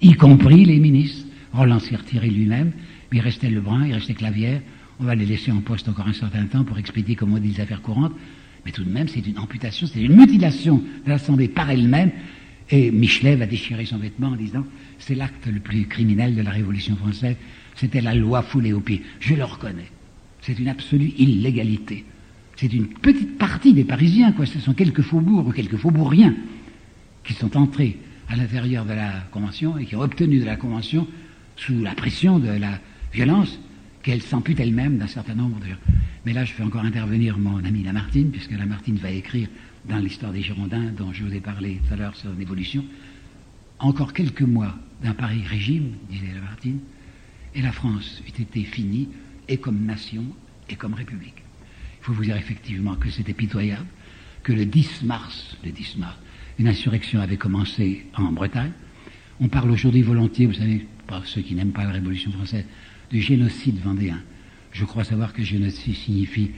y 0.00 0.14
compris 0.14 0.64
les 0.64 0.78
ministres. 0.78 1.26
Roland 1.52 1.78
s'est 1.78 1.96
retiré 1.96 2.28
lui-même, 2.28 2.72
mais 3.10 3.18
il 3.18 3.20
restait 3.20 3.50
Lebrun, 3.50 3.86
il 3.86 3.94
restait 3.94 4.14
Clavière, 4.14 4.60
on 4.98 5.04
va 5.04 5.14
les 5.14 5.26
laisser 5.26 5.52
en 5.52 5.60
poste 5.60 5.88
encore 5.88 6.08
un 6.08 6.12
certain 6.12 6.46
temps 6.46 6.64
pour 6.64 6.78
expédier, 6.78 7.16
comme 7.16 7.34
on 7.34 7.38
dit, 7.38 7.48
les 7.48 7.60
affaires 7.60 7.82
courantes. 7.82 8.14
Mais 8.64 8.72
tout 8.72 8.84
de 8.84 8.90
même, 8.90 9.08
c'est 9.08 9.26
une 9.26 9.38
amputation, 9.38 9.86
c'est 9.86 10.00
une 10.00 10.16
mutilation 10.16 10.82
de 11.04 11.10
l'Assemblée 11.10 11.48
par 11.48 11.70
elle-même. 11.70 12.10
Et 12.70 12.90
Michelet 12.90 13.36
va 13.36 13.46
déchirer 13.46 13.84
son 13.84 13.98
vêtement 13.98 14.28
en 14.28 14.36
disant 14.36 14.64
c'est 14.98 15.14
l'acte 15.14 15.46
le 15.46 15.60
plus 15.60 15.86
criminel 15.86 16.34
de 16.34 16.42
la 16.42 16.50
Révolution 16.50 16.96
française. 16.96 17.36
C'était 17.74 18.00
la 18.00 18.14
loi 18.14 18.42
foulée 18.42 18.72
aux 18.72 18.80
pieds. 18.80 19.02
Je 19.20 19.34
le 19.34 19.44
reconnais. 19.44 19.90
C'est 20.40 20.58
une 20.58 20.68
absolue 20.68 21.12
illégalité. 21.18 22.04
C'est 22.56 22.72
une 22.72 22.86
petite 22.86 23.36
partie 23.36 23.74
des 23.74 23.84
Parisiens, 23.84 24.32
quoi. 24.32 24.46
Ce 24.46 24.60
sont 24.60 24.74
quelques 24.74 25.02
faubourgs 25.02 25.48
ou 25.48 25.52
quelques 25.52 25.76
faubourriens 25.76 26.34
qui 27.24 27.32
sont 27.32 27.56
entrés 27.56 27.98
à 28.28 28.36
l'intérieur 28.36 28.84
de 28.84 28.92
la 28.92 29.24
Convention 29.30 29.76
et 29.76 29.84
qui 29.84 29.96
ont 29.96 30.00
obtenu 30.00 30.38
de 30.38 30.44
la 30.44 30.56
Convention, 30.56 31.06
sous 31.56 31.82
la 31.82 31.94
pression 31.94 32.38
de 32.38 32.48
la 32.48 32.78
violence, 33.12 33.58
qu'elle 34.04 34.22
s'ampute 34.22 34.60
elle-même 34.60 34.98
d'un 34.98 35.06
certain 35.06 35.34
nombre 35.34 35.58
de... 35.60 35.66
Mais 36.26 36.34
là, 36.34 36.44
je 36.44 36.52
fais 36.52 36.62
encore 36.62 36.84
intervenir 36.84 37.38
mon 37.38 37.64
ami 37.64 37.82
Lamartine, 37.82 38.30
puisque 38.30 38.52
Lamartine 38.52 38.96
va 38.98 39.10
écrire 39.10 39.48
dans 39.88 39.98
l'histoire 39.98 40.30
des 40.30 40.42
Girondins, 40.42 40.92
dont 40.96 41.12
je 41.12 41.24
vous 41.24 41.34
ai 41.34 41.40
parlé 41.40 41.80
tout 41.86 41.94
à 41.94 41.96
l'heure 41.96 42.14
sur 42.14 42.30
l'évolution, 42.38 42.84
encore 43.78 44.12
quelques 44.12 44.42
mois 44.42 44.76
d'un 45.02 45.14
pareil 45.14 45.42
régime, 45.42 45.92
disait 46.10 46.32
Lamartine, 46.34 46.80
et 47.54 47.62
la 47.62 47.72
France 47.72 48.22
eût 48.26 48.42
été 48.42 48.62
finie, 48.64 49.08
et 49.48 49.56
comme 49.56 49.84
nation, 49.86 50.24
et 50.68 50.76
comme 50.76 50.92
république. 50.92 51.42
Il 52.00 52.04
faut 52.04 52.12
vous 52.12 52.24
dire 52.24 52.36
effectivement 52.36 52.96
que 52.96 53.10
c'était 53.10 53.32
pitoyable, 53.32 53.86
que 54.42 54.52
le 54.52 54.66
10 54.66 55.04
mars, 55.04 55.56
le 55.64 55.70
10 55.70 55.96
mars, 55.96 56.18
une 56.58 56.68
insurrection 56.68 57.20
avait 57.20 57.38
commencé 57.38 58.06
en 58.14 58.32
Bretagne. 58.32 58.72
On 59.40 59.48
parle 59.48 59.70
aujourd'hui 59.70 60.02
volontiers, 60.02 60.44
vous 60.44 60.54
savez, 60.54 60.86
par 61.06 61.26
ceux 61.26 61.40
qui 61.40 61.54
n'aiment 61.54 61.72
pas 61.72 61.84
la 61.84 61.92
Révolution 61.92 62.30
française, 62.32 62.66
du 63.14 63.22
génocide 63.22 63.78
vendéen. 63.78 64.20
Je 64.72 64.84
crois 64.84 65.04
savoir 65.04 65.32
que 65.32 65.44
génocide 65.44 65.94
signifie 65.94 66.50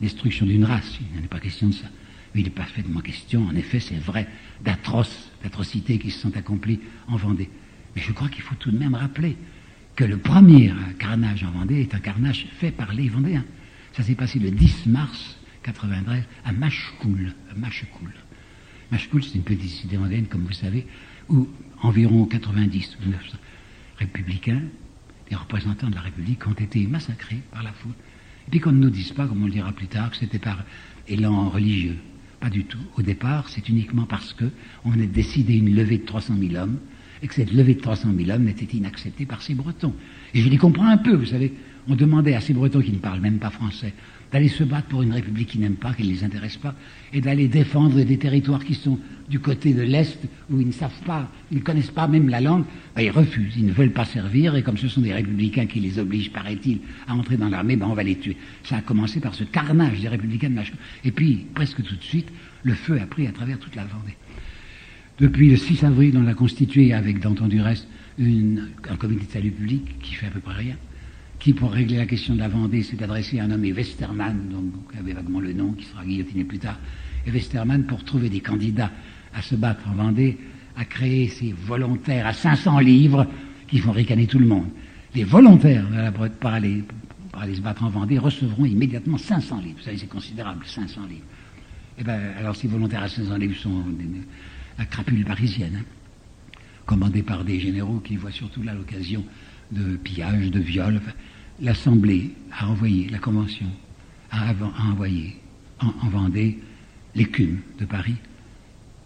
destruction 0.00 0.46
d'une 0.46 0.64
race. 0.64 1.00
Il 1.12 1.20
n'est 1.20 1.26
pas 1.26 1.40
question 1.40 1.66
de 1.66 1.74
ça. 1.74 1.88
Mais 2.32 2.42
il 2.42 2.46
est 2.46 2.50
parfaitement 2.50 3.00
question, 3.00 3.44
en 3.48 3.54
effet, 3.56 3.80
c'est 3.80 3.98
vrai, 3.98 4.28
d'atroces, 4.62 5.32
d'atrocités 5.42 5.98
qui 5.98 6.12
se 6.12 6.20
sont 6.20 6.36
accomplies 6.36 6.78
en 7.08 7.16
Vendée. 7.16 7.50
Mais 7.96 8.02
je 8.02 8.12
crois 8.12 8.28
qu'il 8.28 8.42
faut 8.42 8.54
tout 8.54 8.70
de 8.70 8.78
même 8.78 8.94
rappeler 8.94 9.36
que 9.96 10.04
le 10.04 10.16
premier 10.16 10.72
carnage 11.00 11.42
en 11.42 11.50
Vendée 11.50 11.80
est 11.80 11.96
un 11.96 11.98
carnage 11.98 12.46
fait 12.60 12.70
par 12.70 12.94
les 12.94 13.08
Vendéens. 13.08 13.44
Ça 13.92 14.04
s'est 14.04 14.14
passé 14.14 14.38
le 14.38 14.52
10 14.52 14.86
mars 14.86 15.36
93 15.64 16.22
à 16.44 16.52
Machecoul. 16.52 17.32
Machecoul. 17.56 18.12
Machecoul, 18.92 19.24
c'est 19.24 19.34
une 19.34 19.42
petite 19.42 19.68
cité 19.68 19.96
vendéenne, 19.96 20.26
comme 20.26 20.44
vous 20.44 20.52
savez, 20.52 20.86
où 21.28 21.48
environ 21.82 22.24
90 22.26 22.98
ou 23.04 23.10
900 23.10 23.36
républicains 23.98 24.62
les 25.30 25.36
représentants 25.36 25.88
de 25.88 25.94
la 25.94 26.00
République 26.00 26.46
ont 26.46 26.52
été 26.52 26.86
massacrés 26.86 27.40
par 27.50 27.62
la 27.62 27.72
foule. 27.72 27.94
Et 28.46 28.50
puis 28.50 28.60
qu'on 28.60 28.72
ne 28.72 28.78
nous 28.78 28.90
dise 28.90 29.12
pas, 29.12 29.26
comme 29.26 29.42
on 29.42 29.46
le 29.46 29.52
dira 29.52 29.72
plus 29.72 29.86
tard, 29.86 30.10
que 30.10 30.16
c'était 30.16 30.38
par 30.38 30.64
élan 31.08 31.48
religieux. 31.48 31.96
Pas 32.40 32.50
du 32.50 32.64
tout. 32.64 32.78
Au 32.98 33.02
départ, 33.02 33.48
c'est 33.48 33.68
uniquement 33.68 34.04
parce 34.04 34.34
qu'on 34.34 34.90
venait 34.90 35.06
de 35.06 35.12
décider 35.12 35.54
une 35.54 35.74
levée 35.74 35.98
de 35.98 36.04
300 36.04 36.34
000 36.38 36.62
hommes, 36.62 36.78
et 37.22 37.28
que 37.28 37.34
cette 37.34 37.52
levée 37.52 37.74
de 37.74 37.80
300 37.80 38.10
000 38.14 38.30
hommes 38.30 38.44
n'était 38.44 38.76
inacceptée 38.76 39.24
par 39.24 39.40
ces 39.40 39.54
Bretons. 39.54 39.94
Et 40.34 40.40
je 40.42 40.48
les 40.48 40.58
comprends 40.58 40.88
un 40.88 40.98
peu, 40.98 41.14
vous 41.14 41.26
savez. 41.26 41.54
On 41.88 41.96
demandait 41.96 42.34
à 42.34 42.40
ces 42.40 42.54
Bretons 42.54 42.80
qui 42.80 42.92
ne 42.92 42.98
parlent 42.98 43.20
même 43.20 43.38
pas 43.38 43.50
français 43.50 43.92
d'aller 44.34 44.48
se 44.48 44.64
battre 44.64 44.88
pour 44.88 45.02
une 45.02 45.12
république 45.12 45.50
qui 45.50 45.60
n'aime 45.60 45.76
pas, 45.76 45.94
qui 45.94 46.02
ne 46.02 46.08
les 46.08 46.24
intéresse 46.24 46.56
pas, 46.56 46.74
et 47.12 47.20
d'aller 47.20 47.46
défendre 47.46 48.02
des 48.02 48.18
territoires 48.18 48.64
qui 48.64 48.74
sont 48.74 48.98
du 49.30 49.38
côté 49.38 49.72
de 49.72 49.82
l'Est, 49.82 50.18
où 50.50 50.60
ils 50.60 50.66
ne 50.66 50.72
savent 50.72 51.02
pas, 51.06 51.30
ils 51.52 51.58
ne 51.58 51.62
connaissent 51.62 51.92
pas 51.92 52.08
même 52.08 52.28
la 52.28 52.40
langue, 52.40 52.64
ben, 52.96 53.02
ils 53.02 53.12
refusent, 53.12 53.54
ils 53.56 53.64
ne 53.64 53.72
veulent 53.72 53.92
pas 53.92 54.04
servir, 54.04 54.56
et 54.56 54.64
comme 54.64 54.76
ce 54.76 54.88
sont 54.88 55.02
des 55.02 55.12
républicains 55.12 55.66
qui 55.66 55.78
les 55.78 56.00
obligent, 56.00 56.32
paraît-il, 56.32 56.80
à 57.06 57.14
entrer 57.14 57.36
dans 57.36 57.48
l'armée, 57.48 57.76
ben 57.76 57.86
on 57.86 57.94
va 57.94 58.02
les 58.02 58.16
tuer. 58.16 58.36
Ça 58.64 58.78
a 58.78 58.80
commencé 58.80 59.20
par 59.20 59.36
ce 59.36 59.44
carnage 59.44 60.00
des 60.00 60.08
républicains 60.08 60.50
de 60.50 60.54
Machecoul. 60.54 60.80
Et 61.04 61.12
puis, 61.12 61.46
presque 61.54 61.84
tout 61.84 61.94
de 61.94 62.02
suite, 62.02 62.26
le 62.64 62.74
feu 62.74 63.00
a 63.00 63.06
pris 63.06 63.28
à 63.28 63.30
travers 63.30 63.60
toute 63.60 63.76
la 63.76 63.84
Vendée. 63.84 64.16
Depuis 65.20 65.48
le 65.48 65.56
6 65.56 65.84
avril, 65.84 66.18
on 66.18 66.26
a 66.26 66.34
constitué, 66.34 66.92
avec 66.92 67.20
d'entendu 67.20 67.60
reste, 67.60 67.86
une, 68.18 68.68
un 68.90 68.96
comité 68.96 69.26
de 69.26 69.30
salut 69.30 69.52
public 69.52 69.96
qui 70.02 70.14
fait 70.14 70.26
à 70.26 70.30
peu 70.30 70.40
près 70.40 70.54
rien 70.54 70.76
qui, 71.38 71.52
pour 71.52 71.72
régler 71.72 71.96
la 71.96 72.06
question 72.06 72.34
de 72.34 72.40
la 72.40 72.48
Vendée, 72.48 72.82
s'est 72.82 73.02
adressé 73.02 73.38
à 73.38 73.44
un 73.44 73.48
nommé 73.48 73.72
Westermann, 73.72 74.48
donc, 74.48 74.92
qui 74.92 74.98
avait 74.98 75.12
vaguement 75.12 75.40
le 75.40 75.52
nom, 75.52 75.72
qui 75.72 75.84
sera 75.84 76.04
guillotiné 76.04 76.44
plus 76.44 76.58
tard. 76.58 76.78
Et 77.26 77.30
Westermann, 77.30 77.84
pour 77.84 78.04
trouver 78.04 78.28
des 78.28 78.40
candidats 78.40 78.90
à 79.34 79.42
se 79.42 79.54
battre 79.54 79.88
en 79.88 79.94
Vendée, 79.94 80.38
a 80.76 80.84
créé 80.84 81.28
ces 81.28 81.52
volontaires 81.52 82.26
à 82.26 82.32
500 82.32 82.78
livres 82.80 83.26
qui 83.68 83.78
font 83.78 83.92
ricaner 83.92 84.26
tout 84.26 84.38
le 84.38 84.46
monde. 84.46 84.68
Les 85.14 85.24
volontaires 85.24 85.86
pour 86.40 86.50
aller, 86.50 86.82
pour 87.30 87.42
aller 87.42 87.54
se 87.54 87.60
battre 87.60 87.84
en 87.84 87.90
Vendée 87.90 88.18
recevront 88.18 88.64
immédiatement 88.64 89.18
500 89.18 89.60
livres. 89.60 89.76
Vous 89.78 89.84
savez, 89.84 89.98
c'est 89.98 90.08
considérable, 90.08 90.64
500 90.66 91.02
livres. 91.06 91.22
Et 91.96 92.00
eh 92.00 92.04
bien, 92.04 92.18
alors 92.38 92.56
ces 92.56 92.66
volontaires 92.66 93.04
à 93.04 93.08
500 93.08 93.36
livres 93.36 93.56
sont 93.56 93.84
la 94.76 94.84
crapule 94.84 95.24
parisienne, 95.24 95.78
hein, 95.80 96.58
commandés 96.86 97.22
par 97.22 97.44
des 97.44 97.60
généraux 97.60 98.00
qui 98.00 98.16
voient 98.16 98.32
surtout 98.32 98.62
là 98.62 98.74
l'occasion 98.74 99.24
de 99.72 99.96
pillage, 99.96 100.50
de 100.50 100.60
viol 100.60 101.00
l'Assemblée 101.60 102.32
a 102.52 102.68
envoyé, 102.68 103.08
la 103.08 103.18
Convention 103.18 103.66
a, 104.30 104.52
envoyé 104.90 105.36
en, 105.80 106.08
Vendée 106.08 106.58
l'écume 107.14 107.60
de 107.78 107.84
Paris, 107.84 108.16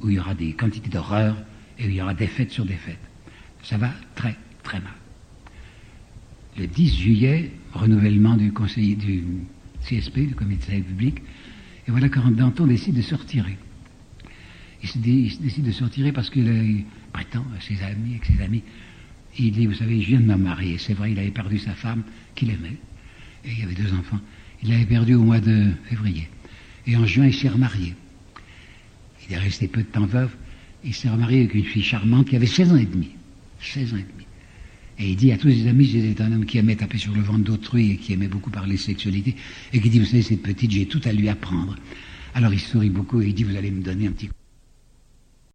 où 0.00 0.08
il 0.08 0.16
y 0.16 0.18
aura 0.18 0.34
des 0.34 0.52
quantités 0.52 0.88
d'horreurs 0.88 1.36
et 1.78 1.86
où 1.86 1.90
il 1.90 1.94
y 1.94 2.02
aura 2.02 2.14
des 2.14 2.26
fêtes 2.26 2.50
sur 2.50 2.64
des 2.64 2.74
fêtes. 2.74 2.98
Ça 3.62 3.76
va 3.76 3.90
très, 4.14 4.36
très 4.62 4.80
mal. 4.80 4.92
Le 6.56 6.66
10 6.66 6.96
juillet, 6.96 7.52
renouvellement 7.72 8.36
du 8.36 8.52
conseiller 8.52 8.96
du 8.96 9.24
CSP, 9.82 10.28
du 10.28 10.34
Comité 10.34 10.72
de 10.72 10.78
la 10.78 10.84
public, 10.84 11.22
et 11.86 11.90
voilà 11.90 12.08
que 12.08 12.18
Danton 12.18 12.66
décide 12.66 12.96
de 12.96 13.02
se 13.02 13.14
retirer. 13.14 13.56
Il, 14.82 15.00
décide 15.40 15.64
de 15.64 15.72
se 15.72 15.84
retirer 15.84 16.12
parce 16.12 16.30
qu'il 16.30 16.84
prétend 17.12 17.44
à 17.56 17.60
ses 17.60 17.82
amis, 17.82 18.12
avec 18.12 18.26
ses 18.26 18.42
amis, 18.42 18.62
il 19.38 19.52
dit, 19.52 19.66
vous 19.66 19.74
savez, 19.74 20.00
je 20.00 20.08
viens 20.08 20.20
de 20.20 20.26
me 20.26 20.36
marier. 20.36 20.78
C'est 20.78 20.94
vrai, 20.94 21.12
il 21.12 21.18
avait 21.18 21.30
perdu 21.30 21.58
sa 21.58 21.72
femme 21.72 22.02
qu'il 22.34 22.50
aimait. 22.50 22.76
Et 23.44 23.50
il 23.58 23.64
avait 23.64 23.74
deux 23.74 23.92
enfants. 23.94 24.20
Il 24.62 24.70
l'avait 24.70 24.86
perdu 24.86 25.14
au 25.14 25.22
mois 25.22 25.40
de 25.40 25.70
février. 25.88 26.28
Et 26.86 26.96
en 26.96 27.06
juin, 27.06 27.26
il 27.26 27.34
s'est 27.34 27.48
remarié. 27.48 27.94
Il 29.28 29.34
est 29.34 29.38
resté 29.38 29.68
peu 29.68 29.82
de 29.82 29.86
temps 29.86 30.06
veuve. 30.06 30.34
Il 30.84 30.94
s'est 30.94 31.08
remarié 31.08 31.40
avec 31.40 31.54
une 31.54 31.64
fille 31.64 31.82
charmante 31.82 32.28
qui 32.28 32.36
avait 32.36 32.46
16 32.46 32.72
ans 32.72 32.76
et 32.76 32.86
demi. 32.86 33.10
16 33.60 33.94
ans 33.94 33.96
et 33.96 34.00
demi. 34.00 34.26
Et 34.98 35.10
il 35.10 35.16
dit 35.16 35.30
à 35.30 35.38
tous 35.38 35.50
ses 35.50 35.68
amis, 35.68 35.86
c'était 35.86 36.22
un 36.22 36.32
homme 36.32 36.44
qui 36.44 36.58
aimait 36.58 36.74
taper 36.74 36.98
sur 36.98 37.14
le 37.14 37.20
ventre 37.20 37.44
d'autrui 37.44 37.92
et 37.92 37.96
qui 37.96 38.14
aimait 38.14 38.26
beaucoup 38.26 38.50
parler 38.50 38.76
sexualité, 38.76 39.36
et 39.72 39.80
qui 39.80 39.90
dit, 39.90 40.00
vous 40.00 40.06
savez, 40.06 40.22
cette 40.22 40.42
petite, 40.42 40.72
j'ai 40.72 40.86
tout 40.86 41.00
à 41.04 41.12
lui 41.12 41.28
apprendre. 41.28 41.76
Alors 42.34 42.52
il 42.52 42.60
sourit 42.60 42.90
beaucoup 42.90 43.20
et 43.20 43.28
il 43.28 43.34
dit, 43.34 43.44
vous 43.44 43.56
allez 43.56 43.70
me 43.70 43.82
donner 43.82 44.08
un 44.08 44.12
petit 44.12 44.26
coup. 44.26 44.37